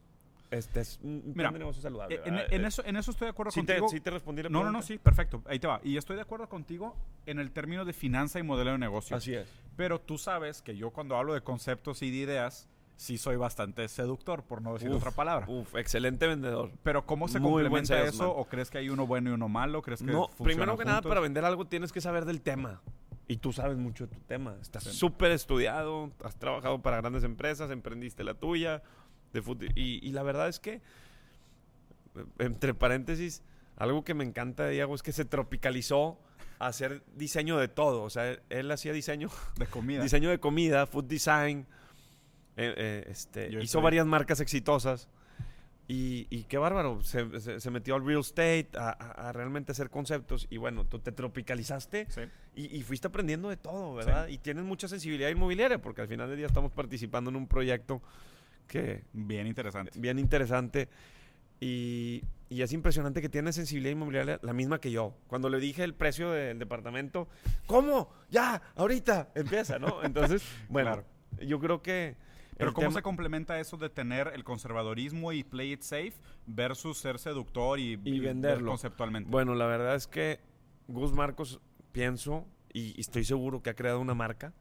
Este 0.50 0.80
es 0.80 1.00
un 1.02 1.20
plan 1.20 1.34
Mira, 1.36 1.50
de 1.52 1.58
negocios 1.60 1.82
saludable. 1.82 2.16
Eh, 2.16 2.20
En, 2.26 2.38
en 2.38 2.64
eso, 2.64 2.84
en 2.84 2.96
eso 2.96 3.10
estoy 3.10 3.26
de 3.26 3.30
acuerdo 3.30 3.50
¿sí 3.50 3.62
te, 3.62 3.72
contigo. 3.78 3.88
sí 3.88 4.00
te 4.00 4.10
respondí 4.10 4.42
la 4.42 4.48
No, 4.50 4.58
no, 4.58 4.64
no, 4.66 4.70
pregunta? 4.80 4.86
sí, 4.86 4.98
perfecto. 4.98 5.42
Ahí 5.46 5.58
te 5.58 5.66
va. 5.66 5.80
Y 5.82 5.96
estoy 5.96 6.14
de 6.16 6.22
acuerdo 6.22 6.48
contigo 6.48 6.94
en 7.26 7.38
el 7.40 7.50
término 7.50 7.84
de 7.84 7.92
finanza 7.92 8.38
y 8.38 8.42
modelo 8.44 8.72
de 8.72 8.78
negocio. 8.78 9.16
Así 9.16 9.34
es. 9.34 9.48
Pero 9.76 10.00
tú 10.00 10.16
sabes 10.18 10.62
que 10.62 10.76
yo 10.76 10.90
cuando 10.90 11.16
hablo 11.16 11.34
de 11.34 11.40
conceptos 11.40 12.02
y 12.02 12.10
de 12.10 12.16
ideas, 12.18 12.68
sí 12.96 13.18
soy 13.18 13.36
bastante 13.36 13.86
seductor, 13.88 14.44
por 14.44 14.62
no 14.62 14.74
decir 14.74 14.88
Uf, 14.90 14.96
otra 14.96 15.10
palabra. 15.10 15.46
Uf, 15.48 15.74
excelente 15.76 16.26
vendedor. 16.26 16.70
Pero 16.82 17.04
¿cómo 17.06 17.28
se 17.28 17.40
Muy 17.40 17.62
complementa 17.64 17.88
salesman. 17.96 18.14
eso? 18.14 18.30
¿O 18.36 18.44
crees 18.46 18.70
que 18.70 18.78
hay 18.78 18.88
uno 18.88 19.06
bueno 19.06 19.30
y 19.30 19.32
uno 19.32 19.48
malo? 19.48 19.82
¿Crees 19.82 20.00
que 20.00 20.06
No, 20.06 20.28
primero 20.42 20.76
que 20.78 20.84
nada, 20.84 20.98
juntos? 20.98 21.10
para 21.10 21.20
vender 21.20 21.44
algo 21.44 21.66
tienes 21.66 21.92
que 21.92 22.00
saber 22.00 22.24
del 22.24 22.40
tema. 22.40 22.80
Y 23.26 23.38
tú 23.38 23.52
sabes 23.52 23.78
mucho 23.78 24.06
de 24.06 24.14
tu 24.14 24.20
tema. 24.22 24.54
Estás 24.60 24.84
Sí. 24.84 24.92
súper 24.92 25.30
estudiado, 25.32 26.12
has 26.22 26.36
trabajado 26.36 26.82
para 26.82 26.98
grandes 26.98 27.24
empresas, 27.24 27.70
emprendiste 27.70 28.22
la 28.22 28.34
tuya. 28.34 28.82
De 29.32 29.42
y, 29.74 30.06
y 30.06 30.12
la 30.12 30.22
verdad 30.22 30.48
es 30.48 30.60
que, 30.60 30.80
entre 32.38 32.74
paréntesis, 32.74 33.42
algo 33.76 34.04
que 34.04 34.14
me 34.14 34.24
encanta 34.24 34.64
de 34.64 34.72
Diego 34.72 34.94
es 34.94 35.02
que 35.02 35.12
se 35.12 35.24
tropicalizó 35.24 36.18
a 36.58 36.68
hacer 36.68 37.02
diseño 37.16 37.56
de 37.58 37.68
todo. 37.68 38.02
O 38.02 38.10
sea, 38.10 38.30
él, 38.30 38.40
él 38.50 38.70
hacía 38.70 38.92
diseño, 38.92 39.30
De 39.56 39.66
comida. 39.66 40.02
diseño 40.02 40.30
de 40.30 40.38
comida, 40.38 40.86
food 40.86 41.04
design. 41.04 41.66
Eh, 42.56 42.74
eh, 42.76 43.04
este, 43.08 43.48
hizo 43.48 43.58
estoy- 43.60 43.82
varias 43.82 44.06
marcas 44.06 44.40
exitosas. 44.40 45.08
Y, 45.86 46.26
y 46.30 46.44
qué 46.44 46.56
bárbaro, 46.56 47.02
se, 47.02 47.40
se- 47.40 47.60
se 47.60 47.70
metió 47.70 47.94
al 47.94 48.06
real 48.06 48.20
estate, 48.20 48.68
a, 48.74 48.88
a- 48.88 49.28
a 49.28 49.32
realmente 49.32 49.72
hacer 49.72 49.90
conceptos. 49.90 50.46
Y 50.48 50.56
bueno, 50.56 50.86
tú 50.86 50.98
te 50.98 51.12
tropicalizaste 51.12 52.06
Sí. 52.08 52.22
y, 52.56 52.74
y 52.78 52.82
fuiste 52.82 53.08
aprendiendo 53.08 53.50
de 53.50 53.58
todo, 53.58 53.94
¿verdad? 53.94 54.28
Y 54.28 54.38
tienes 54.38 54.64
mucha 54.64 54.88
sensibilidad 54.88 55.28
inmobiliaria, 55.28 55.82
porque 55.82 56.00
al 56.00 56.08
final 56.08 56.28
del 56.28 56.38
día 56.38 56.46
estamos 56.46 56.72
participando 56.72 57.28
en 57.28 57.36
un 57.36 57.46
proyecto 57.46 58.00
que 58.66 59.04
Bien 59.12 59.46
interesante. 59.46 59.90
bien 60.00 60.18
interesante. 60.18 60.88
Y, 61.60 62.22
y 62.48 62.62
es 62.62 62.72
impresionante 62.72 63.20
que 63.20 63.28
tiene 63.28 63.52
sensibilidad 63.52 63.92
inmobiliaria 63.92 64.38
la 64.42 64.54
misma 64.54 64.80
que 64.80 64.90
yo. 64.90 65.14
Cuando 65.26 65.50
le 65.50 65.58
dije 65.60 65.84
el 65.84 65.92
precio 65.94 66.30
del 66.30 66.58
departamento, 66.58 67.28
¿cómo? 67.66 68.10
Ya, 68.30 68.60
ahorita, 68.76 69.30
empieza, 69.34 69.78
¿no? 69.78 70.02
Entonces, 70.04 70.42
bueno, 70.70 70.92
Claro. 70.92 71.46
yo 71.46 71.60
creo 71.60 71.82
que... 71.82 72.16
Pero 72.56 72.70
el 72.70 72.74
¿cómo 72.74 72.88
tema- 72.88 72.98
se 72.98 73.02
complementa 73.02 73.58
eso 73.60 73.76
de 73.76 73.88
tener 73.90 74.30
el 74.34 74.44
conservadorismo 74.44 75.32
y 75.32 75.42
play 75.44 75.72
it 75.72 75.82
safe 75.82 76.14
versus 76.46 76.98
ser 76.98 77.18
seductor 77.18 77.78
y, 77.78 77.98
Y 78.04 78.20
venderlo. 78.20 78.70
conceptualmente? 78.70 79.30
Bueno, 79.30 79.54
la 79.54 79.66
verdad 79.66 79.94
es 79.96 80.06
que 80.06 80.40
Gus 80.88 81.12
Marcos, 81.12 81.60
pienso 81.92 82.46
y, 82.72 82.94
y 82.96 83.00
estoy 83.00 83.24
seguro 83.24 83.62
que 83.62 83.70
ha 83.70 83.74
creado 83.74 84.00
una 84.00 84.14
marca. 84.14 84.52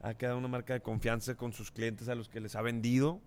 Ha 0.00 0.14
creado 0.14 0.38
una 0.38 0.48
marca 0.48 0.74
de 0.74 0.80
confianza 0.80 1.34
con 1.36 1.52
sus 1.52 1.70
clientes 1.70 2.08
a 2.08 2.14
los 2.14 2.28
que 2.28 2.40
les 2.40 2.54
ha 2.56 2.62
vendido. 2.62 3.20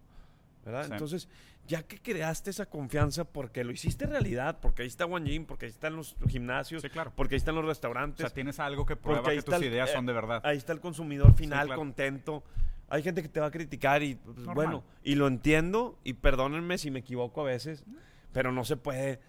¿verdad? 0.63 0.85
Sí. 0.85 0.91
Entonces, 0.91 1.27
ya 1.67 1.81
que 1.81 1.99
creaste 1.99 2.51
esa 2.51 2.67
confianza 2.67 3.23
porque 3.23 3.63
lo 3.63 3.71
hiciste 3.71 4.05
realidad, 4.05 4.59
porque 4.61 4.83
ahí 4.83 4.87
está 4.87 5.05
One 5.07 5.27
Gym, 5.27 5.45
porque 5.45 5.65
ahí 5.65 5.71
están 5.71 5.95
los 5.95 6.15
gimnasios, 6.29 6.83
Sí, 6.83 6.89
claro. 6.89 7.11
porque 7.15 7.33
ahí 7.33 7.37
están 7.37 7.55
los 7.55 7.63
O 7.63 7.67
restaurantes, 7.67 8.19
sea, 8.19 8.29
tienes 8.29 8.59
algo 8.59 8.85
que 8.85 8.95
prueba 8.95 9.27
que 9.27 9.41
tus 9.41 9.55
el- 9.55 9.63
ideas 9.63 9.89
eh, 9.89 9.93
son 9.93 10.05
de 10.05 10.13
verdad. 10.13 10.39
ahí 10.43 10.57
está 10.57 10.71
el 10.73 10.79
consumidor 10.79 11.33
final 11.33 11.65
claro. 11.65 11.79
contento. 11.81 12.43
Hay 12.91 13.03
gente 13.03 13.21
que 13.21 13.29
te 13.29 13.39
va 13.39 13.45
a 13.47 13.51
criticar 13.51 14.03
y, 14.03 14.15
pues, 14.15 14.35
Normal. 14.37 14.53
bueno, 14.55 14.83
y 15.01 15.15
lo 15.15 15.27
entiendo 15.27 15.97
y 16.03 16.13
perdónenme 16.13 16.77
si 16.77 16.91
me 16.91 16.99
equivoco 16.99 17.39
a 17.41 17.45
veces, 17.45 17.85
pero 18.33 18.51
no 18.51 18.65
se 18.65 18.75
puede 18.75 19.21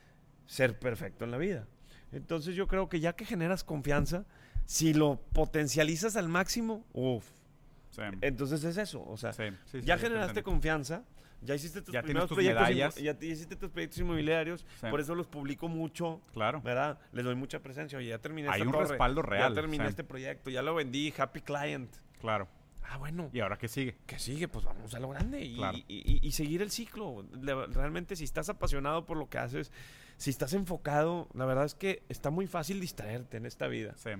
ser 0.47 0.79
perfecto 0.81 1.25
en 1.25 1.31
la 1.31 1.39
vida. 1.39 1.69
Entonces 2.11 2.57
yo 2.57 2.67
creo 2.67 2.89
que 2.89 2.99
ya 2.99 3.15
que 3.15 3.25
generas 3.25 3.63
confianza, 3.63 4.25
si 4.67 4.95
lo 4.95 5.21
potencializas 5.33 6.17
al 6.17 6.29
máximo, 6.29 6.85
uff, 6.93 7.25
Sí. 7.91 8.03
entonces 8.21 8.65
es 8.65 8.77
eso, 8.79 9.05
o 9.07 9.17
sea, 9.17 9.33
Sí, 9.33 9.45
sí, 9.67 9.81
sí, 9.81 9.87
ya 9.87 9.97
generaste 9.97 10.43
confianza, 10.43 11.05
ya 11.41 11.55
hiciste 11.55 11.83
tus 11.83 11.93
Ya 11.93 12.03
primeros 12.03 12.29
tus 12.29 12.37
proyectos, 12.37 12.63
medallas. 12.63 12.97
ya 12.97 13.15
te- 13.17 13.27
hiciste 13.27 13.55
tus 13.55 13.71
proyectos 13.71 13.99
inmobiliarios, 14.01 14.67
por 14.91 14.99
eso 15.01 15.15
los 15.15 15.27
publico 15.29 15.69
mucho, 15.69 16.21
Claro. 16.33 16.61
¿verdad? 16.63 16.99
Les 17.13 17.25
doy 17.25 17.35
mucha 17.37 17.61
presencia, 17.61 17.97
oye, 17.99 18.09
ya 18.09 18.19
terminé 18.19 18.49
Hay 18.49 18.55
esta 18.61 18.67
un 18.67 18.73
torre, 18.73 18.89
respaldo 18.89 19.23
real, 19.23 19.51
Ya 19.55 19.61
terminé 19.61 19.87
este 19.87 20.03
proyecto, 20.05 20.51
ya 20.51 20.63
lo 20.63 20.75
vendí, 20.75 21.13
happy 21.17 21.43
client. 21.43 21.95
Claro. 22.21 22.49
Ah, 22.93 22.99
bueno. 22.99 23.31
¿Y 23.33 23.41
ahora 23.41 23.57
qué 23.57 23.69
sigue? 23.69 23.97
que 24.07 24.19
sigue, 24.19 24.49
pues 24.49 24.65
vamos 24.65 24.95
a 24.95 25.01
lo 25.01 25.09
grande 25.09 25.43
y, 25.45 25.57
Claro. 25.57 25.79
y- 25.79 25.85
y- 25.89 26.21
y 26.27 26.33
seguir 26.33 26.61
el 26.63 26.71
ciclo. 26.71 27.25
Le- 27.41 27.67
Realmente 27.69 28.17
si 28.17 28.25
estás 28.25 28.49
apasionado 28.49 29.07
por 29.07 29.17
lo 29.17 29.29
que 29.31 29.39
haces, 29.39 29.73
si 30.19 30.31
estás 30.31 30.53
enfocado, 30.53 31.29
la 31.35 31.45
verdad 31.47 31.65
es 31.65 31.75
que 31.75 32.03
está 32.09 32.31
muy 32.31 32.47
fácil 32.47 32.81
distraerte 32.81 33.37
en 33.39 33.47
esta 33.47 33.67
vida. 33.67 33.95
Sí. 33.97 34.11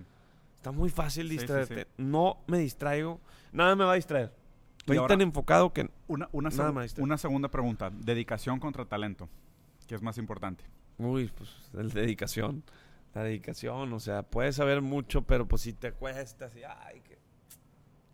Está 0.57 0.73
muy 0.73 0.91
fácil 0.91 1.29
sí, 1.29 1.37
distraerte. 1.39 1.83
sí. 1.83 1.89
No 1.99 2.39
me 2.47 2.59
distraigo, 2.59 3.21
nada 3.53 3.77
me 3.77 3.85
va 3.85 3.93
a 3.93 3.97
distraer. 3.97 4.33
Estoy 4.79 4.97
ahora- 4.97 5.15
tan 5.15 5.21
enfocado 5.21 5.73
que... 5.73 5.91
Una, 6.09 6.29
una, 6.33 6.49
Nada 6.51 6.71
seg- 6.71 6.73
más, 6.73 6.99
una 6.99 7.19
segunda 7.19 7.49
pregunta. 7.51 7.91
Dedicación 7.91 8.59
contra 8.59 8.85
talento. 8.85 9.29
¿Qué 9.87 9.95
es 9.97 10.03
más 10.03 10.17
importante? 10.19 10.65
Uy, 10.99 11.31
pues 11.37 11.51
la 11.73 11.83
dedicación. 11.83 12.65
La 13.15 13.23
dedicación, 13.23 13.93
o 13.93 14.01
sea, 14.01 14.23
puedes 14.23 14.57
saber 14.57 14.81
mucho, 14.81 15.23
pero 15.23 15.47
pues 15.47 15.63
si 15.63 15.75
te 15.75 15.93
cuestas 15.93 16.57
y 16.57 16.63
ay, 16.65 17.01
que 17.03 17.12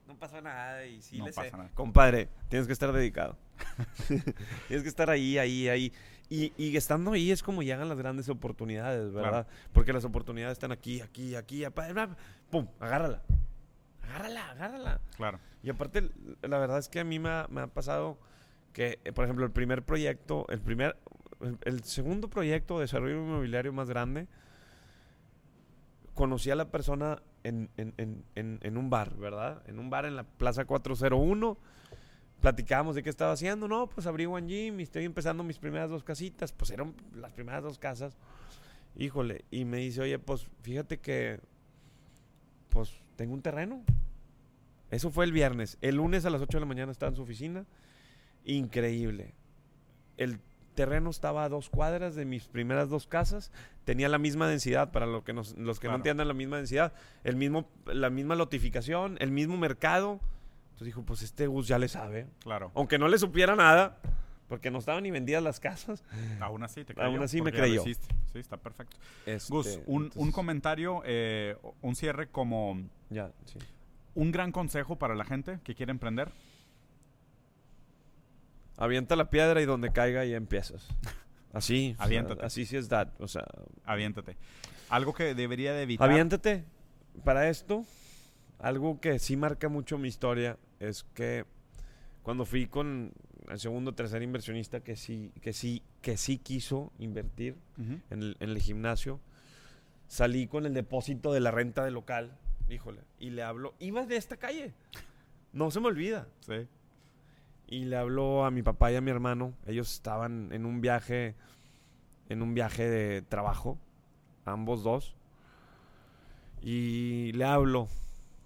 no 0.08 0.18
pasa 0.18 0.40
nada 0.40 0.86
y 0.86 1.02
sí 1.02 1.18
No 1.18 1.26
le 1.26 1.32
sé. 1.32 1.42
pasa 1.42 1.56
nada. 1.58 1.70
Compadre, 1.74 2.28
tienes 2.48 2.66
que 2.66 2.72
estar 2.72 2.90
dedicado. 2.92 3.36
tienes 4.08 4.82
que 4.82 4.88
estar 4.88 5.10
ahí, 5.10 5.36
ahí, 5.36 5.68
ahí. 5.68 5.92
Y, 6.30 6.52
y 6.56 6.76
estando 6.76 7.12
ahí 7.12 7.30
es 7.30 7.42
como 7.42 7.62
llegan 7.62 7.88
las 7.88 7.98
grandes 7.98 8.28
oportunidades, 8.28 9.12
¿verdad? 9.12 9.46
Porque 9.72 9.92
las 9.92 10.04
oportunidades 10.04 10.54
están 10.54 10.72
aquí, 10.72 11.00
aquí, 11.02 11.34
aquí, 11.36 11.64
pum, 12.50 12.66
agárrala. 12.80 13.22
Agárrala, 14.02 14.50
agárrala. 14.50 15.00
Claro. 15.16 15.40
Y 15.62 15.70
aparte, 15.70 16.10
la 16.42 16.58
verdad 16.58 16.78
es 16.78 16.88
que 16.88 17.00
a 17.00 17.04
mí 17.04 17.18
me 17.18 17.28
ha, 17.28 17.46
me 17.50 17.60
ha 17.60 17.66
pasado 17.66 18.18
que, 18.72 18.98
eh, 19.04 19.12
por 19.12 19.24
ejemplo, 19.24 19.44
el 19.44 19.52
primer 19.52 19.82
proyecto, 19.82 20.46
el 20.48 20.60
primer, 20.60 20.96
el, 21.40 21.58
el 21.64 21.84
segundo 21.84 22.28
proyecto 22.28 22.76
de 22.76 22.82
desarrollo 22.82 23.16
inmobiliario 23.16 23.72
más 23.72 23.88
grande, 23.88 24.26
conocí 26.14 26.50
a 26.50 26.56
la 26.56 26.70
persona 26.70 27.22
en, 27.48 28.76
un 28.76 28.90
bar, 28.90 29.16
¿verdad? 29.16 29.62
En 29.66 29.78
un 29.78 29.90
bar 29.90 30.04
en 30.04 30.16
la 30.16 30.24
Plaza 30.24 30.64
401. 30.64 31.58
Platicábamos 32.40 32.94
de 32.94 33.02
qué 33.02 33.10
estaba 33.10 33.32
haciendo. 33.32 33.66
No, 33.66 33.88
pues 33.88 34.06
abrí 34.06 34.26
One 34.26 34.46
Gym 34.46 34.80
y 34.80 34.84
estoy 34.84 35.04
empezando 35.04 35.42
mis 35.42 35.58
primeras 35.58 35.90
dos 35.90 36.04
casitas. 36.04 36.52
Pues 36.52 36.70
eran 36.70 36.94
las 37.14 37.32
primeras 37.32 37.62
dos 37.62 37.78
casas. 37.78 38.16
Híjole. 38.96 39.44
Y 39.50 39.64
me 39.64 39.78
dice, 39.78 40.02
oye, 40.02 40.18
pues 40.18 40.48
fíjate 40.62 40.98
que, 40.98 41.40
pues 42.68 42.92
tengo 43.16 43.34
un 43.34 43.42
terreno. 43.42 43.82
Eso 44.90 45.10
fue 45.10 45.24
el 45.24 45.32
viernes. 45.32 45.78
El 45.80 45.96
lunes 45.96 46.24
a 46.24 46.30
las 46.30 46.40
8 46.40 46.58
de 46.58 46.60
la 46.60 46.66
mañana 46.66 46.92
estaba 46.92 47.10
en 47.10 47.16
su 47.16 47.22
oficina. 47.22 47.66
Increíble. 48.44 49.34
El 50.16 50.40
terreno 50.78 51.10
estaba 51.10 51.42
a 51.42 51.48
dos 51.48 51.68
cuadras 51.70 52.14
de 52.14 52.24
mis 52.24 52.44
primeras 52.44 52.88
dos 52.88 53.08
casas. 53.08 53.50
Tenía 53.84 54.08
la 54.08 54.18
misma 54.18 54.46
densidad, 54.46 54.92
para 54.92 55.06
lo 55.06 55.24
que 55.24 55.32
nos- 55.32 55.56
los 55.58 55.80
que 55.80 55.88
no 55.88 55.96
entiendan 55.96 56.28
la 56.28 56.34
misma 56.34 56.58
densidad. 56.58 56.92
El 57.24 57.34
mismo, 57.34 57.68
la 57.86 58.10
misma 58.10 58.36
lotificación, 58.36 59.16
el 59.20 59.32
mismo 59.32 59.56
mercado. 59.56 60.20
Entonces 60.66 60.86
dijo, 60.86 61.02
pues 61.02 61.22
este 61.22 61.48
Gus 61.48 61.66
ya 61.66 61.78
le 61.78 61.88
sabe. 61.88 62.28
Claro. 62.38 62.70
Aunque 62.76 62.96
no 62.98 63.08
le 63.08 63.18
supiera 63.18 63.56
nada, 63.56 63.98
porque 64.46 64.70
no 64.70 64.78
estaban 64.78 65.02
ni 65.02 65.10
vendidas 65.10 65.42
las 65.42 65.58
casas. 65.58 66.04
Aún 66.40 66.62
así 66.62 66.84
te 66.84 66.92
Aún 67.02 67.14
creyó, 67.16 67.22
así 67.24 67.42
me 67.42 67.50
creyó. 67.52 67.82
Sí, 67.82 67.96
está 68.34 68.56
perfecto. 68.56 68.96
Este, 69.26 69.52
Gus, 69.52 69.80
un, 69.86 70.30
comentario, 70.30 71.02
eh, 71.04 71.56
un 71.82 71.96
cierre 71.96 72.28
como 72.28 72.80
Ya, 73.10 73.32
sí. 73.46 73.58
un 74.14 74.30
gran 74.30 74.52
consejo 74.52 74.96
para 74.96 75.14
la 75.16 75.24
gente 75.24 75.58
que 75.64 75.74
quiere 75.74 75.90
emprender. 75.90 76.30
Avienta 78.78 79.16
la 79.16 79.28
piedra 79.28 79.60
y 79.60 79.66
donde 79.66 79.92
caiga 79.92 80.24
ya 80.24 80.36
empiezas. 80.36 80.86
Así. 81.52 81.92
o 81.92 81.96
sea, 81.96 82.04
Aviéntate. 82.06 82.46
así 82.46 82.64
sí 82.64 82.76
es 82.76 82.88
that. 82.88 83.08
O 83.18 83.28
sea, 83.28 83.44
Aviéntate. 83.84 84.36
Algo 84.88 85.12
que 85.12 85.34
debería 85.34 85.72
de 85.74 85.82
evitar. 85.82 86.08
Aviéntate. 86.08 86.64
Para 87.24 87.48
esto, 87.48 87.84
algo 88.58 89.00
que 89.00 89.18
sí 89.18 89.36
marca 89.36 89.68
mucho 89.68 89.98
mi 89.98 90.08
historia 90.08 90.56
es 90.78 91.04
que 91.14 91.44
cuando 92.22 92.44
fui 92.44 92.66
con 92.68 93.12
el 93.48 93.58
segundo 93.58 93.94
tercer 93.94 94.22
inversionista 94.22 94.80
que 94.80 94.94
sí, 94.94 95.32
que 95.40 95.52
sí, 95.52 95.82
que 96.00 96.16
sí 96.16 96.38
quiso 96.38 96.92
invertir 96.98 97.56
en 97.78 98.22
el, 98.22 98.36
en 98.38 98.50
el 98.50 98.58
gimnasio, 98.58 99.20
salí 100.06 100.46
con 100.46 100.66
el 100.66 100.74
depósito 100.74 101.32
de 101.32 101.40
la 101.40 101.50
renta 101.50 101.84
del 101.84 101.94
local, 101.94 102.38
híjole, 102.68 103.00
y 103.18 103.30
le 103.30 103.42
hablo, 103.42 103.74
iba 103.80 104.06
de 104.06 104.16
esta 104.16 104.36
calle, 104.36 104.74
no 105.52 105.70
se 105.70 105.80
me 105.80 105.86
olvida. 105.86 106.28
Sí. 106.40 106.68
Y 107.68 107.84
le 107.84 107.96
habló 107.96 108.46
a 108.46 108.50
mi 108.50 108.62
papá 108.62 108.90
y 108.90 108.96
a 108.96 109.02
mi 109.02 109.10
hermano. 109.10 109.52
Ellos 109.66 109.92
estaban 109.92 110.48
en 110.52 110.64
un 110.64 110.80
viaje, 110.80 111.36
en 112.30 112.40
un 112.40 112.54
viaje 112.54 112.88
de 112.88 113.20
trabajo, 113.22 113.78
ambos 114.46 114.82
dos. 114.82 115.14
Y 116.62 117.32
le 117.32 117.44
hablo, 117.44 117.88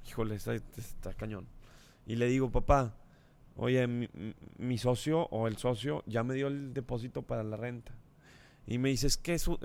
híjole, 0.09 0.35
está, 0.35 0.55
está 0.55 1.15
cañón. 1.15 1.47
Y 2.05 2.17
le 2.17 2.27
digo, 2.27 2.51
papá, 2.51 2.97
oye, 3.57 3.87
mi, 4.59 4.79
socio 4.79 5.29
o 5.31 5.47
el 5.47 5.57
socio 5.57 6.03
ya 6.07 6.25
me 6.25 6.35
dio 6.35 6.49
el 6.49 6.75
depósito 6.75 7.23
para 7.23 7.45
la 7.45 7.57
renta. 7.57 7.93
Y 8.67 8.79
me 8.79 8.89
dice, 8.89 9.07
es 9.07 9.17
que 9.17 9.35
es 9.35 9.47
un, 9.47 9.59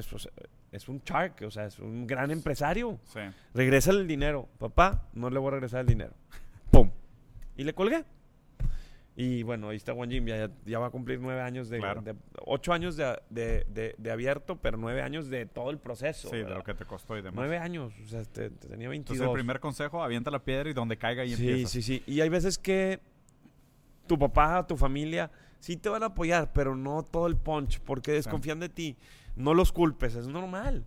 es, 0.72 0.88
un 0.88 1.02
shark, 1.04 1.42
o 1.46 1.52
sea, 1.52 1.66
es 1.66 1.80
un 1.80 2.06
gran 2.06 2.30
empresario. 2.30 3.00
Sí. 3.06 3.22
Regresa 3.56 3.90
el 3.90 4.08
dinero. 4.08 4.48
Papá, 4.60 5.10
no 5.14 5.32
le 5.32 5.40
voy 5.40 5.48
a 5.48 5.52
regresar 5.52 5.82
el 5.82 5.88
dinero. 5.88 6.14
¡Pum! 6.72 6.92
Y 7.56 7.64
le 7.64 7.74
colgué. 7.74 8.06
Y 9.20 9.42
bueno, 9.42 9.70
ahí 9.70 9.78
está 9.78 9.94
One 9.94 10.14
Gym, 10.14 10.28
ya, 10.28 10.48
ya 10.64 10.78
va 10.78 10.88
a 10.88 10.90
cumplir 10.92 11.20
nueve 11.20 11.42
años 11.42 11.70
de... 11.70 11.80
Claro. 11.80 12.04
de- 12.04 12.16
ocho 12.46 12.72
años 12.72 12.96
de, 12.96 13.20
de- 13.32 13.66
de- 13.68 13.96
de 13.98 14.12
abierto, 14.12 14.58
pero 14.58 14.78
nueve 14.78 15.02
años 15.02 15.28
de 15.28 15.48
todo 15.48 15.72
el 15.72 15.80
proceso. 15.80 16.30
Sí, 16.30 16.38
de 16.38 16.44
lo 16.50 16.64
que 16.64 16.76
te 16.76 16.86
costó 16.86 17.18
y 17.18 17.24
demás. 17.24 17.34
Nueve 17.36 17.58
años, 17.58 17.92
o 18.00 18.08
sea, 18.08 18.24
te- 18.26 18.52
te 18.52 18.68
tenía 18.68 18.88
22. 18.90 19.16
Entonces 19.18 19.28
el 19.28 19.34
primer 19.34 19.60
consejo, 19.60 20.04
avienta 20.04 20.30
la 20.30 20.44
piedra 20.44 20.70
y 20.70 20.74
donde 20.74 20.98
caiga 20.98 21.26
y 21.26 21.36
sí, 21.36 21.50
empieza. 21.50 21.72
sí, 21.72 21.82
sí. 21.82 22.04
Y 22.06 22.22
hay 22.22 22.30
veces 22.30 22.60
que 22.60 23.00
tu 24.06 24.20
papá, 24.20 24.68
tu 24.68 24.78
familia, 24.78 25.32
sí 25.60 25.78
te 25.78 25.90
van 25.90 26.04
a 26.04 26.08
apoyar, 26.08 26.54
pero 26.54 26.76
no 26.76 27.02
todo 27.02 27.26
el 27.26 27.38
punch, 27.38 27.80
porque 27.80 28.12
desconfían 28.12 28.60
de 28.60 28.70
ti. 28.70 28.98
No 29.36 29.56
los 29.56 29.72
culpes, 29.72 30.14
es 30.14 30.28
normal. 30.28 30.86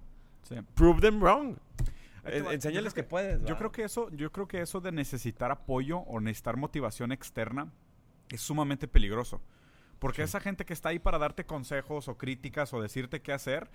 Sí. 0.48 0.54
Prove 0.74 1.00
them 1.00 1.20
wrong. 1.20 1.56
Va. 2.24 2.54
enséñales 2.54 2.94
que, 2.94 3.02
puedes. 3.02 3.42
Yo 3.44 3.56
creo 3.56 3.72
que 3.72 3.82
eso, 3.82 4.08
yo 4.10 4.30
creo 4.30 4.46
que 4.46 4.60
eso 4.60 4.80
de 4.80 4.92
necesitar 4.92 5.50
apoyo 5.50 5.98
o 5.98 6.20
necesitar 6.20 6.56
motivación 6.56 7.10
externa 7.10 7.72
es 8.36 8.42
sumamente 8.42 8.88
peligroso. 8.88 9.40
Porque 9.98 10.22
esa 10.22 10.40
gente 10.40 10.64
que 10.64 10.72
está 10.72 10.88
ahí 10.88 10.98
para 10.98 11.18
darte 11.18 11.44
consejos 11.44 12.08
o 12.08 12.16
críticas 12.16 12.72
o 12.72 12.80
decirte 12.80 13.20
qué 13.20 13.32
hacer, 13.32 13.70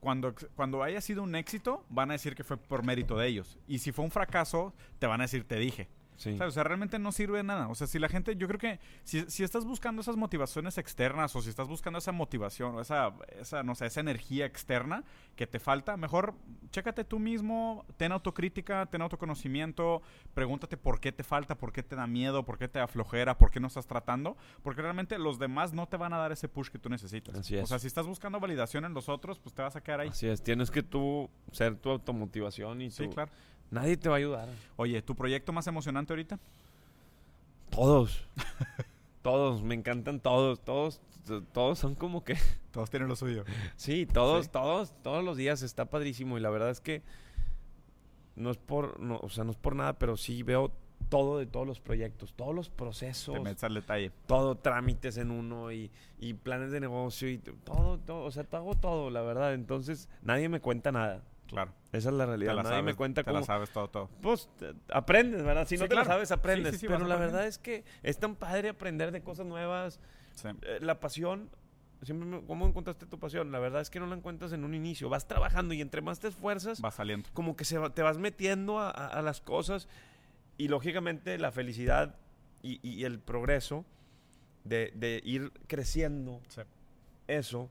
cuando, 0.00 0.34
cuando 0.54 0.82
haya 0.82 1.00
sido 1.00 1.22
un 1.22 1.34
éxito, 1.34 1.84
van 1.88 2.10
a 2.10 2.14
decir 2.14 2.34
que 2.34 2.44
fue 2.44 2.56
por 2.56 2.84
mérito 2.84 3.16
de 3.16 3.28
ellos. 3.28 3.58
Y 3.66 3.78
si 3.78 3.92
fue 3.92 4.04
un 4.04 4.10
fracaso, 4.10 4.74
te 4.98 5.06
van 5.06 5.20
a 5.20 5.24
decir 5.24 5.44
te 5.44 5.56
dije. 5.56 5.88
Sí. 6.18 6.36
O 6.40 6.50
sea, 6.50 6.64
realmente 6.64 6.98
no 6.98 7.10
sirve 7.12 7.38
de 7.38 7.44
nada. 7.44 7.68
O 7.68 7.74
sea, 7.74 7.86
si 7.86 7.98
la 7.98 8.08
gente, 8.08 8.36
yo 8.36 8.46
creo 8.48 8.58
que 8.58 8.80
si, 9.04 9.22
si 9.30 9.44
estás 9.44 9.64
buscando 9.64 10.02
esas 10.02 10.16
motivaciones 10.16 10.76
externas 10.76 11.34
o 11.36 11.40
si 11.40 11.48
estás 11.48 11.68
buscando 11.68 11.98
esa 12.00 12.12
motivación 12.12 12.74
o 12.74 12.80
esa, 12.80 13.14
esa, 13.40 13.62
no 13.62 13.74
sé, 13.74 13.86
esa 13.86 14.00
energía 14.00 14.44
externa 14.44 15.04
que 15.36 15.46
te 15.46 15.58
falta, 15.60 15.96
mejor 15.96 16.34
chécate 16.70 17.04
tú 17.04 17.18
mismo, 17.18 17.86
ten 17.96 18.12
autocrítica, 18.12 18.84
ten 18.86 19.00
autoconocimiento, 19.00 20.02
pregúntate 20.34 20.76
por 20.76 21.00
qué 21.00 21.12
te 21.12 21.22
falta, 21.22 21.54
por 21.56 21.72
qué 21.72 21.82
te 21.82 21.94
da 21.96 22.06
miedo, 22.06 22.44
por 22.44 22.58
qué 22.58 22.68
te 22.68 22.78
da 22.80 22.88
flojera, 22.88 23.38
por 23.38 23.50
qué 23.50 23.60
no 23.60 23.68
estás 23.68 23.86
tratando, 23.86 24.36
porque 24.62 24.82
realmente 24.82 25.18
los 25.18 25.38
demás 25.38 25.72
no 25.72 25.86
te 25.86 25.96
van 25.96 26.12
a 26.12 26.18
dar 26.18 26.32
ese 26.32 26.48
push 26.48 26.68
que 26.70 26.78
tú 26.78 26.88
necesitas. 26.88 27.34
Así 27.36 27.56
O 27.56 27.60
es. 27.62 27.68
sea, 27.68 27.78
si 27.78 27.86
estás 27.86 28.06
buscando 28.06 28.40
validación 28.40 28.84
en 28.84 28.92
los 28.92 29.08
otros, 29.08 29.38
pues 29.38 29.54
te 29.54 29.62
vas 29.62 29.76
a 29.76 29.80
quedar 29.80 30.00
ahí. 30.00 30.08
Así 30.08 30.26
es, 30.26 30.42
tienes 30.42 30.70
que 30.70 30.82
tú 30.82 31.30
ser 31.52 31.76
tu 31.76 31.90
automotivación 31.90 32.82
y 32.82 32.90
Sí, 32.90 33.04
tu- 33.04 33.10
claro. 33.14 33.30
Nadie 33.70 33.96
te 33.96 34.08
va 34.08 34.14
a 34.16 34.18
ayudar. 34.18 34.48
Oye, 34.76 35.02
¿tu 35.02 35.14
proyecto 35.14 35.52
más 35.52 35.66
emocionante 35.66 36.12
ahorita? 36.12 36.38
Todos. 37.70 38.24
todos, 39.22 39.62
me 39.62 39.74
encantan 39.74 40.20
todos. 40.20 40.60
Todos, 40.64 41.00
todos 41.52 41.78
son 41.78 41.94
como 41.94 42.24
que. 42.24 42.36
Todos 42.72 42.90
tienen 42.90 43.08
lo 43.08 43.16
suyo. 43.16 43.44
Sí, 43.76 44.06
todos, 44.06 44.44
Sí. 44.44 44.50
todos, 44.52 44.92
todos 45.02 45.24
los 45.24 45.36
días 45.36 45.62
está 45.62 45.86
padrísimo. 45.86 46.38
Y 46.38 46.40
la 46.40 46.48
verdad 46.50 46.70
es 46.70 46.80
que 46.80 47.02
no 48.36 48.50
es 48.50 48.56
por, 48.56 49.00
no, 49.00 49.18
o 49.18 49.28
sea, 49.30 49.42
no 49.42 49.50
es 49.50 49.56
por 49.56 49.74
nada, 49.74 49.98
pero 49.98 50.16
sí 50.16 50.44
veo 50.44 50.70
todo 51.08 51.38
de 51.38 51.46
todos 51.46 51.66
los 51.66 51.80
proyectos, 51.80 52.34
todos 52.34 52.54
los 52.54 52.68
procesos, 52.68 53.34
Te 53.34 53.40
metes 53.40 53.64
al 53.64 53.74
detalle. 53.74 54.12
todo 54.26 54.54
trámites 54.56 55.16
en 55.16 55.30
uno 55.32 55.72
y, 55.72 55.90
y 56.20 56.34
planes 56.34 56.70
de 56.70 56.78
negocio 56.78 57.28
y 57.28 57.38
todo, 57.38 57.98
todo, 57.98 58.24
o 58.24 58.30
sea, 58.30 58.46
hago 58.52 58.74
todo, 58.76 59.10
la 59.10 59.22
verdad. 59.22 59.54
Entonces, 59.54 60.08
nadie 60.22 60.48
me 60.48 60.60
cuenta 60.60 60.92
nada. 60.92 61.22
Claro. 61.48 61.72
Esa 61.92 62.08
es 62.10 62.14
la 62.14 62.26
realidad. 62.26 62.52
Te 62.52 62.56
la 62.56 62.62
Nadie 62.62 62.76
sabes, 62.76 62.84
me 62.84 62.94
cuenta 62.94 63.22
te 63.22 63.30
cómo. 63.30 63.40
la 63.40 63.46
sabes 63.46 63.70
todo, 63.70 63.88
todo. 63.88 64.08
Pues 64.22 64.48
aprendes, 64.92 65.42
¿verdad? 65.42 65.66
Si 65.66 65.76
no 65.76 65.82
te 65.84 65.88
claro. 65.88 66.06
la 66.06 66.12
sabes, 66.14 66.30
aprendes. 66.30 66.74
Sí, 66.74 66.80
sí, 66.80 66.86
vas 66.86 66.96
Pero 66.98 67.08
la 67.08 67.16
verdad 67.16 67.46
es 67.46 67.58
que 67.58 67.84
es 68.02 68.18
tan 68.18 68.36
padre 68.36 68.68
aprender 68.68 69.10
de 69.12 69.22
cosas 69.22 69.46
nuevas. 69.46 70.00
Sí. 70.34 70.48
Eh, 70.62 70.78
la 70.80 71.00
pasión. 71.00 71.50
Siempre 72.02 72.28
me- 72.28 72.44
¿Cómo 72.46 72.64
encontraste 72.66 73.06
tu 73.06 73.18
pasión? 73.18 73.50
La 73.50 73.58
verdad 73.58 73.80
es 73.80 73.90
que 73.90 73.98
no 73.98 74.06
la 74.06 74.14
encuentras 74.14 74.52
en 74.52 74.62
un 74.64 74.72
inicio. 74.74 75.08
Vas 75.08 75.26
trabajando 75.26 75.74
y 75.74 75.80
entre 75.80 76.00
más 76.00 76.20
te 76.20 76.28
esfuerzas, 76.28 76.84
Va 76.84 76.90
saliendo. 76.92 77.28
como 77.32 77.56
que 77.56 77.64
se 77.64 77.76
te 77.90 78.02
vas 78.02 78.18
metiendo 78.18 78.78
a, 78.78 78.90
a- 78.90 79.06
a 79.08 79.22
las 79.22 79.40
cosas 79.40 79.88
y 80.56 80.68
lógicamente 80.68 81.38
la 81.38 81.50
felicidad 81.50 82.14
y, 82.62 82.78
y 82.88 83.04
el 83.04 83.18
progreso 83.18 83.84
de, 84.64 84.92
de 84.94 85.20
ir 85.24 85.50
creciendo 85.66 86.40
Sí. 86.48 86.60
eso 87.26 87.68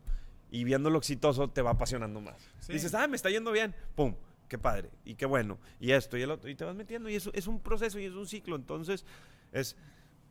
y 0.51 0.63
viéndolo 0.63 0.97
exitoso 0.99 1.49
te 1.49 1.61
va 1.61 1.71
apasionando 1.71 2.21
más. 2.21 2.35
Sí. 2.59 2.73
Dices, 2.73 2.93
ah, 2.93 3.07
me 3.07 3.15
está 3.15 3.29
yendo 3.29 3.51
bien, 3.51 3.75
pum, 3.95 4.15
qué 4.47 4.57
padre 4.57 4.89
y 5.05 5.15
qué 5.15 5.25
bueno 5.25 5.57
y 5.79 5.91
esto 5.91 6.17
y 6.17 6.21
el 6.21 6.31
otro 6.31 6.49
y 6.49 6.55
te 6.55 6.63
vas 6.65 6.75
metiendo 6.75 7.09
y 7.09 7.15
eso 7.15 7.31
es 7.33 7.47
un 7.47 7.59
proceso 7.59 7.99
y 7.99 8.05
es 8.05 8.13
un 8.13 8.27
ciclo. 8.27 8.55
Entonces 8.55 9.05
es 9.51 9.75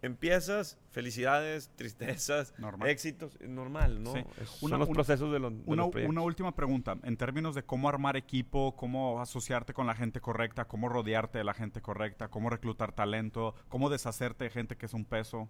empiezas, 0.02 0.78
felicidades, 0.90 1.70
tristezas, 1.76 2.54
Normal. 2.58 2.88
éxitos, 2.90 3.38
normal, 3.40 4.02
¿no? 4.02 4.12
Sí. 4.12 4.18
Es- 4.40 4.62
Una- 4.62 4.70
son 4.72 4.78
los 4.80 4.88
una- 4.88 4.94
procesos 4.94 5.32
de, 5.32 5.38
los- 5.38 5.52
de 5.56 5.62
Una, 5.66 5.82
los 5.86 5.94
una 6.06 6.20
última 6.20 6.54
pregunta, 6.54 6.96
en 7.02 7.16
términos 7.16 7.54
de 7.54 7.62
cómo 7.64 7.88
armar 7.88 8.16
equipo, 8.16 8.76
cómo 8.76 9.20
asociarte 9.20 9.72
con 9.74 9.86
la 9.86 9.94
gente 9.94 10.20
correcta, 10.20 10.66
cómo 10.66 10.88
rodearte 10.88 11.38
de 11.38 11.44
la 11.44 11.54
gente 11.54 11.80
correcta, 11.80 12.28
cómo 12.28 12.50
reclutar 12.50 12.92
talento, 12.92 13.54
cómo 13.68 13.88
deshacerte 13.90 14.44
de 14.44 14.50
gente 14.50 14.76
que 14.76 14.86
es 14.86 14.92
un 14.94 15.04
peso. 15.06 15.48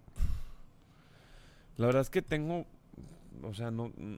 La 1.75 1.85
verdad 1.87 2.01
es 2.01 2.09
que 2.09 2.21
tengo, 2.23 2.65
o 3.43 3.53
sea, 3.53 3.71
no... 3.71 3.89
mm, 3.89 4.15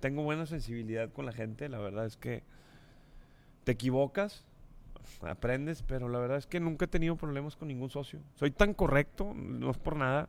Tengo 0.00 0.22
buena 0.22 0.46
sensibilidad 0.46 1.10
con 1.12 1.24
la 1.26 1.32
gente, 1.32 1.68
la 1.68 1.78
verdad 1.78 2.04
es 2.04 2.16
que 2.16 2.42
te 3.64 3.72
equivocas, 3.72 4.44
aprendes, 5.22 5.82
pero 5.82 6.08
la 6.08 6.18
verdad 6.18 6.36
es 6.36 6.46
que 6.46 6.60
nunca 6.60 6.84
he 6.84 6.88
tenido 6.88 7.16
problemas 7.16 7.56
con 7.56 7.68
ningún 7.68 7.88
socio. 7.90 8.20
Soy 8.34 8.50
tan 8.50 8.74
correcto, 8.74 9.32
no 9.34 9.70
es 9.70 9.78
por 9.78 9.96
nada, 9.96 10.28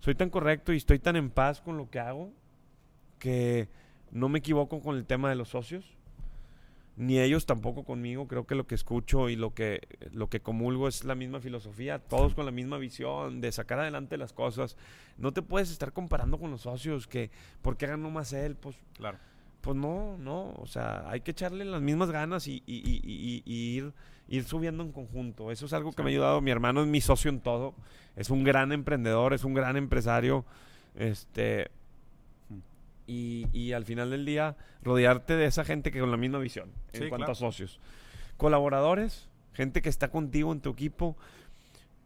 soy 0.00 0.14
tan 0.14 0.30
correcto 0.30 0.72
y 0.72 0.76
estoy 0.76 0.98
tan 1.00 1.16
en 1.16 1.30
paz 1.30 1.60
con 1.60 1.76
lo 1.76 1.90
que 1.90 1.98
hago 1.98 2.32
que 3.18 3.68
no 4.10 4.28
me 4.28 4.38
equivoco 4.38 4.80
con 4.80 4.96
el 4.96 5.04
tema 5.06 5.28
de 5.28 5.34
los 5.36 5.48
socios, 5.48 5.95
ni 6.96 7.18
ellos 7.20 7.46
tampoco 7.46 7.84
conmigo. 7.84 8.26
Creo 8.26 8.46
que 8.46 8.54
lo 8.54 8.66
que 8.66 8.74
escucho 8.74 9.28
y 9.28 9.36
lo 9.36 9.52
que, 9.54 9.80
lo 10.12 10.28
que 10.28 10.40
comulgo 10.40 10.88
es 10.88 11.04
la 11.04 11.14
misma 11.14 11.40
filosofía, 11.40 11.98
todos 11.98 12.34
con 12.34 12.44
la 12.46 12.50
misma 12.52 12.78
visión 12.78 13.40
de 13.40 13.52
sacar 13.52 13.78
adelante 13.78 14.16
las 14.16 14.32
cosas. 14.32 14.76
No 15.18 15.32
te 15.32 15.42
puedes 15.42 15.70
estar 15.70 15.92
comparando 15.92 16.38
con 16.38 16.50
los 16.50 16.62
socios, 16.62 17.06
que 17.06 17.30
¿por 17.62 17.76
qué 17.76 17.86
ganó 17.86 18.10
más 18.10 18.32
él? 18.32 18.56
Pues, 18.56 18.76
Claro. 18.94 19.18
pues 19.60 19.76
no, 19.76 20.16
no, 20.18 20.52
o 20.52 20.66
sea, 20.66 21.08
hay 21.10 21.20
que 21.20 21.32
echarle 21.32 21.64
las 21.64 21.82
mismas 21.82 22.10
ganas 22.10 22.46
y, 22.48 22.62
y- 22.66 22.76
y- 22.76 23.00
y- 23.04 23.42
y 23.44 23.76
ir, 23.78 23.92
ir 24.28 24.44
subiendo 24.44 24.82
en 24.82 24.92
conjunto. 24.92 25.50
Eso 25.50 25.66
es 25.66 25.72
algo 25.72 25.90
que 25.90 25.96
Sí. 25.98 26.02
me 26.02 26.10
ha 26.10 26.12
ayudado. 26.12 26.40
Mi 26.40 26.50
hermano 26.50 26.80
es 26.82 26.86
mi 26.88 27.00
socio 27.00 27.28
en 27.30 27.40
todo, 27.40 27.74
es 28.16 28.30
un 28.30 28.42
gran 28.44 28.72
emprendedor, 28.72 29.34
es 29.34 29.44
un 29.44 29.54
gran 29.54 29.76
empresario. 29.76 30.44
Este. 30.94 31.70
Y, 33.06 33.46
y 33.52 33.72
al 33.72 33.84
final 33.84 34.10
del 34.10 34.24
día, 34.24 34.56
rodearte 34.82 35.34
de 35.36 35.46
esa 35.46 35.64
gente 35.64 35.90
que 35.90 36.00
con 36.00 36.10
la 36.10 36.16
misma 36.16 36.38
visión 36.38 36.70
en 36.92 37.02
Sí, 37.04 37.08
cuanto 37.08 37.26
claro. 37.26 37.32
a 37.32 37.34
socios. 37.36 37.80
Colaboradores, 38.36 39.28
gente 39.52 39.80
que 39.82 39.88
está 39.88 40.08
contigo 40.08 40.52
en 40.52 40.60
tu 40.60 40.70
equipo. 40.70 41.16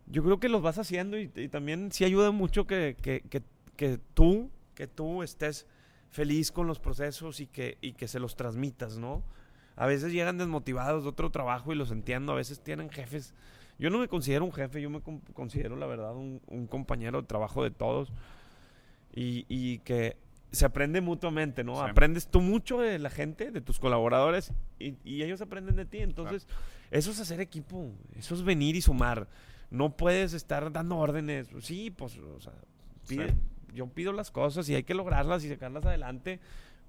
Yo 0.06 0.22
creo 0.22 0.38
que 0.40 0.48
los 0.48 0.62
vas 0.62 0.78
haciendo 0.78 1.18
y, 1.18 1.30
y 1.34 1.48
también 1.48 1.90
sí 1.92 2.04
ayuda 2.04 2.30
mucho 2.30 2.66
que, 2.66 2.96
que- 3.00 3.22
que- 3.28 3.42
que 3.76 3.98
tú, 4.14 4.50
que 4.74 4.86
tú 4.86 5.22
estés 5.22 5.66
feliz 6.10 6.52
con 6.52 6.66
los 6.66 6.78
procesos 6.80 7.40
y 7.40 7.46
que, 7.46 7.78
y 7.80 7.92
que 7.92 8.08
se 8.08 8.20
los 8.20 8.36
transmitas, 8.36 8.98
¿no? 8.98 9.22
A 9.76 9.86
veces 9.86 10.12
llegan 10.12 10.36
desmotivados 10.38 11.04
de 11.04 11.08
otro 11.08 11.30
trabajo 11.30 11.72
y 11.72 11.76
los 11.76 11.90
entiendo, 11.90 12.32
a 12.32 12.36
veces 12.36 12.60
tienen 12.60 12.90
jefes. 12.90 13.32
Yo 13.78 13.88
no 13.88 13.98
me 13.98 14.08
considero 14.08 14.44
un 14.44 14.52
jefe, 14.52 14.82
yo 14.82 14.90
me 14.90 15.00
con- 15.00 15.20
considero, 15.32 15.76
la 15.76 15.86
verdad, 15.86 16.14
un, 16.14 16.42
un 16.48 16.66
compañero 16.66 17.22
de 17.22 17.26
trabajo 17.26 17.62
de 17.64 17.70
todos 17.70 18.12
y, 19.14 19.46
y 19.48 19.78
que 19.78 20.16
se 20.52 20.64
aprende 20.64 21.00
mutuamente, 21.00 21.62
¿no? 21.64 21.76
Sí. 21.76 21.90
Aprendes 21.90 22.26
tú 22.28 22.40
mucho 22.40 22.78
de 22.80 22.98
la 22.98 23.10
gente, 23.10 23.50
de 23.50 23.60
tus 23.60 23.78
colaboradores 23.78 24.52
y, 24.78 24.96
y 25.04 25.22
ellos 25.22 25.40
aprenden 25.40 25.76
de 25.76 25.84
ti. 25.86 25.98
Entonces, 25.98 26.46
eso 26.90 27.10
es 27.12 27.20
hacer 27.20 27.40
equipo, 27.40 27.90
eso 28.16 28.34
es 28.34 28.42
venir 28.42 28.74
y 28.76 28.80
sumar. 28.82 29.28
No 29.70 29.96
puedes 29.96 30.32
estar 30.34 30.72
dando 30.72 30.96
órdenes. 30.96 31.48
Sí, 31.60 31.90
pues, 31.90 32.18
o 32.18 32.40
sea, 32.40 32.52
pide- 33.08 33.28
Sí. 33.30 33.34
yo 33.74 33.86
pido 33.86 34.12
las 34.12 34.30
cosas 34.32 34.68
y 34.68 34.74
hay 34.74 34.82
que 34.82 34.94
lograrlas 34.94 35.44
y 35.44 35.48
sacarlas 35.48 35.86
adelante 35.86 36.40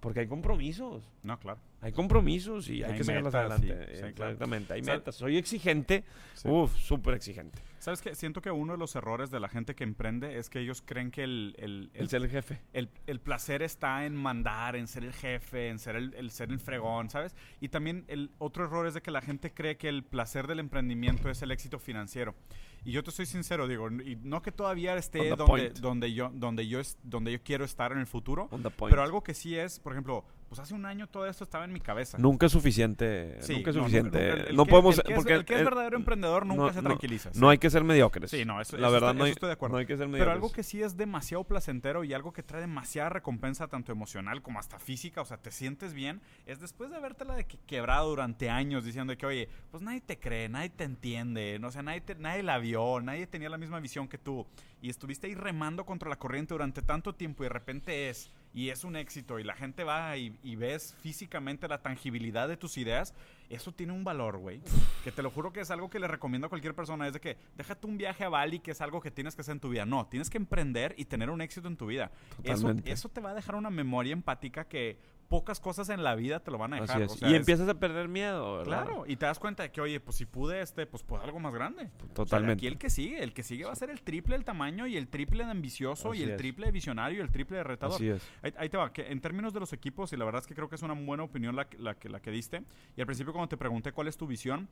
porque 0.02 0.20
hay 0.20 0.28
compromisos. 0.28 1.04
No, 1.24 1.40
claro. 1.40 1.60
Hay 1.80 1.94
compromisos 1.94 2.68
y 2.70 2.84
hay, 2.84 2.92
Hay 2.92 2.98
que 2.98 3.04
sacarlas 3.06 3.34
metas 3.34 3.52
adelante. 3.52 3.94
y- 3.94 3.96
sí, 3.96 4.14
claro. 4.14 4.32
Exactamente, 4.34 4.74
hay 4.74 4.82
metas. 4.82 5.16
Soy 5.16 5.38
exigente, 5.38 6.04
Sí. 6.36 6.50
uf, 6.50 6.76
súper 6.78 7.14
exigente. 7.16 7.58
¿Sabes 7.80 8.02
qué? 8.02 8.14
Siento 8.14 8.42
que 8.42 8.52
uno 8.52 8.74
de 8.74 8.78
los 8.78 8.96
errores 8.96 9.32
de 9.32 9.40
la 9.40 9.48
gente 9.50 9.74
que 9.74 9.84
emprende 9.84 10.38
es 10.38 10.50
que 10.52 10.60
ellos 10.60 10.84
creen 10.86 11.10
que 11.10 11.24
el, 11.24 11.56
el, 11.58 11.90
El 11.96 12.02
el, 12.02 12.10
ser 12.10 12.22
el 12.22 12.30
jefe. 12.30 12.60
el- 12.74 12.90
el 13.08 13.20
placer 13.20 13.64
está 13.64 14.06
en 14.06 14.16
mandar, 14.16 14.76
en 14.76 14.86
ser 14.88 15.04
el 15.04 15.14
jefe, 15.14 15.70
en 15.70 15.80
ser 15.80 15.96
el, 15.96 16.14
el 16.16 16.30
ser 16.30 16.52
el 16.52 16.60
fregón, 16.60 17.10
¿sabes? 17.10 17.36
Y 17.60 17.70
también 17.70 18.04
el 18.08 18.30
otro 18.38 18.66
error 18.66 18.86
es 18.86 18.94
de 18.94 19.02
que 19.02 19.10
la 19.10 19.22
gente 19.22 19.52
cree 19.54 19.78
que 19.78 19.88
el 19.90 20.04
placer 20.04 20.46
del 20.46 20.60
emprendimiento 20.60 21.30
es 21.32 21.42
el 21.42 21.52
éxito 21.52 21.80
financiero. 21.80 22.36
Y 22.84 22.92
yo 22.92 23.04
te 23.04 23.12
soy 23.12 23.26
sincero, 23.26 23.68
digo, 23.68 23.90
y 23.92 24.18
no 24.24 24.42
que 24.42 24.52
todavía 24.52 24.96
esté 24.96 25.30
donde, 25.30 25.46
point. 25.46 25.78
donde, 25.80 26.14
yo, 26.14 26.32
donde, 26.34 26.68
yo, 26.68 26.82
donde 27.04 27.32
yo 27.32 27.44
quiero 27.44 27.64
estar 27.64 27.92
en 27.92 28.00
el 28.00 28.08
futuro, 28.08 28.50
pero 28.80 29.04
algo 29.04 29.24
que 29.24 29.34
sí 29.34 29.56
es, 29.56 29.80
por 29.80 29.94
ejemplo, 29.94 30.26
pues 30.52 30.60
hace 30.60 30.74
un 30.74 30.86
año 30.86 31.08
todo 31.08 31.28
esto 31.28 31.46
estaba 31.46 31.64
en 31.64 31.72
mi 31.72 31.80
cabeza. 31.80 32.18
Nunca 32.18 32.48
es 32.48 32.52
suficiente. 32.52 33.38
Sí, 33.40 33.54
nunca 33.54 33.70
es 33.70 33.76
no, 33.78 33.84
suficiente. 33.84 34.20
nunca- 34.36 34.50
el 34.50 34.56
no 34.58 34.66
que- 34.66 34.70
podemos. 34.70 34.98
el 34.98 35.04
que 35.06 35.12
es- 35.14 35.16
porque 35.16 35.34
el 35.34 35.46
que 35.46 35.54
es 35.54 35.60
el- 35.60 35.66
verdadero 35.66 35.96
emprendedor 35.96 36.46
nunca 36.46 36.62
no, 36.64 36.74
se 36.74 36.82
tranquiliza. 36.82 37.32
No 37.36 37.48
hay 37.50 37.58
que 37.58 37.70
ser 37.70 37.86
mediocres. 37.86 38.32
Sí, 38.32 38.44
no, 38.44 38.60
eso- 38.60 38.76
La 38.76 38.88
eso 38.88 38.94
verdad, 38.94 39.14
no, 39.14 39.24
hay, 39.24 39.32
estoy 39.32 39.48
de 39.48 39.54
acuerdo. 39.54 39.76
no 39.76 39.80
hay 39.80 39.86
que 39.86 39.96
ser 39.96 40.12
Pero 40.12 40.30
algo 40.30 40.52
que 40.52 40.64
sí 40.64 40.84
es 40.84 40.98
demasiado 40.98 41.46
placentero 41.46 42.04
y 42.04 42.14
algo 42.14 42.34
que 42.34 42.44
trae 42.44 42.60
demasiada 42.60 43.08
recompensa, 43.08 43.70
tanto 43.70 43.94
emocional 43.94 44.42
como 44.42 44.60
hasta 44.60 44.78
física, 44.78 45.22
o 45.22 45.26
sea, 45.26 45.38
te 45.38 45.52
sientes 45.52 45.94
bien, 45.94 46.20
es 46.46 46.60
después 46.60 46.90
de 46.90 46.98
habértela 46.98 47.34
de 47.36 47.46
que 47.46 47.58
quebrado 47.66 48.10
durante 48.10 48.50
años 48.50 48.84
diciendo 48.84 49.16
que, 49.18 49.26
oye, 49.26 49.48
pues 49.72 49.82
nadie 49.82 50.02
te 50.02 50.20
cree, 50.20 50.50
nadie 50.50 50.70
te 50.70 50.84
entiende, 50.84 51.60
no, 51.62 51.70
o 51.70 51.72
sea, 51.72 51.82
nadie, 51.82 52.02
te- 52.02 52.16
nadie 52.16 52.44
la 52.44 52.58
vio, 52.58 53.00
nadie 53.00 53.26
tenía 53.26 53.48
la 53.50 53.58
misma 53.58 53.80
visión 53.80 54.10
que 54.10 54.18
tú, 54.18 54.46
y 54.82 54.90
estuviste 54.90 55.28
ahí 55.28 55.34
remando 55.36 55.86
contra 55.86 56.10
la 56.10 56.18
corriente 56.18 56.54
durante 56.54 56.82
tanto 56.82 57.16
tiempo 57.16 57.44
y 57.44 57.46
de 57.46 57.50
repente 57.54 58.10
es, 58.10 58.32
y 58.54 58.70
es 58.70 58.84
un 58.84 58.96
éxito, 58.96 59.40
y 59.40 59.44
la 59.44 59.56
gente 59.56 59.84
va 59.84 60.18
y, 60.18 60.38
y 60.44 60.56
ves 60.56 60.96
físicamente 61.02 61.68
la 61.68 61.82
tangibilidad 61.82 62.48
de 62.48 62.58
tus 62.58 62.78
ideas, 62.78 63.14
eso 63.52 63.74
tiene 63.74 63.92
un 63.94 64.04
valor, 64.04 64.38
güey. 64.38 64.62
Que 65.04 65.12
te 65.12 65.22
lo 65.22 65.30
juro 65.30 65.52
que 65.52 65.60
es 65.60 65.72
algo 65.72 65.90
que 65.90 66.00
le 66.00 66.08
recomiendo 66.08 66.48
a 66.48 66.50
cualquier 66.50 66.74
persona. 66.74 67.08
Es 67.08 67.14
de 67.14 67.20
que 67.20 67.38
déjate 67.58 67.86
un 67.86 67.98
viaje 67.98 68.24
a 68.24 68.30
Bali, 68.30 68.60
que 68.60 68.72
es 68.72 68.82
algo 68.82 69.02
que 69.02 69.12
tienes 69.12 69.36
que 69.36 69.42
hacer 69.42 69.54
en 69.54 69.60
tu 69.60 69.70
vida. 69.70 69.86
No, 69.86 70.08
tienes 70.08 70.30
que 70.30 70.38
emprender 70.38 70.96
y 70.98 71.06
tener 71.06 71.30
un 71.30 71.42
éxito 71.42 71.68
en 71.68 71.76
tu 71.76 71.88
vida. 71.88 72.12
Eso, 72.44 72.74
eso 72.86 73.10
te 73.10 73.20
va 73.20 73.32
a 73.32 73.34
dejar 73.34 73.56
una 73.56 73.70
memoria 73.70 74.14
empática 74.14 74.66
que 74.66 74.98
pocas 75.32 75.62
cosas 75.62 75.88
en 75.88 76.04
la 76.04 76.14
vida 76.16 76.42
te 76.42 76.52
lo 76.52 76.58
van 76.58 76.74
a 76.74 76.82
dejar. 76.82 77.04
O 77.04 77.08
sea, 77.10 77.30
y 77.30 77.32
es- 77.34 77.40
empiezas 77.40 77.70
a 77.70 77.80
perder 77.80 78.10
miedo, 78.10 78.58
¿verdad? 78.58 78.84
Claro, 78.86 79.06
y 79.08 79.16
te 79.16 79.26
das 79.26 79.40
cuenta 79.40 79.64
de 79.64 79.72
que, 79.72 79.80
oye, 79.80 80.02
pues 80.02 80.18
si 80.18 80.26
pude 80.26 80.62
este, 80.62 80.86
pues 80.86 81.04
puedo 81.04 81.24
algo 81.24 81.40
más 81.40 81.54
grande. 81.54 81.84
O 81.86 82.06
sea, 82.06 82.14
Totalmente. 82.14 82.60
aquí 82.60 82.68
el 82.68 82.78
que 82.78 82.90
sigue, 82.90 83.24
el 83.24 83.34
que 83.34 83.42
sigue 83.42 83.64
va 83.64 83.72
a 83.72 83.76
ser 83.76 83.90
el 83.90 84.02
triple 84.02 84.36
del 84.36 84.44
tamaño 84.44 84.88
y 84.88 84.98
el 84.98 85.08
triple 85.08 85.46
de 85.46 85.52
ambicioso 85.52 86.14
y 86.14 86.22
el 86.24 86.32
es. 86.32 86.38
triple 86.38 86.66
de 86.66 86.74
visionario 86.74 87.20
y 87.20 87.22
el 87.22 87.32
triple 87.32 87.56
de 87.58 87.64
retador. 87.64 87.96
Así 87.96 88.10
es. 88.10 88.22
Ahí, 88.44 88.54
ahí 88.58 88.68
te 88.70 88.76
va, 88.76 88.92
que 88.92 89.10
en 89.10 89.22
términos 89.22 89.54
de 89.54 89.62
los 89.62 89.72
equipos, 89.72 90.12
y 90.12 90.18
la 90.18 90.26
verdad 90.26 90.42
es 90.42 90.48
que 90.48 90.54
creo 90.54 90.68
que 90.68 90.76
es 90.76 90.82
una 90.82 90.94
buena 90.94 91.24
opinión 91.24 91.56
la, 91.56 91.70
que- 91.70 91.78
la, 91.78 91.96
que, 91.96 92.10
la 92.10 92.20
que 92.20 92.30
diste, 92.32 92.62
y 92.98 93.00
al 93.00 93.08
principio 93.08 93.32
cuando 93.32 93.48
te 93.48 93.56
pregunté 93.58 93.94
cuál 93.94 94.10
es 94.10 94.18
tu 94.18 94.28
visión, 94.28 94.68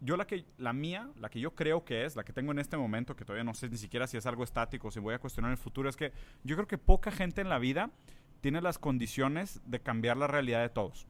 yo 0.00 0.16
la 0.16 0.26
que, 0.26 0.44
la 0.58 0.72
mía, 0.72 1.08
la 1.20 1.28
que 1.30 1.38
yo 1.38 1.54
creo 1.54 1.84
que 1.84 2.04
es, 2.04 2.16
la 2.16 2.24
que 2.24 2.32
tengo 2.32 2.50
en 2.50 2.58
este 2.58 2.76
momento, 2.76 3.14
que 3.14 3.24
todavía 3.24 3.44
no 3.44 3.54
sé 3.54 3.68
ni 3.68 3.76
siquiera 3.76 4.08
si 4.08 4.16
es 4.16 4.26
algo 4.26 4.42
estático, 4.42 4.90
si 4.90 4.98
voy 4.98 5.14
a 5.14 5.20
cuestionar 5.20 5.52
el 5.52 5.56
futuro, 5.58 5.88
es 5.88 5.94
que 5.96 6.12
yo 6.42 6.56
creo 6.56 6.66
que 6.66 6.76
poca 6.76 7.12
gente 7.12 7.40
en 7.40 7.48
la 7.48 7.60
vida 7.60 7.88
tiene 8.42 8.60
las 8.60 8.78
condiciones 8.78 9.62
de 9.64 9.80
cambiar 9.80 10.18
la 10.18 10.26
realidad 10.26 10.60
de 10.60 10.68
todos. 10.68 11.06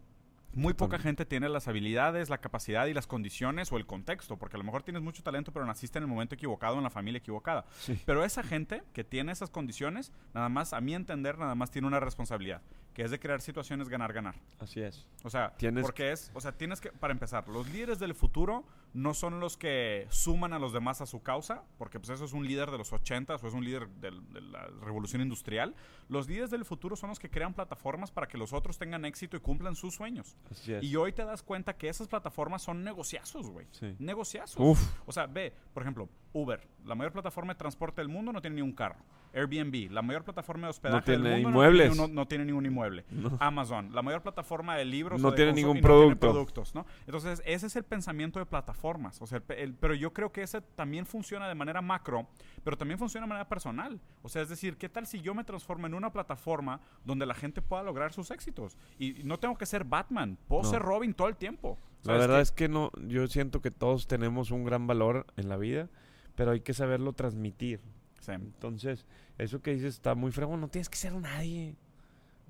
Muy 0.55 0.75
poca 0.75 0.99
gente 0.99 1.25
tiene 1.25 1.49
las 1.49 1.67
habilidades, 1.67 2.29
la 2.29 2.37
capacidad 2.37 2.85
y 2.85 2.93
las 2.93 3.07
condiciones 3.07 3.73
o 3.73 3.79
el 3.79 3.87
contexto, 3.87 4.37
porque 4.37 4.57
a 4.57 4.59
lo 4.59 4.65
mejor 4.65 4.83
tienes 4.83 5.03
mucho 5.03 5.23
talento, 5.23 5.51
pero 5.51 5.65
naciste 5.65 5.99
en 5.99 6.05
el 6.05 6.11
momento 6.11 6.35
equivocado, 6.35 6.77
en 6.77 6.83
la 6.83 6.91
familia 6.91 7.19
equivocada. 7.19 7.65
Sí. 7.81 7.99
Pero 8.05 8.23
esa 8.23 8.43
gente 8.43 8.83
que 8.93 9.03
tiene 9.03 9.33
esas 9.33 9.49
condiciones, 9.49 10.13
nada 10.35 10.51
más, 10.51 10.75
a 10.75 10.83
mi 10.83 10.95
entender, 10.95 11.39
nada 11.39 11.55
más 11.55 11.71
tiene 11.71 11.89
una 11.89 12.01
responsabilidad, 12.01 12.61
que 12.95 13.03
es 13.03 13.11
de 13.11 13.19
crear 13.19 13.41
situaciones 13.41 13.89
ganar-ganar. 13.89 14.35
Así 14.59 14.81
es. 14.81 15.07
O 15.25 15.31
sea, 15.31 15.55
Tienes 15.57 15.83
porque 15.83 16.13
es, 16.13 16.31
o 16.35 16.41
sea, 16.41 16.53
tienes 16.53 16.81
que, 16.81 16.91
para 16.93 17.13
empezar, 17.13 17.49
los 17.49 17.69
líderes 17.71 17.99
del 17.99 18.15
futuro 18.15 18.65
no 18.93 19.15
son 19.15 19.41
los 19.41 19.57
que 19.57 20.07
suman 20.11 20.53
a 20.53 20.59
los 20.59 20.73
demás 20.75 21.01
a 21.01 21.07
su 21.07 21.23
causa, 21.23 21.63
porque 21.79 21.99
pues 21.99 22.11
eso 22.11 22.25
es 22.27 22.33
un 22.35 22.47
líder 22.47 22.71
de 22.71 22.77
los 22.79 22.93
80 22.93 23.35
o 23.37 23.47
es 23.47 23.55
un 23.55 23.65
líder 23.65 23.89
del- 23.89 24.31
de 24.33 24.41
la 24.43 24.67
revolución 24.83 25.23
industrial. 25.23 25.75
Los 26.09 26.29
líderes 26.29 26.51
del 26.51 26.65
futuro 26.67 26.95
son 26.97 27.09
los 27.09 27.19
que 27.19 27.31
crean 27.31 27.55
plataformas 27.55 28.11
para 28.11 28.29
que 28.29 28.37
los 28.37 28.53
otros 28.53 28.77
tengan 28.79 29.05
éxito 29.07 29.37
y 29.37 29.41
cumplan 29.41 29.75
sus 29.75 29.95
sueños. 29.95 30.37
Así 30.51 30.75
es. 30.75 30.83
Y 30.85 30.95
hoy 30.97 31.13
te 31.13 31.25
das 31.25 31.43
cuenta 31.43 31.75
que 31.77 31.89
esas 31.89 32.09
plataformas 32.09 32.61
son 32.63 32.85
negociazos, 32.85 33.49
güey. 33.49 33.67
Sí. 33.71 33.97
Negociazos. 33.99 34.57
Uf. 34.61 34.81
O 35.07 35.13
sea, 35.13 35.27
ve, 35.27 35.55
por 35.73 35.83
ejemplo, 35.83 36.09
Uber, 36.35 36.67
la 36.85 36.95
mayor 36.95 37.13
plataforma 37.13 37.53
de 37.55 37.59
transporte 37.59 38.01
del 38.01 38.09
mundo, 38.09 38.33
no 38.33 38.41
tiene 38.41 38.57
ni 38.57 38.63
un 38.63 38.73
carro. 38.73 38.97
Airbnb, 39.35 39.91
la 39.91 40.03
mayor 40.03 40.25
plataforma 40.25 40.67
de 40.67 40.71
hospedaje 40.73 41.05
tiene 41.07 41.29
del 41.31 41.43
mundo, 41.43 41.49
inmuebles. 41.51 41.89
No, 41.89 41.93
tiene, 41.95 42.05
uno- 42.05 42.15
no 42.15 42.29
tiene 42.29 42.45
ni 42.45 42.53
un 42.53 42.67
inmueble. 42.67 43.05
mueble. 43.11 43.31
No. 43.31 43.37
Amazon, 43.41 43.95
la 43.95 44.03
mayor 44.03 44.21
plataforma 44.23 44.77
de 44.77 44.85
libros. 44.85 45.21
No 45.23 45.29
o 45.29 45.31
de 45.31 45.37
tiene 45.37 45.53
ningún 45.55 45.79
y 45.79 45.81
no 45.81 45.87
tiene 45.89 45.99
producto. 46.17 46.31
productos, 46.31 46.75
¿no? 46.75 46.85
Entonces, 47.07 47.43
ese 47.47 47.67
es 47.67 47.77
el 47.77 47.85
pensamiento 47.85 48.39
de 48.39 48.47
plataformas. 48.47 49.23
O 49.23 49.27
sea, 49.27 49.37
el 49.39 49.43
pe- 49.43 49.63
el- 49.63 49.75
pero 49.75 49.95
yo 49.95 50.13
creo 50.13 50.33
que 50.33 50.43
ese 50.43 50.61
también 50.61 51.07
funciona 51.07 51.49
de 51.49 51.55
manera 51.55 51.81
macro, 51.81 52.27
pero 52.63 52.77
también 52.77 52.99
funciona 52.99 53.27
de 53.27 53.29
manera 53.31 53.49
personal. 53.49 54.01
O 54.23 54.29
sea, 54.29 54.43
es 54.43 54.51
decir, 54.51 54.77
¿qué 54.77 54.89
tal 54.91 55.07
si 55.07 55.21
yo 55.23 55.35
me 55.35 55.45
transformo 55.45 55.87
en 55.87 55.95
una 55.95 56.13
plataforma 56.13 56.81
donde 57.05 57.25
la 57.25 57.35
gente 57.35 57.63
pueda 57.63 57.83
lograr 57.83 58.13
sus 58.13 58.31
éxitos? 58.31 58.77
Y 58.99 59.23
no 59.25 59.39
tengo 59.39 59.57
que 59.57 59.65
ser 59.65 59.85
Batman, 59.85 60.37
puedo 60.47 60.63
No. 60.65 60.69
ser 60.69 60.83
Robin 60.83 61.15
todo 61.15 61.29
el 61.29 61.37
tiempo. 61.37 61.79
La 62.03 62.07
¿Sabes 62.15 62.21
verdad 62.21 62.41
es 62.41 62.53
que 62.53 62.69
no, 62.69 62.91
yo 63.07 63.27
siento 63.29 63.63
que 63.63 63.71
todos 63.71 64.09
tenemos 64.09 64.51
un 64.51 64.65
gran 64.65 64.87
valor 64.89 65.25
en 65.37 65.49
la 65.49 65.57
vida, 65.57 65.89
pero 66.35 66.53
hay 66.53 66.61
que 66.61 66.75
saberlo 66.75 67.13
transmitir. 67.13 67.81
Sí. 68.21 68.33
Entonces, 68.33 69.05
eso 69.39 69.61
que 69.63 69.73
dices 69.73 69.95
está 69.95 70.15
muy 70.15 70.31
fregón, 70.31 70.61
no 70.61 70.69
tienes 70.69 70.89
que 70.89 70.97
ser 70.97 71.13
nadie. 71.15 71.75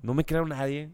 No 0.01 0.13
me 0.13 0.25
creo 0.25 0.45
nadie. 0.45 0.91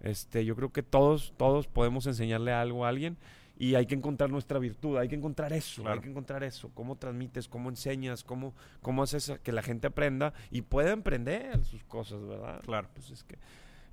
Este, 0.00 0.44
yo 0.44 0.54
creo 0.56 0.72
que 0.72 0.82
todos, 0.82 1.32
todos 1.36 1.66
podemos 1.66 2.06
enseñarle 2.06 2.52
algo 2.52 2.84
a 2.84 2.88
alguien 2.90 3.16
y 3.56 3.76
hay 3.76 3.86
que 3.86 3.94
encontrar 3.94 4.28
nuestra 4.30 4.58
virtud, 4.58 4.98
hay 4.98 5.08
que 5.08 5.14
encontrar 5.14 5.52
eso, 5.52 5.82
Claro. 5.82 5.96
hay 5.96 6.02
que 6.02 6.10
encontrar 6.10 6.42
eso, 6.42 6.70
cómo 6.74 6.96
transmites, 6.96 7.48
cómo 7.48 7.70
enseñas, 7.70 8.24
cómo, 8.24 8.52
cómo 8.82 9.02
haces 9.02 9.32
que 9.42 9.52
la 9.52 9.62
gente 9.62 9.86
aprenda 9.86 10.34
y 10.50 10.62
pueda 10.62 10.90
emprender 10.92 11.64
sus 11.64 11.84
cosas, 11.84 12.20
¿verdad? 12.26 12.60
Claro. 12.64 12.88
Pues 12.92 13.10
es 13.10 13.22
que 13.24 13.38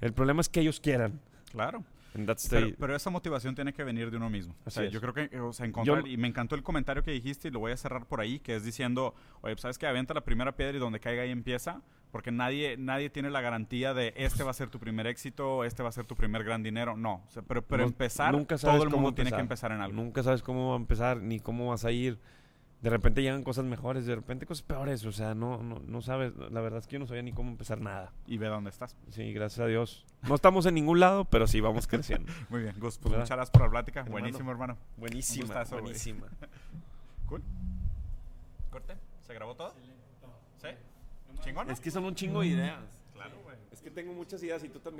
el 0.01 0.11
problema 0.13 0.41
es 0.41 0.49
que 0.49 0.61
ellos 0.61 0.79
quieran. 0.79 1.21
Claro. 1.51 1.83
Pero, 2.13 2.35
the- 2.35 2.75
pero 2.77 2.95
esa 2.95 3.09
motivación 3.09 3.55
tiene 3.55 3.73
que 3.73 3.83
venir 3.83 4.11
de 4.11 4.17
uno 4.17 4.29
mismo. 4.29 4.55
O 4.65 4.69
sea, 4.69 4.83
es. 4.83 4.91
yo 4.91 4.99
creo 5.01 5.13
que, 5.13 5.39
o 5.39 5.53
sea, 5.53 5.65
encontrar, 5.65 6.01
Yo- 6.01 6.07
y 6.07 6.17
me 6.17 6.27
encantó 6.27 6.55
el 6.55 6.63
comentario 6.63 7.03
que 7.03 7.11
dijiste 7.11 7.47
y 7.47 7.51
lo 7.51 7.59
voy 7.59 7.71
a 7.71 7.77
cerrar 7.77 8.05
por 8.05 8.19
ahí, 8.21 8.39
que 8.39 8.55
es 8.55 8.63
diciendo, 8.63 9.15
oye, 9.41 9.53
pues, 9.55 9.61
¿sabes 9.61 9.77
que 9.77 9.87
Aventa 9.87 10.13
la 10.13 10.21
primera 10.21 10.55
piedra 10.55 10.75
y 10.75 10.79
donde 10.79 10.99
caiga 10.99 11.23
ahí 11.23 11.31
empieza, 11.31 11.81
porque 12.11 12.31
nadie, 12.31 12.75
nadie 12.77 13.09
tiene 13.09 13.29
la 13.29 13.39
garantía 13.39 13.93
de 13.93 14.13
este 14.17 14.43
va 14.43 14.51
a 14.51 14.53
ser 14.53 14.69
tu 14.69 14.79
primer 14.79 15.07
éxito, 15.07 15.63
este 15.63 15.81
va 15.83 15.89
a 15.89 15.93
ser 15.93 16.05
tu 16.05 16.15
primer 16.17 16.43
gran 16.43 16.61
dinero. 16.63 16.97
No, 16.97 17.23
o 17.27 17.31
sea, 17.31 17.41
pero, 17.43 17.61
pero 17.61 17.83
No- 17.83 17.87
empezar, 17.89 18.33
nunca 18.33 18.57
sabes 18.57 18.75
todo 18.75 18.83
el 18.83 18.89
mundo 18.93 19.13
tiene 19.13 19.29
que 19.31 19.39
empezar. 19.39 19.71
empezar 19.71 19.71
en 19.71 19.81
algo. 19.81 19.95
Nunca 20.03 20.21
sabes 20.23 20.41
cómo 20.43 20.69
va 20.69 20.73
a 20.73 20.77
empezar 20.77 21.21
ni 21.21 21.39
cómo 21.39 21.67
vas 21.69 21.85
a 21.85 21.91
ir. 21.91 22.19
De 22.81 22.89
repente 22.89 23.21
llegan 23.21 23.43
cosas 23.43 23.63
mejores, 23.65 24.07
de 24.07 24.15
repente 24.15 24.47
cosas 24.47 24.63
peores. 24.63 25.05
O 25.05 25.11
sea, 25.11 25.35
no, 25.35 25.61
no, 25.61 25.79
no 25.85 26.01
sabes. 26.01 26.35
La 26.35 26.61
verdad 26.61 26.79
es 26.79 26.87
que 26.87 26.93
yo 26.93 26.99
no 26.99 27.05
sabía 27.05 27.21
ni 27.21 27.31
cómo 27.31 27.51
empezar 27.51 27.79
nada. 27.79 28.11
Y 28.25 28.37
ve 28.37 28.47
dónde 28.47 28.71
estás. 28.71 28.95
Sí, 29.09 29.31
gracias 29.33 29.59
a 29.59 29.67
Dios. 29.67 30.05
No 30.23 30.33
estamos 30.33 30.65
en 30.65 30.73
ningún 30.73 30.99
lado, 30.99 31.25
pero 31.25 31.45
sí 31.45 31.61
vamos 31.61 31.85
creciendo. 31.87 32.31
Muy 32.49 32.61
bien, 32.61 32.75
Gus, 32.79 32.97
pues 32.97 33.11
¿Verdad? 33.11 33.25
muchas 33.25 33.37
gracias 33.37 33.51
por 33.51 33.61
la 33.61 33.69
plática. 33.69 33.99
Hermano. 33.99 34.19
Buenísimo, 34.19 34.51
hermano. 34.51 34.77
Buenísima, 34.97 35.45
gustazo, 35.45 35.79
buenísima. 35.79 36.27
Cool. 37.27 37.41
¿Corte? 38.69 38.93
¿Se 39.25 39.33
grabó 39.33 39.55
todo? 39.55 39.73
¿Sí? 40.61 40.67
¿Chingón? 41.45 41.71
Es 41.71 41.79
que 41.79 41.89
son 41.89 42.03
un 42.03 42.13
chingo 42.13 42.41
de 42.41 42.47
ideas. 42.47 42.79
Claro, 43.13 43.37
güey. 43.43 43.55
Es 43.71 43.81
que 43.81 43.89
tengo 43.89 44.11
muchas 44.11 44.43
ideas 44.43 44.61
y 44.65 44.69
tú 44.69 44.79
también. 44.79 44.99